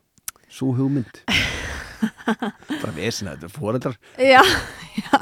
Sú 0.53 0.71
hugmynd 0.77 1.23
bara 2.25 2.93
vesina, 2.95 3.35
þetta 3.35 3.49
er 3.49 3.55
fóreldrar 3.57 3.97
Já, 4.17 4.41
já 4.99 5.21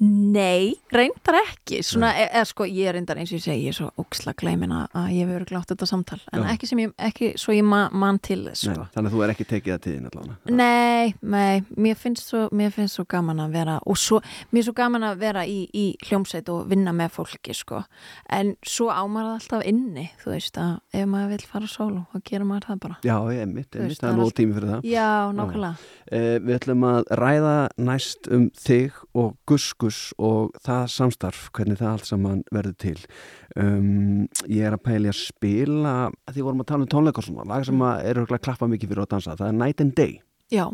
Nei, 0.00 0.76
reyndar 0.94 1.40
ekki. 1.40 1.80
Svona, 1.82 2.12
e, 2.14 2.28
e, 2.30 2.42
sko, 2.46 2.66
ég 2.70 2.92
reyndar 2.94 3.18
eins 3.18 3.32
og 3.32 3.40
ég 3.40 3.42
segi 3.42 3.64
ég 3.66 3.72
er 3.72 3.76
svo 3.78 3.88
óksla 3.98 4.30
gleimin 4.38 4.70
að 4.70 4.84
að 4.94 5.08
ég 5.16 5.26
hefur 5.26 5.46
glátt 5.48 5.72
þetta 5.72 5.88
samtal, 5.90 6.18
en 6.32 6.44
Já. 6.44 6.52
ekki 6.52 6.68
sem 6.70 6.82
ég 6.84 6.92
ekki 7.08 7.30
svo 7.40 7.54
ég 7.56 7.66
ma 7.66 7.80
mann 7.90 8.20
til 8.22 8.44
þess 8.46 8.68
Nei, 8.68 8.76
sko. 8.76 8.86
þannig 8.94 9.10
að 9.10 9.16
þú 9.16 9.24
er 9.24 9.32
ekki 9.34 9.46
tekið 9.50 9.72
það 9.74 9.82
tíðin 9.86 10.06
allavega. 10.10 10.36
Nei, 10.60 11.14
nei, 11.34 11.64
mér 11.74 11.98
finnst 11.98 12.30
svo 12.30 12.44
mér 12.54 12.70
finnst 12.74 12.98
svo 12.98 13.04
gaman 13.10 13.42
að 13.42 13.56
vera 13.58 13.78
og 13.82 13.98
svo, 13.98 14.20
mér 14.52 14.62
er 14.62 14.68
svo 14.68 14.76
gaman 14.78 15.08
að 15.08 15.18
vera 15.24 15.42
í, 15.50 15.58
í 15.74 15.84
hljómsveit 16.06 16.52
og 16.54 16.70
vinna 16.70 16.94
með 16.94 17.10
fólki, 17.18 17.56
sko. 17.58 17.82
En 18.30 18.54
svo 18.62 18.92
ámar 18.94 19.26
það 19.26 19.34
alltaf 19.40 19.66
inni 19.66 20.06
þú 20.22 20.32
veist 20.36 20.62
að 20.62 20.72
ef 20.94 21.10
maður 21.10 21.34
vil 21.34 21.50
fara 21.50 21.66
solo 21.74 22.06
þá 22.12 22.22
gerir 22.22 22.46
maður 22.46 22.70
það 22.70 22.80
bara. 22.86 23.00
Já, 23.02 23.16
ég 23.34 23.50
mitt, 23.50 23.70
Þú 23.74 23.82
veist, 23.82 24.02
það 24.04 24.14
er 24.14 24.18
nóg 24.22 24.32
tími 24.38 24.54
fyrir 24.54 24.72
það. 24.76 24.88
Já, 24.94 25.10
þig 29.88 30.24
og 30.28 30.56
það 30.64 30.86
samstarf, 30.94 31.44
hvernig 31.56 31.80
það 31.80 31.92
allt 31.92 32.08
saman 32.08 32.42
verður 32.54 32.76
til. 32.84 32.96
Um, 33.56 34.26
ég 34.46 34.68
er 34.68 34.76
að 34.76 34.84
pæli 34.88 35.12
að 35.12 35.20
spila, 35.20 35.94
því 36.32 36.46
vorum 36.46 36.64
að 36.64 36.70
tala 36.72 36.86
um 36.86 36.92
tónleika 36.94 37.22
og 37.22 37.28
svona, 37.28 37.48
lag 37.48 37.68
sem 37.68 37.86
að 37.90 38.02
er 38.10 38.24
að 38.24 38.42
klappa 38.44 38.70
mikið 38.70 38.94
fyrir 38.94 39.06
að 39.06 39.12
dansa, 39.16 39.38
það 39.38 39.52
er 39.52 39.62
Night 39.62 39.84
and 39.84 39.96
Day. 39.98 40.20
Já, 40.48 40.66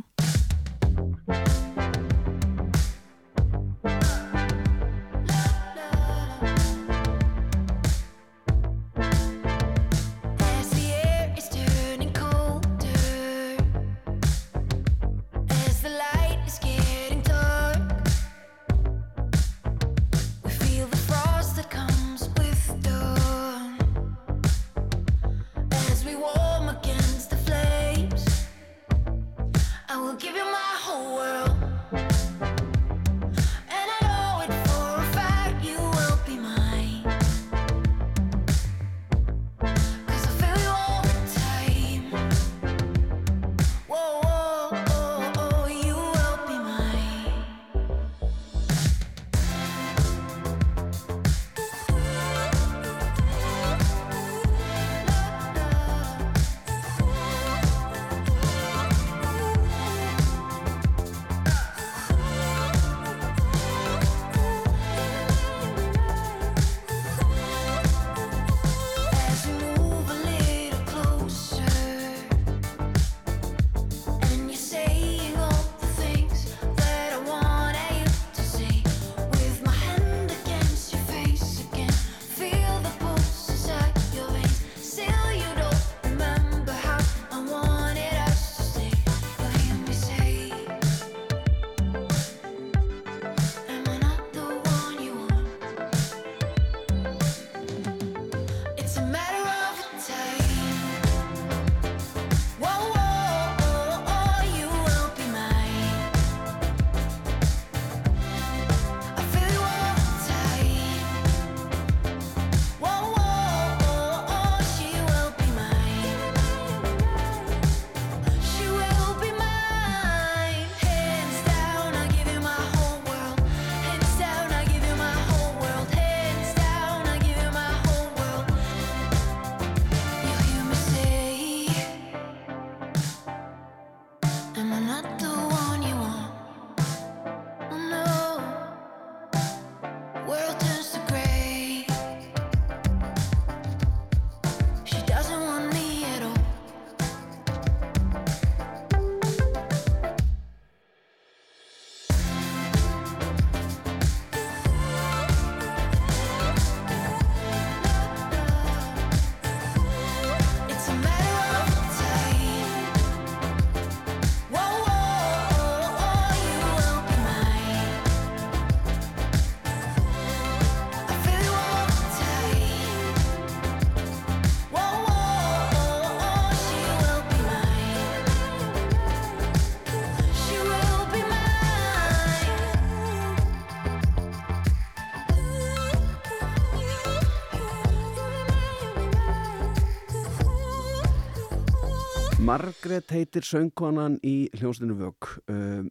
mine. 192.54 192.62
Margrét 192.62 193.10
heitir 193.10 193.42
söngkonan 193.42 194.18
í 194.22 194.48
hljónstinu 194.54 194.94
Vögg 194.94 195.26
um, 195.50 195.88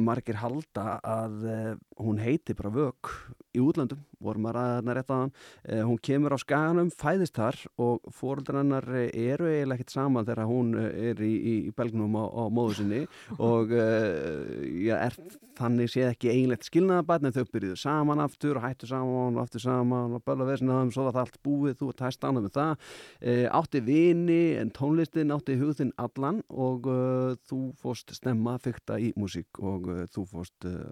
margir 0.00 0.38
halda 0.40 1.00
að 1.04 1.34
uh, 1.44 1.74
hún 2.00 2.18
heiti 2.22 2.54
bara 2.56 2.70
Vögg 2.72 3.10
í 3.52 3.60
útlöndum, 3.60 4.00
vorum 4.24 4.48
að 4.48 4.56
ræða 4.56 4.76
þarna 4.78 4.96
rétt 4.96 5.12
aðan 5.14 5.32
uh, 5.32 5.82
hún 5.88 6.00
kemur 6.08 6.34
á 6.34 6.38
skaganum, 6.42 6.90
fæðist 6.90 7.38
þar 7.38 7.58
og 7.78 8.12
fóreldrar 8.14 8.62
hennar 8.62 8.86
eh, 8.94 9.10
eru 9.32 9.48
eiginlega 9.50 9.78
ekkert 9.78 9.94
saman 9.94 10.26
þegar 10.28 10.48
hún 10.48 10.72
eh, 10.78 10.88
er 11.10 11.22
í, 11.24 11.32
í, 11.36 11.54
í 11.68 11.74
belgnum 11.76 12.16
á, 12.18 12.24
á 12.26 12.42
móðu 12.52 12.78
sinni 12.80 13.02
og 13.50 13.74
uh, 13.74 14.56
já, 14.82 14.96
er 14.98 15.18
þannig 15.58 15.90
séð 15.90 16.12
ekki 16.12 16.30
eiginlegt 16.32 16.68
skilnaðabatn 16.68 17.28
en 17.28 17.34
þau 17.34 17.52
byrjuðu 17.52 17.78
saman 17.80 18.22
aftur 18.22 18.58
og 18.58 18.66
hættu 18.66 18.88
saman 18.90 19.38
og 19.38 19.42
aftur 19.42 19.62
saman 19.62 20.16
og 20.18 20.24
böla 20.26 20.46
vesina 20.48 20.80
þeim, 20.82 20.92
svo 20.94 21.06
var 21.08 21.16
það 21.16 21.24
allt 21.24 21.40
búið, 21.46 21.76
þú 21.80 21.90
ert 21.92 22.04
hæst 22.06 22.26
annað 22.28 22.46
með 22.46 22.54
það. 22.58 22.86
Uh, 23.22 23.46
átti 23.58 23.82
vini 23.88 24.40
en 24.58 24.72
tónlistin 24.74 25.34
átti 25.34 25.58
hugðinn 25.58 25.94
allan 25.98 26.42
og 26.48 26.86
uh, 26.90 27.34
þú 27.48 27.60
fórst 27.78 28.14
stemma 28.16 28.56
að 28.56 28.68
fykta 28.68 28.98
í 29.02 29.12
músík 29.18 29.62
og 29.62 29.90
þú 30.14 30.26
uh, 30.38 30.46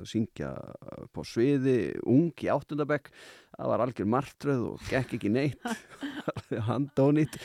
syngja 0.09 0.53
på 1.15 1.25
sviði 1.27 1.79
ung 2.07 2.33
í 2.43 2.51
áttundabekk 2.53 3.13
það 3.57 3.73
var 3.73 3.85
algjör 3.85 4.11
martröð 4.13 4.63
og 4.73 4.85
gekk 4.91 5.17
ekki 5.19 5.33
neitt. 5.33 5.67
Handónýtt. 6.69 7.39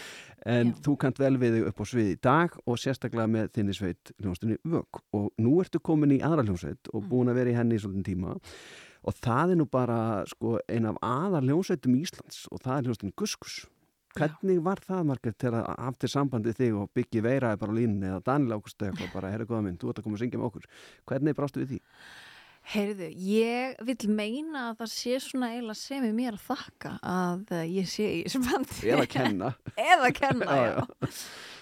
En 0.49 0.71
Já. 0.71 0.77
þú 0.87 0.95
kant 1.03 1.19
vel 1.21 1.35
við 1.41 1.57
þig 1.57 1.67
upp 1.69 1.81
á 1.81 1.85
sviði 1.85 2.13
í 2.15 2.21
dag 2.25 2.55
og 2.65 2.79
sérstaklega 2.81 3.29
með 3.29 3.51
þinni 3.57 3.75
sveit 3.77 4.13
hljónstunni 4.17 4.57
Vögg. 4.65 5.01
Og 5.17 5.27
nú 5.41 5.59
ertu 5.61 5.81
komin 5.83 6.15
í 6.15 6.21
aðra 6.25 6.47
hljónsveit 6.47 6.89
og 6.95 7.05
búin 7.11 7.29
að 7.29 7.41
vera 7.41 7.53
í 7.53 7.59
henni 7.59 7.77
í 7.77 7.83
svolítinn 7.83 8.07
tíma. 8.07 8.39
Og 9.05 9.17
það 9.17 9.53
er 9.53 9.61
nú 9.61 9.67
bara 9.69 9.99
sko, 10.29 10.57
ein 10.69 10.89
af 10.89 10.97
aðar 11.05 11.45
hljónsveitum 11.45 11.99
Íslands 11.99 12.47
og 12.49 12.63
það 12.65 12.75
er 12.77 12.89
hljónstunni 12.89 13.15
Guskus. 13.17 13.61
Hvernig 14.17 14.59
var 14.65 14.81
það, 14.83 15.05
Margrét, 15.07 15.37
til 15.39 15.53
að 15.55 15.69
aftur 15.71 16.11
sambandi 16.11 16.51
þig 16.55 16.75
og 16.81 16.89
byggi 16.97 17.21
veiraði 17.23 17.61
bara 17.61 17.71
á 17.71 17.77
línunni 17.77 18.09
eða 18.09 18.23
Daniel 18.27 18.57
Ágúst 18.57 18.83
eða 18.83 19.07
bara, 19.13 19.29
herra 19.31 19.47
góða 19.47 19.61
minn, 19.67 19.77
þú 19.79 19.91
ert 19.91 20.01
að 20.01 20.07
koma 20.07 20.17
að 20.17 20.23
syngja 20.25 20.41
með 20.41 20.49
okkur. 20.49 20.65
Hvernig 21.07 21.37
brástu 21.37 21.61
við 21.61 21.69
því? 21.69 21.79
Heyrðu, 22.71 23.07
ég 23.25 23.79
vil 23.87 24.11
meina 24.13 24.67
að 24.69 24.83
það 24.83 24.91
sé 24.93 25.15
svona 25.23 25.49
eiginlega 25.51 25.79
sem 25.79 26.05
er 26.05 26.13
mér 26.15 26.37
að 26.37 26.43
þakka 26.45 26.91
að 27.11 27.53
eh, 27.57 27.63
ég 27.79 27.89
sé 27.89 28.05
í 28.05 28.19
þessu 28.27 28.41
bandi. 28.45 28.77
Eða 28.93 29.07
kenna. 29.11 29.49
Eða 29.91 30.11
kenna, 30.15 30.57
Já, 30.59 30.69
já. 30.69 31.11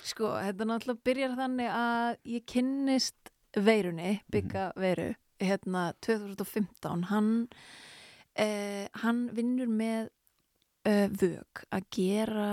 Sko, 0.09 0.33
þetta 0.35 0.67
náttúrulega 0.67 1.05
byrjar 1.09 1.35
þannig 1.39 1.71
að 1.79 2.11
ég 2.35 2.45
kynnist 2.49 3.33
veirunni, 3.57 4.13
bygga 4.33 4.69
veiru, 4.79 5.09
hérna 5.41 5.87
2015. 6.05 7.07
Hann, 7.09 7.31
eh, 8.35 8.85
hann 9.01 9.27
vinnur 9.37 9.71
með 9.71 10.11
uh, 10.87 11.07
vög 11.19 11.63
að 11.75 11.87
gera, 11.95 12.47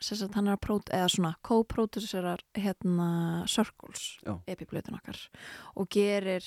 sagt, 0.00 0.34
hann 0.34 0.50
er 0.50 0.56
að 0.56 0.64
prót, 0.66 0.92
eða 0.94 1.10
svona, 1.12 1.34
co-producerar 1.46 2.42
hérna 2.58 3.10
Circles, 3.50 4.18
Já. 4.24 4.34
epiblötun 4.50 4.98
okkar 4.98 5.20
og 5.78 5.88
gerir 5.92 6.46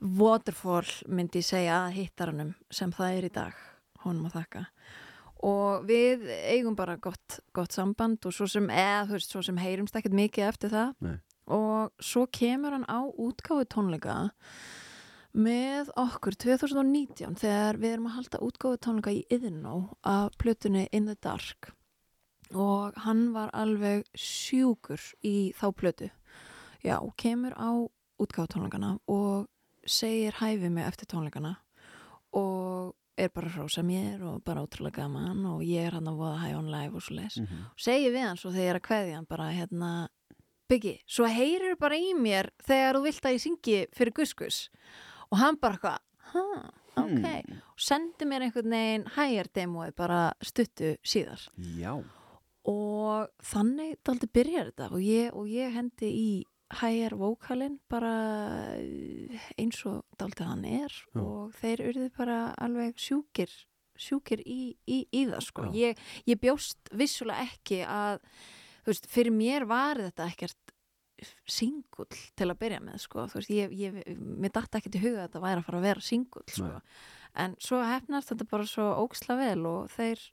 Waterfall 0.00 0.88
myndi 1.08 1.42
segja 1.42 1.84
að 1.86 1.98
hittaranum 1.98 2.54
sem 2.70 2.92
það 2.94 3.18
er 3.18 3.28
í 3.28 3.34
dag, 3.40 3.62
honum 4.04 4.30
að 4.30 4.40
þakka 4.40 4.66
og 5.46 5.86
við 5.86 6.26
eigum 6.50 6.74
bara 6.78 6.96
gott, 6.98 7.38
gott 7.54 7.74
samband 7.74 8.24
og 8.26 8.34
svo 8.34 8.48
sem, 8.50 8.66
eða 8.70 9.06
þú 9.06 9.18
veist, 9.18 9.32
svo 9.34 9.42
sem 9.46 9.60
heyrumst 9.60 9.98
ekkert 9.98 10.16
mikið 10.18 10.48
eftir 10.48 10.72
það 10.72 10.94
Nei. 11.04 11.16
og 11.54 12.02
svo 12.02 12.26
kemur 12.34 12.74
hann 12.74 12.88
á 12.90 13.06
útgáfu 13.06 13.68
tónleika 13.70 14.16
með 15.38 15.90
okkur 15.98 16.34
2019 16.42 17.36
þegar 17.38 17.78
við 17.78 17.94
erum 17.94 18.08
að 18.10 18.16
halda 18.18 18.40
útgáfu 18.44 18.80
tónleika 18.82 19.14
í 19.14 19.24
Iðnó 19.32 19.74
af 20.02 20.34
plötunni 20.40 20.88
In 20.92 21.06
the 21.06 21.16
Dark. 21.22 21.70
Og 22.54 22.96
hann 23.04 23.28
var 23.34 23.52
alveg 23.54 24.06
sjúkur 24.18 25.00
í 25.22 25.52
þá 25.58 25.66
plötu. 25.76 26.10
Já, 26.82 26.98
kemur 27.20 27.54
á 27.54 27.70
útgáfu 28.18 28.54
tónleikana 28.56 28.96
og 29.06 29.46
segir 29.86 30.34
hæfi 30.40 30.70
mig 30.70 30.88
eftir 30.88 31.06
tónleikana. 31.12 31.56
Og 32.34 32.94
er 33.18 33.30
bara 33.34 33.50
að 33.50 33.58
hrósa 33.58 33.82
mér 33.82 34.22
og 34.26 34.42
bara 34.46 34.62
ótrúlega 34.62 35.02
gaman 35.02 35.46
og 35.50 35.62
ég 35.66 35.88
er 35.88 35.96
hann 35.98 36.10
að 36.10 36.20
voða 36.20 36.42
hæfi 36.42 36.58
on 36.58 36.70
live 36.70 36.94
og 36.94 37.02
svo 37.02 37.14
leis 37.14 37.36
Mm 37.38 37.46
-hmm. 37.46 37.64
og 37.74 37.78
segi 37.78 38.10
við 38.10 38.26
hann 38.26 38.36
svo 38.36 38.50
þegar 38.50 38.64
ég 38.64 38.70
er 38.70 38.80
að 38.80 38.88
kveðja 38.88 39.14
hann 39.16 39.26
bara 39.26 39.50
hérna 39.50 40.08
Byggi, 40.68 41.00
svo 41.06 41.24
heyrir 41.24 41.78
bara 41.80 41.96
í 41.96 42.12
mér 42.14 42.50
þegar 42.60 42.94
þú 42.94 43.02
vilt 43.02 43.24
að 43.24 43.32
ég 43.32 43.40
syngi 43.40 43.86
fyrir 43.96 44.12
guskus 44.12 44.68
og 45.30 45.38
hann 45.40 45.56
bara 45.60 45.78
eitthvað 45.78 45.98
ha, 46.32 46.44
ok, 46.98 47.08
Hmm. 47.08 47.58
og 47.72 47.78
sendi 47.80 48.26
mér 48.28 48.42
einhvern 48.48 48.70
veginn 48.74 49.04
hæjar 49.14 49.48
demói 49.54 49.90
bara 49.96 50.32
stuttu 50.42 50.96
síðar. 51.06 51.44
Já, 51.78 51.94
og 52.68 53.28
þannig 53.42 53.96
daldi 54.04 54.26
byrjar 54.34 54.72
þetta. 54.72 54.90
Og 54.92 55.00
ég, 55.00 55.32
og 55.32 55.46
ég 55.48 55.72
hendi 55.72 56.10
í 56.10 56.30
hæjar 56.80 57.14
vókalinn 57.16 57.78
bara 57.88 58.10
eh, 58.76 59.38
eins 59.56 59.78
og 59.88 60.02
daldi 60.20 60.44
hann 60.44 60.64
er. 60.68 60.92
Já. 61.14 61.22
og 61.22 61.54
þeir 61.62 61.84
urðu 61.88 62.10
bara 62.18 62.40
alveg 62.60 62.98
sjúkir 63.00 63.48
sjúkir 63.98 64.38
í, 64.46 64.76
í, 64.86 64.98
í 65.10 65.24
það 65.26 65.40
sko. 65.42 65.62
Ég, 65.74 65.98
ég 66.28 66.38
bjóst 66.38 66.90
vissulega 66.94 67.42
ekki 67.48 67.80
að 67.82 68.20
veist, 68.86 69.08
fyrir 69.10 69.32
mér 69.34 69.64
var 69.66 69.98
þetta 69.98 70.28
ekkert 70.30 70.67
singull 71.48 72.08
til 72.38 72.48
að 72.48 72.58
byrja 72.62 72.80
með 72.84 72.98
sko, 73.04 73.26
þú 73.30 73.40
veist, 73.40 73.54
ég, 73.54 73.76
ég 73.78 74.18
mér 74.18 74.54
datt 74.54 74.80
ekki 74.80 74.92
til 74.94 75.04
huga 75.04 75.22
að 75.22 75.28
þetta 75.28 75.44
væri 75.44 75.62
að 75.62 75.68
fara 75.68 75.80
að 75.80 75.88
vera 75.88 76.04
singull 76.04 76.46
sko, 76.50 76.72
en 77.44 77.56
svo 77.62 77.80
hefnast 77.84 78.32
þetta 78.32 78.50
bara 78.50 78.68
svo 78.68 78.90
óksla 79.04 79.38
vel 79.40 79.62
og 79.68 79.88
þeir 79.94 80.26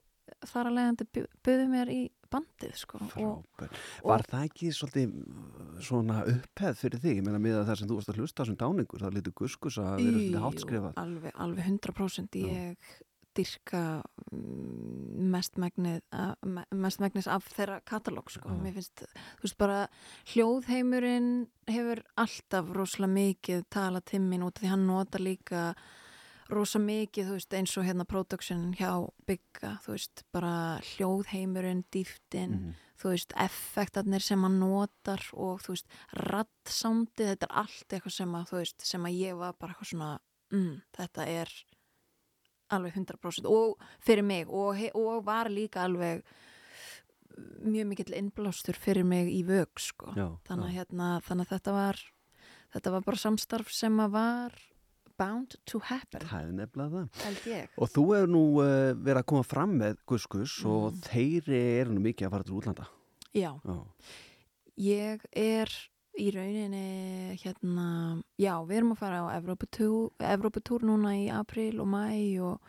þar 0.49 0.69
að 0.69 0.77
leiðandi 0.79 1.25
buðu 1.45 1.65
mér 1.69 1.91
í 1.93 2.01
bandið 2.33 2.77
sko 2.79 2.99
og. 3.21 3.65
Var 4.05 4.23
það 4.29 4.45
ekki 4.47 4.71
svolítið 4.75 5.13
uh, 5.15 5.75
svona 5.85 6.21
upphefð 6.31 6.81
fyrir 6.81 7.03
þig? 7.03 7.19
Ég 7.19 7.25
meina 7.27 7.41
með 7.41 7.59
að 7.61 7.67
það 7.69 7.81
sem 7.81 7.89
þú 7.91 7.99
varst 7.99 8.11
að 8.11 8.21
hlusta 8.21 8.37
á 8.37 8.41
þessum 8.43 8.59
dáningur, 8.63 9.03
það 9.05 9.17
litur 9.19 9.35
guskus 9.41 9.79
að 9.81 9.91
vera 9.99 10.15
svolítið 10.15 10.45
hátt 10.45 10.63
skrifað. 10.65 10.95
alveg, 11.03 11.37
alveg 11.45 11.69
100% 11.69 12.39
ég 12.41 12.95
dyrka 13.35 13.81
mm, 14.31 15.29
mestmegnið 15.33 16.01
að- 16.15 16.45
me- 16.55 16.65
mestmegnis 16.71 17.27
af 17.27 17.45
þeirra 17.55 17.81
katalóg 17.85 18.29
sko. 18.31 18.49
Já. 18.49 18.61
mér 18.63 18.73
finnst, 18.77 19.03
þú 19.39 19.43
veist 19.47 19.57
bara 19.57 19.87
hljóðheimurinn 20.33 21.47
hefur 21.67 22.01
alltaf 22.21 22.71
rosalega 22.75 23.13
mikið 23.15 23.63
tala 23.73 24.01
timmin 24.01 24.43
út 24.45 24.59
því 24.61 24.67
hann 24.71 24.87
nota 24.87 25.19
líka 25.19 25.75
rosa 26.53 26.77
mikið, 26.79 27.25
þú 27.25 27.37
veist, 27.39 27.53
eins 27.57 27.77
og 27.77 27.85
hérna 27.87 28.05
production 28.05 28.73
hjá 28.77 28.91
Bygga, 29.25 29.79
þú 29.81 29.95
veist 29.95 30.23
bara 30.31 30.79
hljóðheimurinn, 30.93 31.83
dýftin 31.91 32.51
Mhm. 32.59 32.73
þú 33.01 33.09
veist, 33.11 33.33
effektarnir 33.35 34.21
sem 34.21 34.41
hann 34.43 34.59
notar 34.59 35.19
og 35.33 35.59
þú 35.61 35.73
veist, 35.73 35.87
rattsándið, 36.13 37.31
þetta 37.33 37.47
er 37.49 37.55
allt 37.63 37.89
eitthvað 37.89 38.11
sem 38.11 38.31
að, 38.35 38.45
þú 38.49 38.57
veist, 38.61 38.81
sem 38.85 39.03
að 39.03 39.17
ég 39.19 39.37
var 39.37 39.53
bara 39.59 39.73
eitthvað 39.73 39.89
svona, 39.91 40.19
mm, 40.51 40.81
þetta 40.93 41.27
er 41.27 41.49
alveg 42.73 42.93
100% 42.97 43.45
og 43.45 43.77
fyrir 43.99 44.23
mig 44.23 44.47
og, 44.49 44.79
og 44.95 45.23
var 45.25 45.49
líka 45.49 45.83
alveg 45.85 46.23
mjög 47.65 47.87
mikill 47.89 48.13
innblástur 48.15 48.77
fyrir 48.79 49.03
mig 49.07 49.27
í 49.33 49.41
vög, 49.45 49.67
sko 49.81 50.13
þannig, 50.47 50.71
hérna, 50.77 51.09
þannig 51.25 51.49
að 51.49 51.57
þetta 51.57 51.73
var 51.75 51.99
þetta 52.75 52.91
var 52.95 53.01
bara 53.09 53.19
samstarf 53.19 53.71
sem 53.75 53.99
að 53.99 54.13
var 54.15 54.55
bound 55.19 55.55
to 55.65 55.79
happen 55.79 56.25
Það 56.27 56.41
er 56.47 56.53
nefnilega 56.57 57.03
það. 57.15 57.67
Og 57.79 57.91
þú 57.93 58.03
hefur 58.15 58.31
nú 58.33 58.43
uh, 58.59 58.93
verið 58.99 59.19
að 59.21 59.27
koma 59.31 59.43
fram 59.47 59.75
með 59.79 59.99
guskus 60.11 60.57
og 60.67 60.89
Mhm. 60.91 61.01
þeir 61.07 61.49
eru 61.55 61.93
nú 61.95 62.01
mikið 62.03 62.27
að 62.27 62.31
fara 62.35 62.43
til 62.43 62.55
útlanda. 62.59 62.87
já, 63.33 63.51
Já, 63.63 63.85
Ég 64.77 65.21
er 65.31 65.69
í 66.19 66.29
rauninni 66.31 67.35
hérna, 67.41 67.85
já, 68.39 68.53
við 68.63 68.77
erum 68.79 68.93
að 68.95 68.99
fara 69.01 69.21
á 69.23 69.35
Evróputúr, 69.39 70.85
núna 70.87 71.11
í 71.17 71.25
april 71.33 71.79
og 71.83 71.87
mæ 71.91 72.05
og 72.45 72.59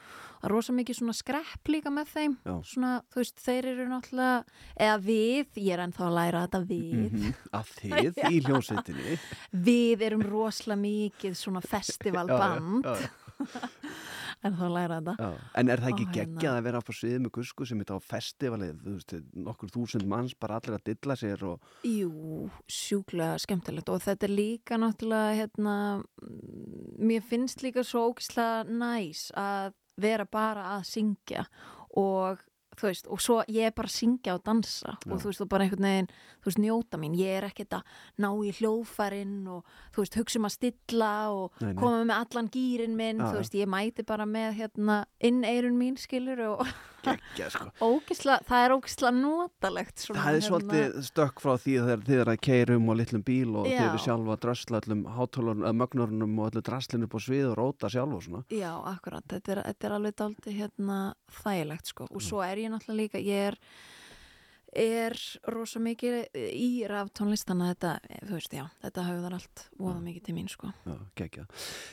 það 0.40 0.48
er 0.48 0.52
rosa 0.52 0.72
mikið 0.76 0.98
svona 0.98 1.14
skrepp 1.16 1.70
líka 1.72 1.90
með 1.94 2.10
þeim 2.12 2.34
svona, 2.66 2.90
þú 3.12 3.22
veist, 3.22 3.38
þeir 3.46 3.68
eru 3.72 3.86
náttúrulega 3.90 4.44
eða 4.76 4.96
við, 5.06 5.46
ég 5.62 5.72
er 5.76 5.84
ennþá 5.86 6.04
að 6.08 6.16
læra 6.18 6.42
þetta 6.46 6.60
við, 6.66 7.12
Mhm. 7.12 7.34
að 7.52 7.72
þið 7.78 8.20
í 8.30 8.40
hljómsveitinni. 8.46 9.18
við 9.70 10.02
erum 10.10 10.22
rosalega 10.26 10.80
mikið 10.82 11.38
svona 11.40 11.62
festivalband 11.64 12.84
Já, 12.84 12.94
já, 12.94 13.06
já. 13.06 13.10
en 14.46 14.56
þá 14.58 14.64
læra 14.72 14.98
þetta. 15.00 15.14
Já, 15.20 15.44
en 15.60 15.72
er 15.72 15.82
það 15.82 15.92
ekki 15.92 16.06
hérna- 16.06 16.16
geggjað 16.16 16.56
að 16.56 16.66
vera 16.68 16.80
á 16.80 16.82
sviðið 16.86 17.22
með 17.26 17.32
gusku 17.36 17.66
sem 17.66 17.82
þetta 17.82 17.98
á 17.98 18.00
festivalið, 18.06 18.76
þú 18.84 18.94
veist, 18.96 19.14
nokkur 19.46 19.72
þúsund 19.76 20.06
manns 20.06 20.34
bara 20.38 20.60
allir 20.60 20.78
að 20.78 20.84
dilla 20.90 21.16
sér 21.16 21.46
og 21.50 21.60
Jú, 21.86 22.50
sjúklega 22.68 23.38
skemmtilegt. 23.42 23.88
Og 23.92 24.02
þetta 24.02 24.28
er 24.28 24.34
líka 24.34 24.78
náttúrulega 24.80 25.36
hérna, 25.40 25.76
mér 26.98 27.22
finnst 27.22 27.62
líka 27.62 27.84
svo 27.84 28.10
ógislega 28.10 28.64
næs 28.68 29.30
að 29.36 29.74
vera 29.96 30.26
bara 30.28 30.76
að 30.76 30.86
syngja. 30.90 31.46
Og 31.96 32.38
þú 32.76 32.86
veist, 32.90 33.06
og 33.08 33.20
svo 33.24 33.38
ég 33.48 33.68
er 33.70 33.74
bara 33.76 33.88
að 33.88 33.94
syngja 33.96 34.34
og 34.36 34.42
dansa 34.46 34.94
Já. 34.96 35.12
og 35.12 35.20
þú 35.22 35.30
veist, 35.30 35.40
og 35.44 35.48
bara 35.52 35.64
einhvern 35.66 35.86
veginn 35.88 36.08
þú 36.12 36.50
veist, 36.50 36.60
njóta 36.62 37.00
mín, 37.00 37.14
ég 37.18 37.38
er 37.40 37.46
ekkert 37.48 37.78
að 37.78 37.82
ná 38.22 38.28
í 38.44 38.52
hljóðfærin 38.58 39.36
og 39.48 39.64
þú 39.94 40.04
veist, 40.04 40.18
hugsa 40.20 40.38
um 40.40 40.48
að 40.50 40.56
stilla 40.56 41.12
og 41.32 41.60
Nei, 41.60 41.72
nei. 41.72 41.80
koma 41.80 42.02
með 42.04 42.16
allan 42.20 42.50
gýrin 42.52 42.96
minn, 42.98 43.22
Já, 43.24 43.30
þú 43.32 43.40
veist, 43.40 43.56
ég 43.56 43.70
mæti 43.72 44.06
bara 44.06 44.26
með 44.28 44.58
hérna 44.60 44.98
inn 45.20 45.42
eirun 45.44 45.78
mín 45.80 45.96
skilur 46.00 46.44
og 46.50 46.66
geggjað 47.06 47.50
sko. 47.54 47.66
ógislega, 47.86 48.38
það 48.48 48.64
er 48.66 48.74
ógislega 48.76 49.14
notalegt 49.16 50.04
svona, 50.04 50.20
Það 50.20 50.28
er 50.28 50.36
hérna- 50.36 50.48
svolítið 50.50 50.96
stökk 51.08 51.42
frá 51.44 51.52
því 51.64 51.74
þegar 51.86 52.04
þið 52.08 52.20
er 52.24 52.30
að 52.34 52.40
keirum 52.48 52.88
og 52.92 52.96
litlum 53.00 53.24
bíl 53.26 53.50
og 53.56 53.66
þið 53.70 53.84
eru 53.86 54.02
sjálfa 54.06 54.36
að 54.36 54.42
drösla 54.46 54.80
öllum 54.82 55.02
hátólunum, 55.16 55.80
mögnurunum 55.82 56.38
og 56.40 56.50
öllu 56.52 56.64
draslinu 56.70 57.08
upp 57.08 57.16
á 57.16 57.20
svið 57.26 57.50
og 57.52 57.56
róta 57.60 57.90
sjálf 57.92 58.16
og 58.18 58.22
svona. 58.26 58.44
Já, 58.50 58.72
akkurat, 58.94 59.26
þetta 59.28 59.52
er, 59.56 59.62
þetta 59.70 59.86
er 59.90 59.96
alveg 60.00 60.16
daldi 60.22 60.56
hérna 60.60 60.98
þægilegt 61.42 61.92
sko 61.94 62.08
og 62.10 62.22
svo 62.22 62.42
er 62.44 62.56
ég 62.64 62.72
náttúrulega 62.72 63.02
líka, 63.02 63.22
ég 63.22 63.52
er 63.52 63.58
er 64.76 65.16
rosa 65.52 65.80
mikið 65.82 66.16
í 66.52 66.68
raftónlistana 66.90 67.70
þetta, 67.72 67.92
þú 68.28 68.32
veist, 68.36 68.52
já, 68.56 68.64
þetta 68.84 69.04
höfðar 69.08 69.36
allt 69.38 69.62
voða 69.80 70.00
mikið 70.04 70.24
til 70.28 70.34
mín 70.36 70.48
sko 70.52 70.70
Já, 70.86 70.96
geggjað. 71.20 71.46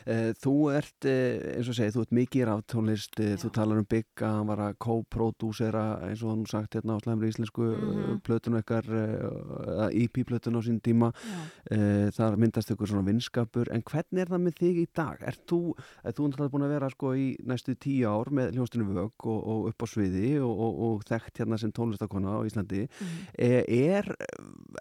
Eh, 0.05 0.29
Þú 0.43 0.53
ert, 0.75 1.05
eh, 1.07 1.55
eins 1.57 1.69
og 1.71 1.77
segið, 1.77 1.93
þú 1.97 2.01
ert 2.05 2.15
mikið 2.19 2.41
í 2.43 2.47
ráftónlist, 2.49 3.19
eh, 3.23 3.35
þú 3.41 3.51
talar 3.55 3.77
um 3.81 3.87
Bigga, 3.93 4.27
hann 4.39 4.47
var 4.49 4.57
að 4.67 4.77
co-prodúsera, 4.83 5.83
eins 6.09 6.23
og 6.23 6.29
hann 6.33 6.45
sagt 6.49 6.73
hérna 6.77 6.97
á 6.97 7.03
slæmri 7.03 7.29
íslensku 7.31 7.63
mm 7.73 7.93
Mhm. 8.03 8.21
plötun 8.23 8.57
okkar, 8.59 8.83
eða 8.83 9.87
EP-plötun 9.93 10.57
á 10.57 10.61
sín 10.65 10.79
tíma. 10.81 11.11
Já, 11.13 12.11
þar 12.13 12.37
myndast 12.37 12.69
ykkur 12.73 12.87
svona 12.89 13.05
vinskapur 13.07 13.69
en 13.71 13.81
hvernig 13.83 14.21
er 14.21 14.29
það 14.31 14.41
með 14.43 14.55
þig 14.59 14.77
í 14.83 14.87
dag? 14.95 15.17
Er 15.21 15.35
þú, 15.47 15.59
er 16.03 16.11
þú 16.13 16.27
náttúrulega 16.29 16.51
búin 16.53 16.65
að 16.67 16.73
vera 16.73 16.89
sko 16.93 17.11
í 17.17 17.25
næstu 17.45 17.75
tíu 17.77 18.07
ár 18.09 18.29
með 18.33 18.53
hljónstinu 18.55 18.85
vög 18.93 19.11
og, 19.29 19.39
og 19.47 19.67
upp 19.71 19.83
á 19.83 19.87
sviði 19.87 20.31
og, 20.41 20.53
og, 20.65 20.73
og 20.87 21.03
þekkt 21.09 21.41
hérna 21.43 21.59
sem 21.59 21.71
tónlistakona 21.71 22.37
á 22.37 22.45
Íslandi 22.47 22.72
Mhm. 22.83 23.25
er, 23.47 23.67
er, 23.67 24.09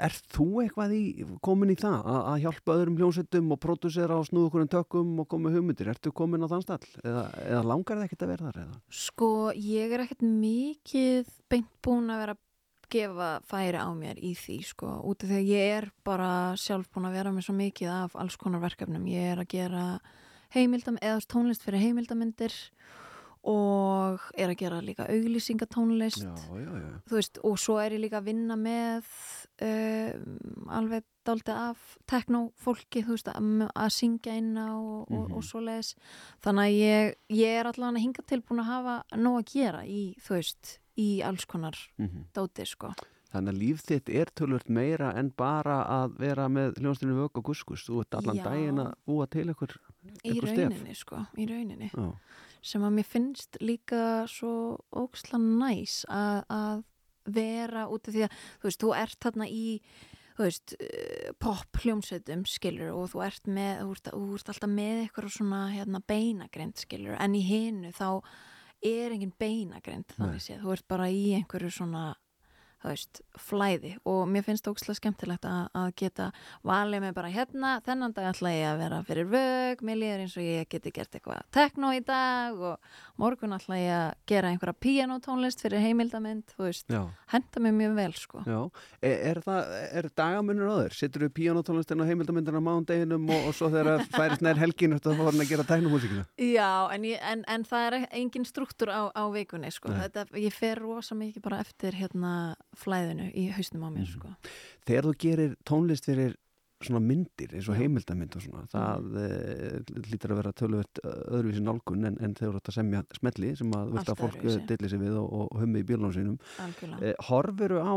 er 0.09 0.17
þú 0.35 0.47
eitthvað 0.65 0.95
í, 0.97 1.03
komin 1.45 1.75
í 1.75 1.79
það 1.79 1.99
að, 2.01 2.21
að 2.33 2.45
hjálpa 2.47 2.77
öðrum 2.77 3.01
hljónsettum 3.01 3.51
og 3.55 3.61
pródusera 3.63 4.19
og 4.19 4.29
snúða 4.29 4.51
okkur 4.51 4.65
um 4.67 4.71
tökum 4.77 5.13
og 5.23 5.29
koma 5.33 5.53
hugmyndir? 5.55 5.93
Ertu 5.93 6.15
komin 6.15 6.45
á 6.45 6.53
þann 6.53 6.65
stall? 6.65 6.87
Eða, 7.03 7.27
eða 7.49 7.67
langar 7.73 8.01
það 8.01 8.07
ekkert 8.09 8.25
að 8.27 8.33
vera 8.35 8.55
þar? 8.55 8.73
Sko, 9.03 9.29
ég 9.57 9.93
er 9.93 10.07
ekkert 10.07 10.25
mikið 10.27 11.37
beint 11.53 11.71
búin 11.85 12.11
að 12.13 12.25
vera 12.27 12.39
gefa 12.93 13.29
færi 13.49 13.81
á 13.81 13.89
mér 13.97 14.19
í 14.21 14.35
því 14.37 14.59
sko, 14.69 14.89
út 15.09 15.25
af 15.25 15.31
því 15.31 15.39
að 15.39 15.51
ég 15.53 15.77
er 15.79 15.87
bara 16.05 16.53
sjálf 16.61 16.91
búin 16.93 17.09
að 17.09 17.17
vera 17.17 17.33
með 17.33 17.47
svo 17.47 17.55
mikið 17.57 17.93
af 17.95 18.17
alls 18.21 18.37
konar 18.41 18.61
verkefnum, 18.65 19.07
ég 19.09 19.33
er 19.33 19.41
að 19.41 19.49
gera 19.55 19.85
heimildam, 20.53 20.99
eða 21.01 21.23
tónlist 21.33 21.65
fyrir 21.65 21.81
heimildamindir 21.87 22.53
og 22.53 23.12
er 24.39 24.51
að 24.53 24.59
gera 24.61 24.81
líka 24.81 25.07
auglýsingatónlist 25.11 26.23
Já, 26.23 26.35
já, 26.63 26.73
já. 26.79 26.91
veist, 27.11 27.39
og 27.43 27.57
svo 27.59 27.79
er 27.83 27.91
ég 27.97 28.05
líka 28.05 28.21
að 28.21 28.29
vinna 28.31 28.55
með 28.57 29.09
uh, 29.67 30.13
alveg 30.79 31.03
dálítið 31.27 31.55
af 31.59 31.97
teknofólki, 32.11 33.03
veist, 33.07 33.29
að, 33.31 33.65
að 33.75 33.91
syngja 33.95 34.37
inn 34.39 34.55
á 34.59 34.71
og, 34.75 35.11
og, 35.11 35.25
Mhm. 35.29 35.33
og 35.39 35.43
svoleiðis 35.47 35.95
þannig 36.43 36.69
að 36.69 36.77
ég, 36.79 37.15
ég 37.31 37.59
er 37.61 37.67
allavega 37.71 38.03
hinga 38.05 38.23
til 38.27 38.41
búin 38.43 38.63
að 38.63 38.71
hafa 38.71 38.97
nóg 39.17 39.41
að 39.43 39.53
gera 39.55 39.83
í, 39.87 40.03
veist, 40.29 40.79
í 40.99 41.23
alls 41.23 41.45
konar 41.47 41.75
Mm 41.99 42.25
dóti, 42.35 42.67
sko. 42.67 42.93
Þannig 43.33 43.49
að 43.55 43.59
líf 43.63 43.83
þitt 43.89 44.11
er 44.13 44.27
tölvöld 44.37 44.69
meira 44.69 45.15
en 45.17 45.31
bara 45.31 45.87
að 45.89 46.19
vera 46.21 46.49
með 46.53 46.75
hljónstinu 46.83 47.15
vög 47.17 47.39
og 47.41 47.45
guskus. 47.49 47.87
Þú 47.89 48.03
ert 48.03 48.15
allan 48.19 48.37
daginn 48.45 48.79
að 48.83 48.91
búa 49.09 49.27
til 49.27 49.47
ykkur, 49.49 49.73
Í 50.03 50.35
Eitthvað 50.35 50.51
stef. 50.53 50.69
rauninni, 50.69 50.95
sko, 50.95 51.17
í 51.39 51.47
rauninni 51.49 51.89
já. 51.95 52.13
Sem 52.63 52.87
að 52.87 52.97
mér 52.99 53.09
finnst 53.09 53.59
líka 53.63 54.03
svo 54.31 54.79
ógsla 54.95 55.41
næs 55.43 56.03
að, 56.09 56.43
að 56.53 56.83
vera 57.33 57.87
út 57.91 58.09
af 58.09 58.15
því 58.17 58.25
að 58.27 58.41
þú 58.63 58.69
veist, 58.69 58.83
þú 58.83 58.95
ert 58.99 59.19
þarna 59.23 59.49
í 59.51 59.67
þú 60.33 60.47
veist, 60.47 60.75
uh, 60.79 61.29
pop 61.43 61.83
hljómsveitum 61.83 62.47
skilur 62.49 62.95
og 62.95 63.11
þú 63.13 63.25
ert 63.27 63.51
með 63.51 63.83
þú 63.83 63.97
ert, 63.97 64.11
þú 64.15 64.39
ert 64.39 64.53
alltaf 64.55 64.73
með 64.73 65.03
eitthvað 65.03 65.37
svona 65.37 65.61
hérna, 65.75 66.03
beinagrind 66.09 66.81
skilur, 66.81 67.19
en 67.21 67.37
í 67.37 67.45
hinu 67.47 67.93
þá 67.97 68.09
er 68.83 69.15
engin 69.15 69.35
beinagrind 69.39 70.17
þannig 70.17 70.43
séð, 70.43 70.65
þú 70.65 70.75
ert 70.77 70.89
bara 70.91 71.11
í 71.13 71.25
einhverju 71.39 71.71
svona 71.77 72.07
veist, 72.91 73.23
flæði 73.39 73.93
og 74.09 74.21
mér 74.31 74.45
finnst 74.47 74.67
það 74.67 74.75
ókslega 74.75 74.99
skemmtilegt 74.99 75.47
að, 75.49 75.63
að 75.79 75.89
geta 76.03 76.29
valið 76.67 77.05
mig 77.05 77.15
bara 77.17 77.33
hérna, 77.33 77.73
þennan 77.87 78.15
dag 78.17 78.29
ætla 78.33 78.53
ég 78.55 78.69
að 78.71 78.83
vera 78.83 79.01
fyrir 79.09 79.31
vög, 79.33 79.85
mér 79.87 80.01
líður 80.01 80.25
eins 80.25 80.37
og 80.39 80.47
ég 80.47 80.69
geti 80.73 80.93
gert 80.95 81.17
eitthvað 81.17 81.47
tekno 81.55 81.93
í 81.95 82.03
dag 82.07 82.59
og 82.59 82.93
morgun 83.21 83.57
ætla 83.57 83.79
ég 83.81 83.95
að 83.97 84.09
gera 84.33 84.53
einhverja 84.53 84.79
pianotónlist 84.87 85.63
fyrir 85.63 85.85
heimildamind, 85.85 86.55
henda 87.33 87.63
mér 87.63 87.77
mjög 87.79 87.97
vel 87.99 88.17
sko. 88.19 88.43
já. 88.47 88.61
Er, 89.03 89.17
er, 89.33 89.43
það, 89.45 89.73
er 89.99 90.09
dagamunur 90.17 90.73
þér? 90.83 90.97
Sittur 90.97 91.27
þú 91.27 91.31
píanotónlistin 91.39 92.03
á 92.03 92.09
heimildamindina 92.09 92.63
á 92.63 92.65
mándeginum 92.65 93.29
og, 93.31 93.49
og 93.51 93.57
svo 93.57 93.71
þegar 93.73 94.03
það 94.03 94.17
færist 94.17 94.45
nær 94.45 94.61
helgin 94.61 94.97
þetta 94.97 95.15
var 95.19 95.31
hann 95.31 95.45
að 95.45 95.53
gera 95.53 95.67
tæknumúsíkina? 95.69 96.25
Já, 96.43 96.71
en, 96.95 97.07
ég, 97.09 97.23
en, 97.33 97.45
en 97.51 97.67
það 97.69 97.87
er 97.89 97.97
engin 98.23 98.47
struktúr 98.49 98.93
á, 98.93 99.03
á 99.13 99.23
vikunni 99.35 99.73
sko. 99.75 99.93
Þetta, 99.97 100.27
ég 100.41 100.55
fer 100.57 100.83
rosa 100.83 101.17
mikið 101.19 101.45
bara 101.45 101.61
eftir 101.65 101.97
hérna 101.99 102.33
flæðinu 102.77 103.31
í 103.35 103.49
hausnum 103.57 103.85
á 103.85 103.91
mér 103.93 104.07
Mhm. 104.07 104.13
sko. 104.15 104.29
Þegar 104.87 105.05
þú 105.09 105.13
gerir 105.27 105.57
tónlist 105.65 106.05
fyrir 106.09 106.37
svona 106.83 106.99
myndir 106.99 107.53
eins 107.55 107.69
og 107.71 107.77
heimildamind 107.79 108.35
og 108.35 108.43
svona 108.43 108.65
það 108.67 109.05
e, 109.23 109.83
lítur 110.11 110.33
að 110.35 110.39
vera 110.41 110.53
töluvert 110.53 110.99
öðruvísi 111.05 111.63
nálgun 111.63 112.07
en, 112.09 112.17
en 112.21 112.35
þegar 112.35 112.57
þú 112.57 112.57
ert 112.59 112.71
að 112.73 112.75
semja 112.75 113.03
smelli 113.15 113.53
sem 113.57 113.71
að 113.71 113.93
að 114.03 114.17
fólk 114.19 114.41
öðruvísi. 114.43 114.67
dilli 114.67 114.89
sig 114.91 114.99
við 114.99 115.15
og, 115.21 115.29
og 115.53 115.61
hummi 115.61 115.79
í 115.85 115.87
bílunum 115.87 116.13
sínum 116.17 116.39
algjörlega. 116.59 117.03
e, 117.07 117.15
Horfuru 117.29 117.79
á 117.87 117.95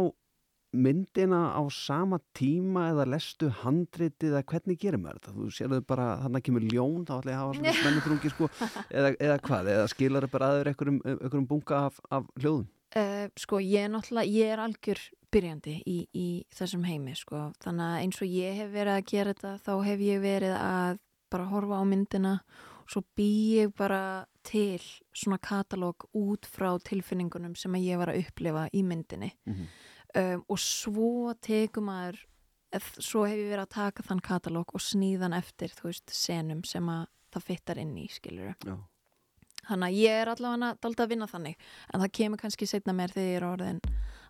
myndina 0.76 1.56
á 1.56 1.64
sama 1.72 2.20
tíma 2.36 2.90
eða 2.92 3.06
lestu 3.08 3.50
handritið 3.64 4.34
eða 4.36 4.44
hvernig 4.44 4.78
gerir 4.82 5.00
maður 5.00 5.20
þetta? 5.24 5.34
Þú 5.34 5.50
sérðu 5.56 5.82
bara 5.88 6.08
þannig 6.22 6.42
að 6.42 6.46
kemur 6.50 6.66
ljón 6.74 7.06
þá 7.08 7.14
ætla 7.16 7.32
ég 7.32 7.38
að 7.38 7.42
hafa 7.42 7.54
svona 7.56 7.76
spennutrungi 7.82 8.32
sko 8.34 8.50
eða, 8.92 9.12
eða 9.18 9.38
hvað, 9.48 9.70
eða 9.72 9.88
skilar 9.94 10.28
bara 10.30 10.50
aður 10.52 10.70
einhverjum 10.74 11.48
bunga 11.48 11.80
af, 11.88 12.00
af 12.12 12.28
hljóðum 12.38 12.68
Uh, 12.96 13.26
sko 13.36 13.58
ég 13.60 13.88
er 13.88 13.90
náttúrulega, 13.92 14.30
ég 14.32 14.52
er 14.54 14.62
algjör 14.64 15.00
byrjandi 15.34 15.74
í, 15.90 15.96
í 16.16 16.28
þessum 16.56 16.86
heimi 16.88 17.16
sko, 17.18 17.50
þannig 17.64 17.86
að 17.90 18.04
eins 18.06 18.22
og 18.24 18.30
ég 18.32 18.60
hef 18.62 18.70
verið 18.72 18.94
að 18.94 19.10
gera 19.10 19.34
þetta 19.34 19.52
þá 19.66 19.74
hef 19.90 20.04
ég 20.06 20.22
verið 20.24 20.54
að 20.60 21.00
bara 21.34 21.48
horfa 21.50 21.82
á 21.82 21.84
myndina 21.90 22.32
og 22.86 22.94
svo 22.94 23.02
bý 23.18 23.28
ég 23.58 23.74
bara 23.76 24.00
til 24.48 24.80
svona 25.12 25.42
katalóg 25.44 26.06
út 26.16 26.46
frá 26.48 26.70
tilfinningunum 26.88 27.58
sem 27.60 27.74
að 27.76 27.88
ég 27.90 28.00
var 28.00 28.14
að 28.14 28.22
upplifa 28.22 28.68
í 28.72 28.84
myndinni. 28.86 29.32
Mhm. 29.50 29.68
um, 30.16 30.46
og 30.48 30.58
svo 30.62 31.34
tekum 31.42 31.90
maður 31.90 32.22
eð- 32.72 33.02
svo 33.04 33.26
hef 33.28 33.36
ég 33.36 33.50
verið 33.52 33.66
að 33.66 33.76
taka 33.76 34.04
þann 34.04 34.22
katalóg 34.22 34.72
og 34.74 34.80
sníðan 34.80 35.36
eftir, 35.36 35.68
þú 35.76 35.90
veist, 35.90 36.08
senum 36.16 36.64
sem 36.64 36.86
að 36.88 37.08
það 37.34 37.44
fittar 37.44 37.78
inn 37.78 37.98
í, 37.98 38.08
skilur 38.08 38.56
Já, 38.64 38.78
Þannig 39.70 39.88
að 39.88 40.00
ég 40.02 40.22
er 40.22 40.34
allavega 40.34 40.74
dálítið 40.82 41.06
að 41.06 41.14
vinna 41.16 41.30
þannig. 41.32 41.70
En 41.94 42.04
það 42.04 42.14
kemur 42.20 42.42
kannski 42.42 42.70
setna 42.70 42.96
mér 42.98 43.14
þegar 43.16 43.32
ég 43.32 43.40
er 43.42 43.48
orðin 43.50 43.82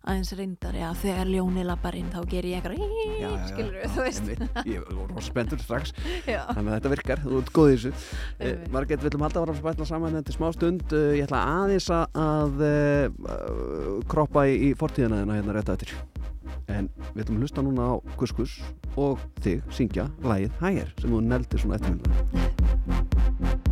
aðeins 0.06 0.30
reyndar, 0.38 0.76
já, 0.78 0.86
þegar 1.02 1.30
ljóni 1.32 1.64
lappar 1.66 1.96
inn 1.98 2.10
þá 2.14 2.20
ger 2.30 2.46
ég 2.46 2.60
einhverja 2.60 3.30
skilur 3.48 3.74
við, 3.74 3.88
þú 3.96 4.04
veist. 4.06 4.28
Ég 4.70 4.84
var 4.86 5.10
rosa 5.10 5.26
spenntur 5.26 5.62
strax. 5.62 5.90
Já. 6.30 6.44
Þannig 6.52 6.70
að 6.70 6.76
þetta 6.76 6.92
virkar, 6.92 7.22
þú 7.24 7.40
ert 7.40 7.50
góð 7.56 7.70
í 7.72 7.74
þessu. 7.74 7.92
Eh. 8.38 8.60
Margrét, 8.74 9.02
við 9.02 9.10
ætlum 9.10 9.26
alltaf 9.26 9.42
að 9.42 9.46
fara 9.48 9.56
að 9.56 9.62
spætla 9.64 9.88
saman 9.90 10.18
þetta 10.20 10.36
smá 10.36 10.46
stund. 10.54 10.86
Eh, 10.94 11.16
Ég 11.18 11.26
ætla 11.26 11.42
aðeins 11.56 11.88
að, 11.96 12.52
uh, 12.70 13.06
kroppa 14.10 14.46
í, 14.46 14.54
í 14.68 14.70
fortíðina 14.78 15.24
þina 15.24 15.40
hérna 15.40 15.58
rétt 15.58 15.74
eftir. 15.74 15.90
En 16.70 16.84
við 17.14 17.24
ætlum 17.24 17.38
að 17.40 17.46
hlusta 17.46 17.66
núna 17.66 17.90
á 17.90 17.94
Kuskus 18.18 18.52
og 18.94 19.22
þig 19.42 19.66
syngja 19.74 20.06
lagið 20.22 20.54
Hægir 20.62 20.88
sem 21.00 21.10
þú 21.10 21.18
neldir 21.26 21.62
svona 21.62 21.78
eftirmynda 21.80 23.65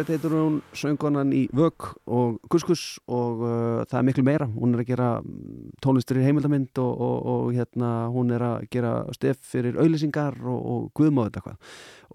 Margrét 0.00 0.16
heitur 0.16 0.32
hún 0.32 0.54
söngonan 0.72 1.28
í 1.36 1.42
Vögg 1.52 1.90
og 2.08 2.38
Kuskus 2.48 2.96
og 3.04 3.42
uh, 3.44 3.82
það 3.84 3.98
er 3.98 4.06
miklu 4.08 4.22
meira. 4.24 4.46
Hún 4.48 4.72
er 4.72 4.80
að 4.80 4.88
gera 4.88 5.08
mm, 5.20 5.74
tónlistur 5.84 6.16
í 6.16 6.22
heimildamind 6.24 6.80
og, 6.80 7.02
og, 7.04 7.18
og 7.28 7.50
hérna, 7.52 7.90
hún 8.08 8.32
er 8.32 8.40
að 8.46 8.64
gera 8.72 8.94
stef 9.12 9.42
fyrir 9.50 9.76
auðlýsingar 9.76 10.38
og, 10.40 10.62
og 10.72 10.86
guðmáð. 10.96 11.36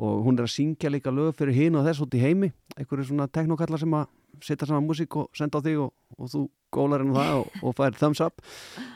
Og 0.02 0.26
hún 0.26 0.40
er 0.40 0.48
að 0.48 0.56
syngja 0.56 0.90
líka 0.90 1.14
lög 1.14 1.38
fyrir 1.38 1.60
hinn 1.60 1.78
og 1.78 1.86
þess 1.86 2.02
út 2.02 2.18
í 2.18 2.24
heimi. 2.26 2.50
Einhverju 2.74 3.12
svona 3.12 3.30
teknokallar 3.30 3.84
sem 3.84 3.94
að 3.94 4.10
setja 4.44 4.68
saman 4.68 4.88
músík 4.88 5.16
og 5.22 5.30
senda 5.38 5.62
á 5.62 5.66
þig 5.66 5.82
og, 5.86 5.94
og 6.20 6.32
þú 6.32 6.44
gólar 6.76 7.04
henni 7.04 7.16
það 7.16 7.40
og, 7.40 7.56
og 7.62 7.76
fær 7.78 7.98
thumbs 8.00 8.22
up. 8.24 8.44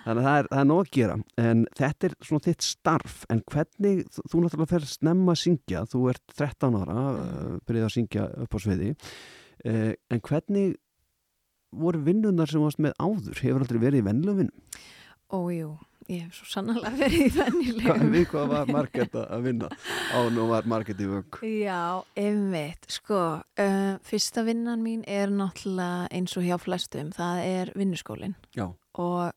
Þannig 0.05 0.21
að 0.21 0.27
það 0.27 0.39
er, 0.41 0.49
það 0.51 0.61
er 0.61 0.69
nóg 0.69 0.81
að 0.83 0.91
gera. 0.97 1.17
En 1.45 1.63
þetta 1.79 2.09
er 2.09 2.15
svona 2.27 2.45
þitt 2.47 2.67
starf. 2.67 3.17
En 3.31 3.41
hvernig, 3.53 4.03
þú, 4.15 4.25
þú 4.25 4.43
náttúrulega 4.43 4.71
fer 4.73 4.87
snemma 4.91 5.35
að 5.35 5.41
syngja. 5.43 5.85
Þú 5.93 6.03
ert 6.13 6.35
13 6.35 6.79
ára, 6.81 7.07
uh, 7.09 7.57
byrjaði 7.69 7.87
að 7.87 7.95
syngja 7.95 8.29
upp 8.45 8.55
á 8.55 8.59
sviði. 8.65 8.93
Uh, 9.63 9.91
en 10.11 10.23
hvernig 10.25 10.77
voru 11.79 12.01
vinnunar 12.03 12.49
sem 12.49 12.63
varst 12.63 12.81
með 12.81 12.95
áður? 12.99 13.43
Hefur 13.43 13.65
aldrei 13.65 13.81
verið 13.81 14.01
í 14.01 14.07
vennlöfin? 14.09 14.51
Ójú, 15.29 15.75
ég 16.09 16.23
hef 16.25 16.37
svo 16.39 16.47
sannlega 16.49 16.91
verið 16.97 17.19
í 17.21 17.29
Hvað, 17.29 17.39
vennilegum. 17.53 18.11
við 18.15 18.27
hvað 18.31 18.47
var 18.53 18.71
Margrét 18.75 19.17
að 19.21 19.43
vinna? 19.45 19.69
Á, 20.13 20.19
nú 20.33 20.47
var 20.49 20.67
Margrét 20.69 21.01
í 21.03 21.09
vögg. 21.09 21.39
Já, 21.45 21.81
einmitt, 22.19 22.87
sko, 22.91 23.19
uh, 23.61 23.91
fyrsta 24.09 24.43
vinnan 24.47 24.81
mín 24.85 25.03
er 25.07 25.29
náttúrulega 25.33 26.07
eins 26.17 26.33
og 26.39 26.47
hjá 26.47 26.57
flestum, 26.61 27.11
það 27.15 27.43
er 27.45 27.71
vinnuskólinn 27.77 28.35
Já. 28.57 28.67
og 28.99 29.31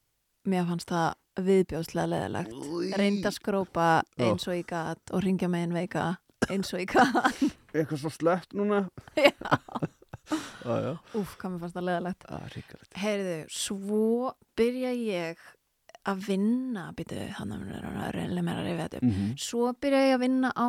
mér 0.48 0.66
fannst 0.70 0.90
það 0.90 1.12
viðbjóðslega 1.46 2.10
leðilegt. 2.12 2.56
Reynd 3.00 3.24
að 3.30 3.36
skrópa 3.38 3.86
eins 4.20 4.44
og 4.48 4.56
ég 4.58 4.66
gat 4.68 5.12
og 5.16 5.22
ringja 5.24 5.48
með 5.52 5.66
einn 5.66 5.76
veika 5.78 6.06
eins 6.50 6.72
og 6.74 6.82
ég 6.82 6.90
gat. 6.92 7.38
Eitthvað 7.76 8.02
svo 8.02 8.10
slött 8.12 8.52
núna? 8.58 8.82
Já. 9.22 9.32
Úf, 11.18 11.32
hvað 11.40 11.50
mér 11.54 11.62
fannst 11.64 11.76
það 11.76 11.86
leðilegt. 11.88 12.26
Heyrðu, 13.02 13.36
svo 13.52 14.02
byrja 14.58 14.92
ég 14.94 15.40
að 16.08 16.24
vinna, 16.26 16.86
býtu, 16.96 17.18
þannig 17.38 17.60
að 17.76 17.82
það 17.84 18.06
er 18.08 18.16
reynilega 18.18 18.46
meira 18.48 18.60
að 18.62 18.66
reyfa 18.68 18.82
þetta 18.86 18.96
upp. 18.96 19.02
Mm 19.02 19.12
-hmm. 19.16 19.36
Svo 19.38 19.72
byrja 19.80 20.00
ég 20.08 20.14
að 20.16 20.20
vinna 20.24 20.52
á 20.56 20.68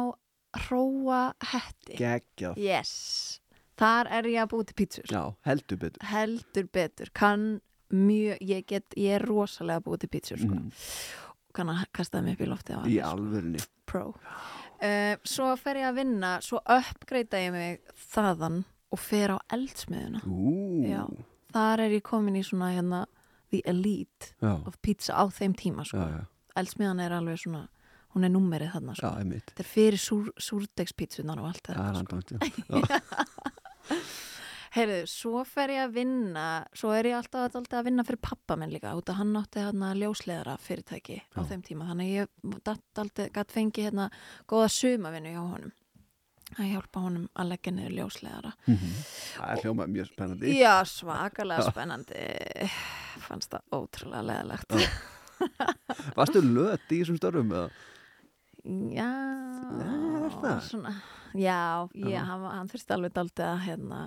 hróa 0.63 1.21
hetti. 1.51 1.95
Geggjað. 1.97 2.57
Yes. 2.61 3.39
Þar 3.77 4.07
er 4.19 4.23
ég 4.29 4.41
að 4.43 4.49
búið 4.53 4.65
til 4.69 4.75
pítsur. 4.81 5.05
Já, 5.09 5.23
heldur 5.45 5.77
betur. 5.77 6.03
Heldur 6.05 6.67
betur. 6.73 7.09
Kann 7.13 7.61
mjög, 7.89 8.38
ég 8.41 8.65
get, 8.67 8.86
ég 8.97 9.15
er 9.17 9.25
rosalega 9.25 9.81
búið 9.81 9.99
til 9.99 10.09
pítsur, 10.09 10.38
sko. 10.38 10.53
Mm. 10.53 10.71
Kann 11.53 11.69
að 11.69 11.86
kasta 11.93 12.19
þeim 12.21 12.31
upp 12.34 12.41
í 12.41 12.45
loftið 12.49 12.77
á 12.77 12.81
Í 12.86 12.99
sko. 12.99 13.09
alvörunni. 13.09 13.59
Pro. 13.86 14.13
Uh, 14.84 15.15
svo 15.23 15.55
fer 15.55 15.75
ég 15.75 15.89
að 15.89 15.95
vinna, 15.95 16.38
svo 16.41 16.59
uppgreita 16.65 17.38
ég 17.38 17.51
mig 17.51 17.81
þaðan 18.13 18.63
og 18.91 18.99
fer 18.99 19.29
á 19.34 19.38
eldsmiðuna. 19.49 20.21
Þar 21.53 21.79
er 21.79 21.89
ég 21.97 22.03
komin 22.03 22.36
í 22.36 22.43
svona 22.45 22.71
hérna 22.73 23.05
the 23.53 23.61
elite 23.69 24.33
Já, 24.41 24.55
of 24.65 24.79
pizza 24.81 25.15
á 25.15 25.23
þeim 25.31 25.53
tíma, 25.59 25.85
sko. 25.87 26.01
Eldsmiðan 26.57 27.01
er 27.05 27.15
alveg 27.17 27.39
svona, 27.45 27.63
hún 28.13 28.27
er 28.27 28.33
númerið 28.33 28.73
þarna, 28.75 28.97
sko. 28.97 29.13
Já. 29.13 29.41
Þetta 29.53 29.65
er 29.65 29.69
fyrir 29.69 30.01
súr, 30.01 30.29
súrdegspítsunar 30.49 31.41
og 31.41 31.49
allt 31.53 31.71
þetta, 31.71 32.03
sko. 32.03 32.83
Heyrðu, 34.73 35.03
svo 35.05 35.43
fer 35.45 35.69
ég 35.75 35.83
að 35.85 35.91
vinna, 35.99 36.43
svo 36.73 36.89
er 36.97 37.11
ég 37.11 37.17
alltaf 37.19 37.53
alltaf 37.59 37.77
að 37.77 37.91
vinna 37.91 38.05
fyrir 38.07 38.21
pappa 38.25 38.55
minn 38.57 38.71
líka, 38.73 38.95
út 38.97 39.11
að 39.11 39.19
hann 39.19 39.35
átti 39.37 39.61
hérna 39.61 39.91
ljósleðara 39.99 40.55
fyrirtæki 40.57 41.19
á 41.21 41.45
Já. 41.45 41.45
þeim 41.51 41.61
tíma, 41.67 41.85
þannig 41.91 42.09
ég 42.09 42.31
gætt 43.35 43.53
fengi 43.53 43.85
hérna 43.85 44.07
góða 44.49 44.71
sumavinnu 44.73 45.35
hjá 45.35 45.43
honum, 45.43 45.75
að 46.57 46.69
hjálpa 46.73 47.01
honum 47.03 47.25
að 47.39 47.49
leggja 47.53 47.73
niður 47.73 47.95
ljósleðara. 47.97 48.51
Mhm. 48.67 48.91
Það 49.37 49.53
er 49.55 49.63
hljómað 49.63 49.93
mjög 49.95 50.11
spennandi. 50.11 50.53
Já, 50.59 50.73
svakalega 50.85 51.65
spennandi, 51.71 52.21
fannst 53.27 53.49
það 53.55 53.79
ótrúlega 53.79 54.27
leðalegt. 54.29 54.77
Varstu 56.17 56.43
löt 56.45 56.93
í 56.93 57.01
þessum 57.01 57.17
störfum? 57.19 57.51
Eða? 57.53 57.69
Já, 58.95 59.09
það? 60.39 60.59
svona, 60.69 60.93
já, 61.35 61.57
ég, 61.99 62.15
hann, 62.23 62.45
hann 62.47 62.69
þurfti 62.71 62.95
alveg 62.95 63.11
daldið 63.17 63.43
að 63.49 63.57
hérna, 63.65 63.97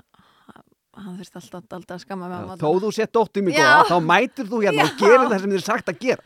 hann 0.97 1.19
þurfti 1.19 1.41
alltaf 1.43 1.67
daldið 1.69 1.93
að 1.99 2.01
skamma 2.07 2.31
mig 2.31 2.39
á 2.41 2.45
Já. 2.47 2.57
Þó 2.63 2.69
þú 2.87 2.93
sett 2.97 3.13
dóttir 3.13 3.45
mig 3.45 3.59
Já. 3.59 3.67
góða, 3.67 3.85
þá 3.91 3.97
mætir 4.09 4.49
þú 4.49 4.63
hérna 4.65 4.87
og 4.89 4.95
gerir 5.03 5.27
það 5.27 5.43
sem 5.43 5.53
þið 5.53 5.59
er 5.61 5.67
sagt 5.67 5.93
að 5.93 5.99
gera. 6.07 6.23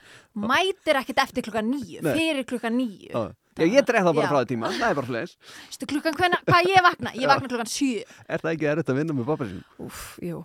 mætir 0.52 1.00
ekkert 1.02 1.22
eftir 1.24 1.46
klukkan 1.48 1.70
nýju, 1.72 2.04
Nei. 2.06 2.12
fyrir 2.14 2.46
klukkan 2.46 2.78
nýju 2.78 3.24
Já, 3.60 3.66
ég 3.68 3.84
dref 3.86 4.04
það 4.06 4.14
bara 4.16 4.26
Já. 4.26 4.30
frá 4.32 4.38
því 4.40 4.48
tíma, 4.54 4.70
það 4.78 4.90
er 4.90 4.98
bara 5.00 5.10
fleis. 5.10 5.36
Stu 5.76 5.86
klukkan 5.90 6.16
hvenna, 6.18 6.38
hvað 6.48 6.68
ég 6.72 6.84
vakna? 6.88 7.12
Ég 7.20 7.28
vakna 7.30 7.48
klukkan 7.52 7.70
sjö 7.70 8.04
Er 8.28 8.38
það 8.42 8.52
ekki 8.56 8.70
erfitt 8.72 8.92
að 8.94 9.00
vinna 9.02 9.16
með 9.20 9.26
pappa 9.30 9.48
sín? 9.50 9.60
Úf, 9.84 10.04
jú, 10.24 10.40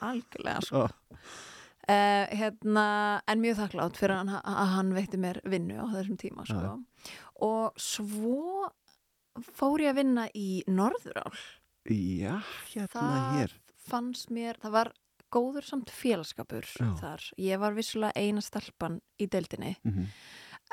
algjörlega 0.00 0.62
sko. 0.64 0.86
Uh, 1.84 2.24
hérna, 2.32 2.86
En 3.28 3.42
mjög 3.44 3.58
þakklátt 3.60 3.98
fyrir 4.00 4.16
hann, 4.16 4.30
að 4.40 4.70
hann 4.78 4.92
veitti 4.96 5.18
mér 5.20 5.42
vinnu 5.44 5.76
á 5.76 5.84
þessum 5.92 6.16
tíma 6.16 6.46
sko. 6.48 6.78
Og 7.44 7.76
svo 7.76 8.70
fór 9.58 9.82
ég 9.84 9.92
að 9.92 9.98
vinna 10.00 10.24
í 10.32 10.62
Norðurál 10.70 11.34
Já, 11.90 12.38
hérna 12.72 12.88
Það 12.94 13.34
hér. 13.36 13.54
fannst 13.90 14.30
mér, 14.32 14.56
það 14.62 14.72
var 14.78 14.92
góður 15.34 15.66
samt 15.66 15.90
félagskapur 15.92 16.64
Já. 16.78 16.88
þar 17.02 17.26
Ég 17.42 17.58
var 17.60 17.74
vissulega 17.76 18.14
eina 18.16 18.40
stelpan 18.40 19.00
í 19.20 19.26
deildinni 19.28 19.74
Mhm. 19.84 20.06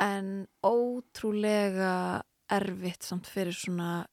En 0.01 0.47
ótrúlega 0.65 2.21
erfitt 2.51 3.03
samt 3.07 3.27
fyrir 3.29 3.53
svona 3.55 4.05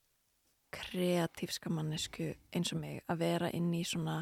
kreatífska 0.74 1.70
mannesku 1.72 2.34
eins 2.52 2.72
og 2.74 2.80
mig 2.82 3.00
að 3.08 3.18
vera 3.22 3.48
inn 3.56 3.70
í 3.74 3.82
svona 3.88 4.20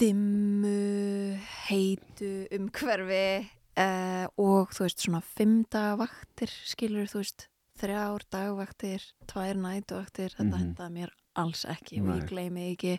dimmu, 0.00 1.36
heitu 1.68 2.30
umhverfi 2.56 3.24
uh, 3.78 4.26
og 4.40 4.72
þú 4.74 4.86
veist 4.86 5.04
svona 5.04 5.20
fimm 5.22 5.62
dagavaktir 5.72 6.50
skilur 6.66 7.10
þú 7.10 7.20
veist 7.22 7.48
þrjár 7.82 8.24
dagavaktir, 8.32 9.04
tvær 9.30 9.58
nætuvaktir 9.58 10.34
þetta 10.36 10.44
Mhm. 10.44 10.58
hendaði 10.62 10.92
mér 10.96 11.12
alls 11.34 11.64
ekki 11.64 12.00
og 12.02 12.06
Nei. 12.08 12.18
ég 12.20 12.28
gleymi 12.28 12.64
ekki 12.74 12.98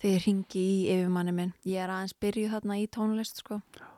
þegar 0.00 0.14
ég 0.16 0.24
ringi 0.26 0.62
í 0.64 0.88
yfirmanni 0.96 1.32
minn 1.32 1.52
ég 1.64 1.78
er 1.84 1.88
aðeins 1.94 2.16
byrjuð 2.20 2.50
þarna 2.56 2.78
í 2.82 2.88
tónlist 2.88 3.36
sko 3.44 3.60
Ef 3.78 3.97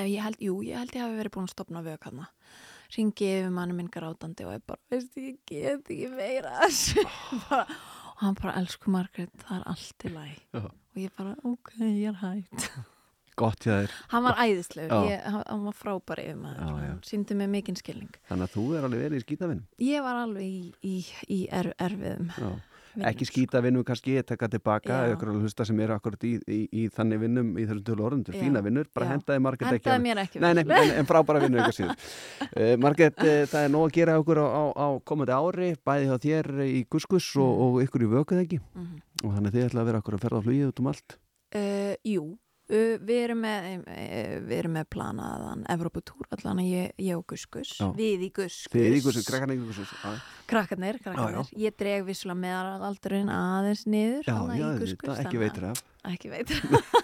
ég 0.00 0.20
held, 0.24 0.38
jú, 0.40 0.60
ég 0.64 0.78
held 0.80 0.94
ég 0.96 1.02
hafi 1.04 1.18
verið 1.18 1.34
búin 1.34 1.48
að 1.48 1.54
stopna 1.54 1.82
vög 1.84 2.06
hana. 2.08 2.28
Ringi 2.92 3.28
yfir 3.38 3.50
manni 3.54 3.74
minn 3.76 3.90
grátandi 3.92 4.44
og 4.44 4.52
ég 4.56 4.62
bara, 4.68 4.80
veist, 4.92 5.14
ég 5.16 5.38
get 5.48 5.88
ekki 5.88 6.08
meira. 6.12 6.52
Bara- 7.48 7.66
og 8.12 8.20
hann 8.26 8.36
bara, 8.38 8.52
elsku 8.60 8.90
Margrét, 8.92 9.32
það 9.42 9.54
er 9.56 9.62
allt 9.72 10.04
í 10.06 10.10
lagi. 10.12 10.34
Já. 10.52 10.64
Og 10.68 10.98
ég 11.00 11.14
bara, 11.16 11.32
ok, 11.48 11.70
ég 11.80 12.08
er 12.12 12.18
hægt. 12.20 12.66
Gott 13.40 13.64
hjá 13.64 13.72
þér. 13.80 13.94
Hann 14.12 14.26
var 14.26 14.36
æðislegur, 14.44 15.06
ég, 15.08 15.22
hann 15.48 15.62
var 15.64 15.76
frábæri 15.78 16.26
yfir 16.28 16.36
maður. 16.42 16.82
Já, 16.84 16.92
síndi 17.08 17.36
mig 17.40 17.48
mikinn 17.48 17.78
skilning. 17.80 18.12
Þannig 18.28 18.44
að 18.50 18.52
þú 18.58 18.64
er 18.76 18.84
alveg 18.86 19.04
verið 19.06 19.16
í 19.16 19.24
skítavinn. 19.24 19.62
Ég 19.80 20.04
var 20.04 20.20
alveg 20.26 20.44
í, 20.44 20.60
í, 20.84 20.98
í 21.32 21.38
er, 21.48 21.70
erfiðum. 21.80 22.28
Já. 22.36 22.50
Vinnum, 22.94 23.08
Ekki 23.10 23.26
skítavinnum 23.28 23.84
kannski, 23.88 24.14
ég 24.18 24.26
tekka 24.28 24.48
tilbaka 24.52 24.88
Já. 24.92 24.96
eða 25.06 25.14
ykkur 25.16 25.30
alveg 25.32 25.46
hlusta 25.46 25.64
sem 25.68 25.80
eru 25.80 25.94
akkurat 25.96 26.24
í, 26.28 26.32
í, 26.46 26.58
í 26.72 26.82
þannig 26.92 27.20
vinnum 27.22 27.52
í 27.58 27.64
þessum 27.66 27.84
tölu 27.88 28.04
orðundur. 28.08 28.36
Já. 28.36 28.42
Fína 28.44 28.62
vinnur, 28.64 28.86
bara 28.94 29.08
hendaði 29.12 29.42
margir 29.46 29.70
ekki. 29.72 29.96
Mér 30.02 30.20
ekki 30.24 30.40
Nei, 30.42 30.52
nei, 30.58 30.64
en, 30.66 30.92
en 31.02 31.08
frábæra 31.08 31.40
vinnur 31.44 31.64
ykkur 31.64 31.78
síður. 31.80 31.96
Uh, 32.52 32.74
Marget, 32.76 33.16
uh, 33.24 33.46
það 33.48 33.62
er 33.64 33.70
nóg 33.72 33.86
að 33.86 33.94
gera 33.96 34.14
okkur 34.20 34.38
á, 34.44 34.44
á, 34.44 34.64
á 34.76 34.86
komandi 35.08 35.32
ári, 35.32 35.68
bæði 35.88 36.08
hjá 36.10 36.16
þér 36.20 36.48
í 36.66 36.80
Guskus 36.92 37.30
og, 37.40 37.48
Mm. 37.52 37.62
og 37.64 37.78
ykkur 37.86 38.04
í 38.04 38.08
vökuð 38.12 38.40
ekki. 38.42 38.58
Mhm. 38.76 38.98
Og 39.24 39.32
þannig 39.32 39.48
að 39.48 39.56
þið 39.56 39.66
ætla 39.70 39.80
að 39.80 39.88
vera 39.88 40.00
okkur 40.02 40.16
að 40.18 40.24
ferða 40.26 40.40
á 40.40 40.44
flugið 40.44 40.68
út 40.68 40.82
um 40.82 40.90
allt. 40.92 41.16
Uh, 41.56 41.94
jú, 42.04 42.24
við 42.72 43.18
erum 43.18 43.42
með 43.44 43.68
uh, 43.82 44.34
við 44.48 44.54
erum 44.58 44.76
með 44.78 44.88
planaðan 44.94 45.64
Evróputúr, 45.74 46.26
allan 46.36 46.62
að 46.62 46.70
ég, 46.70 46.94
ég 47.02 47.18
og 47.20 47.26
Guskus 47.32 47.74
Já. 47.78 47.86
við 47.98 48.26
í 48.26 48.30
Guskus 48.38 48.72
Þið 48.72 48.98
í 48.98 49.02
Guskus, 49.04 49.28
krakkarnir 49.28 49.58
í 49.58 49.64
Guskus. 49.68 49.94
Krakkarnir, 50.52 50.98
krakkarnir. 51.04 51.52
Já, 51.52 51.62
ég 51.66 51.78
dreg 51.80 52.04
vissulega 52.08 52.40
meðalaldurinn 52.42 53.32
aðeins 53.32 53.86
niður 53.88 54.28
já, 54.28 54.36
já 54.58 54.66
þetta, 54.82 55.16
ekki 55.24 55.42
veitir 55.42 55.68
af. 55.70 55.84
ekki 56.12 56.32
veitir 56.32 56.62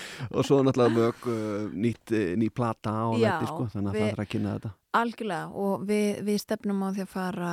Og 0.36 0.44
svo 0.48 0.60
náttúrulega 0.64 0.94
mjög 0.96 1.26
uh, 1.32 1.66
nýtt, 1.72 2.12
uh, 2.16 2.32
ný 2.40 2.48
plata 2.54 2.92
Já, 3.20 3.36
þetta, 3.38 3.50
sko, 3.52 3.66
þannig 3.74 3.90
að 3.90 3.96
við- 3.98 4.04
það 4.06 4.12
er 4.16 4.22
að 4.24 4.30
kynna 4.34 4.54
þetta. 4.56 4.72
algjörlega 4.92 5.62
og 5.64 5.84
við, 5.88 6.08
við 6.28 6.38
stefnum 6.42 6.82
á 6.84 6.88
því 6.92 7.02
að 7.06 7.12
fara 7.14 7.52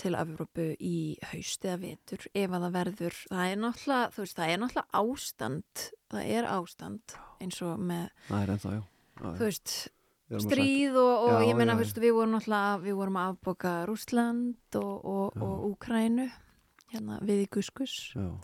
til 0.00 0.14
Evrópu 0.16 0.66
í 0.80 0.94
haust 1.32 1.66
eða 1.68 1.80
vetur 1.82 2.26
ef 2.32 2.50
að 2.56 2.62
það 2.64 2.76
verður 2.78 3.18
það 3.28 3.52
er 3.52 3.60
náttúrulega, 3.64 4.10
þú 4.14 4.24
veist, 4.24 4.38
það 4.38 4.52
er 4.54 4.62
náttúrulega 4.62 5.02
ástand 5.02 5.84
það 6.08 6.32
er 6.38 6.48
ástand 6.54 7.16
eins 7.44 7.60
og 7.62 7.78
með, 7.90 8.08
Það 8.30 8.42
er 8.46 8.52
ennþá, 8.56 8.72
já. 8.78 8.82
já, 9.18 9.28
þú 9.28 9.44
veist 9.44 9.74
stríð 10.48 10.96
og, 11.00 11.12
og 11.28 11.30
Já, 11.32 11.46
ég 11.48 11.56
meina, 11.56 11.74
þú 11.76 11.84
veist, 11.84 12.00
við 12.02 12.12
vorum 12.16 12.34
náttúrulega 12.36 12.80
við 12.84 12.96
vorum 12.98 13.16
að 13.20 13.30
afboka 13.34 13.70
Rússland 13.88 14.76
og, 14.80 14.96
og, 15.08 15.38
og 15.44 15.62
Úkrænu 15.72 16.26
hérna 16.92 17.18
við 17.22 17.42
í 17.44 17.48
Guskus 17.52 17.94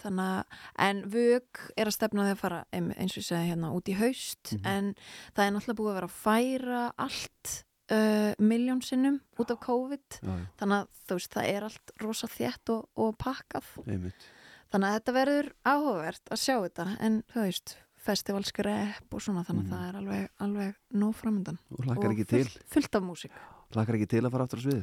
þannig 0.02 0.24
að, 0.24 0.58
en 0.86 1.02
vög 1.10 1.60
er 1.76 1.86
að 1.90 1.96
stefna 1.96 2.26
því 2.26 2.34
að 2.34 2.42
fara 2.42 2.64
eins 2.72 3.14
og 3.14 3.20
ég 3.22 3.28
segi 3.28 3.50
hérna 3.50 3.72
út 3.74 3.88
í 3.88 3.96
haust. 3.98 4.52
Mhm. 4.52 4.66
en 4.66 4.94
það 5.34 5.44
er 5.46 5.52
náttúrulega 5.56 5.78
búið 5.80 5.90
að 5.90 5.98
vera 6.00 6.10
að 6.10 6.18
færa 6.24 6.82
allt 6.98 7.54
uh, 7.92 8.32
miljón 8.40 8.82
sinnum 8.82 9.20
út 9.38 9.50
af 9.50 9.60
COVID. 9.60 10.20
Já, 10.22 10.28
já, 10.32 10.46
þannig 10.60 10.76
að 10.80 10.88
þú 11.08 11.18
veist, 11.18 11.32
það 11.34 11.48
er 11.54 11.62
allt 11.68 11.94
rosa 12.00 12.26
þétt 12.28 12.70
og, 12.74 12.88
og 12.96 13.16
pakkað. 13.18 13.64
Einmitt. 13.86 14.28
Þannig 14.72 14.88
að 14.88 14.94
þetta 14.98 15.12
verður 15.14 15.48
áhugavert 15.64 16.30
að 16.34 16.40
sjá 16.40 16.54
þetta. 16.64 16.86
En 17.00 17.22
þú 17.30 17.42
veist, 17.44 17.76
festivalskrepp 18.04 19.14
og 19.14 19.20
svona, 19.22 19.44
þannig 19.44 19.64
að 19.64 19.68
Mhm. 19.68 19.74
það 19.74 19.88
er 19.88 19.98
alveg, 20.00 20.28
alveg 20.40 20.74
nóg 20.92 21.14
framöndan 21.16 21.58
og 21.70 22.26
til, 22.26 22.44
fullt, 22.44 22.64
fullt 22.68 22.94
af 22.94 23.02
músík 23.02 23.32
hlakkar 23.78 23.98
ekki 23.98 24.08
til 24.14 24.22
að 24.24 24.34
fara 24.34 24.46
aftur 24.46 24.60
á 24.60 24.64
svið 24.64 24.82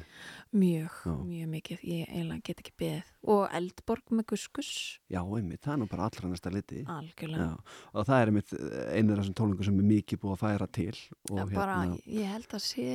mjög, 0.62 0.98
Já. 1.06 1.14
mjög 1.32 1.50
mikið. 1.56 1.86
Ég 1.92 2.12
eiginlega 2.12 2.46
get 2.50 2.62
ekki 2.64 2.74
beðið. 2.82 3.14
Og 3.36 3.56
Eldborg 3.60 4.14
með 4.18 4.28
guskus? 4.34 4.72
Já, 5.12 5.22
einmitt, 5.22 5.62
það 5.64 5.74
er 5.74 5.82
nú 5.82 5.90
bara 5.92 6.10
allra 6.10 6.32
næsta 6.32 6.54
liti. 6.54 6.84
Algjörlega. 6.92 7.48
Já, 7.48 7.88
og 7.94 8.08
það 8.10 8.22
er 8.22 8.32
einmitt 8.34 8.54
einir 8.58 9.16
af 9.16 9.24
þessum 9.24 9.40
tónlingu 9.42 9.68
sem 9.68 9.82
er 9.82 9.90
mikið 9.94 10.22
búið 10.24 10.36
að 10.36 10.44
færa 10.46 10.70
til 10.80 10.94
og 11.32 11.42
Já, 11.42 11.46
bara, 11.56 11.80
hérna 11.82 12.20
ég 12.20 12.32
held 12.36 12.56
að 12.60 12.64
sé 12.68 12.88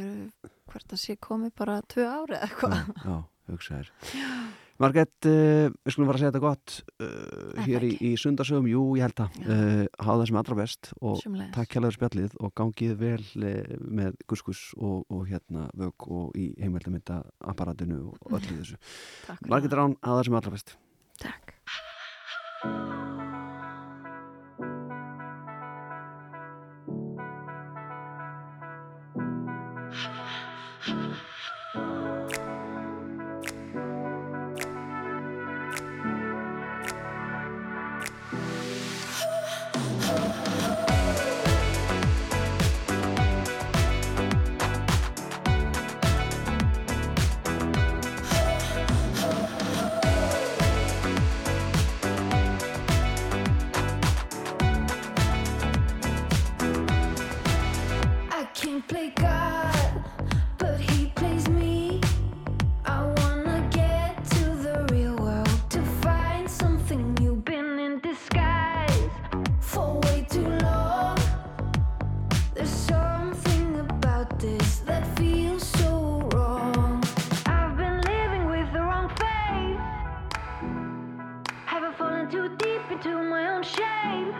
uh, 0.00 0.50
hvert 0.72 0.96
að 0.96 1.04
sé 1.04 1.18
komið 1.28 1.56
bara 1.60 1.80
tvö 1.94 2.08
ári 2.08 2.38
eða 2.38 2.50
eitthvað. 2.50 2.76
Já, 3.04 3.16
já, 3.48 4.63
Margrét, 4.82 5.12
uh, 5.30 5.68
við 5.86 5.94
skulum 5.94 6.08
fara 6.10 6.18
að 6.18 6.22
segja 6.24 6.32
þetta 6.32 6.42
gott 6.42 6.76
uh, 6.98 7.60
hér 7.66 7.86
í, 7.86 7.92
í 8.08 8.10
sundarsögum, 8.18 8.66
jú, 8.72 8.82
ég 8.98 9.06
held 9.06 9.20
það. 9.20 9.38
Uh, 9.44 9.84
hafa 10.00 10.16
það 10.18 10.24
sem 10.30 10.40
allra 10.40 10.58
best 10.58 10.90
og 10.98 11.20
Sömuleiðis. 11.22 11.52
takk 11.54 11.76
fyrir 11.76 11.96
spjallið 11.98 12.36
og 12.40 12.54
gangið 12.58 12.96
vel 13.04 13.22
uh, 13.22 13.54
með 14.00 14.18
guskus 14.30 14.64
og, 14.80 15.06
og 15.14 15.24
hérna 15.30 15.68
vög 15.78 16.10
og 16.10 16.34
í 16.34 16.50
heimildamynda 16.58 17.22
apparatinu 17.54 18.02
og 18.10 18.36
öllu 18.40 18.58
þessu. 18.58 18.82
Margrét 19.46 19.78
Rán, 19.78 19.98
hafa 20.02 20.20
það 20.20 20.28
sem 20.30 20.38
allra 20.42 20.54
best. 20.58 20.76
Takk 21.22 23.02
Too 82.30 82.48
deep 82.56 82.80
into 82.90 83.22
my 83.22 83.54
own 83.54 83.62
shame. 83.62 84.34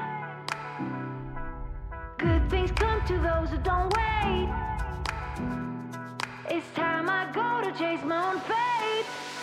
Good 2.16 2.51
things 2.51 2.72
come 2.72 3.05
to 3.07 3.18
those 3.18 3.51
who 3.51 3.59
don't 3.59 3.93
wait. 3.95 4.49
It's 6.49 6.66
time 6.74 7.11
I 7.11 7.30
go 7.32 7.61
to 7.62 7.78
chase 7.78 8.03
my 8.03 8.32
own 8.32 8.41
fate. 8.41 9.34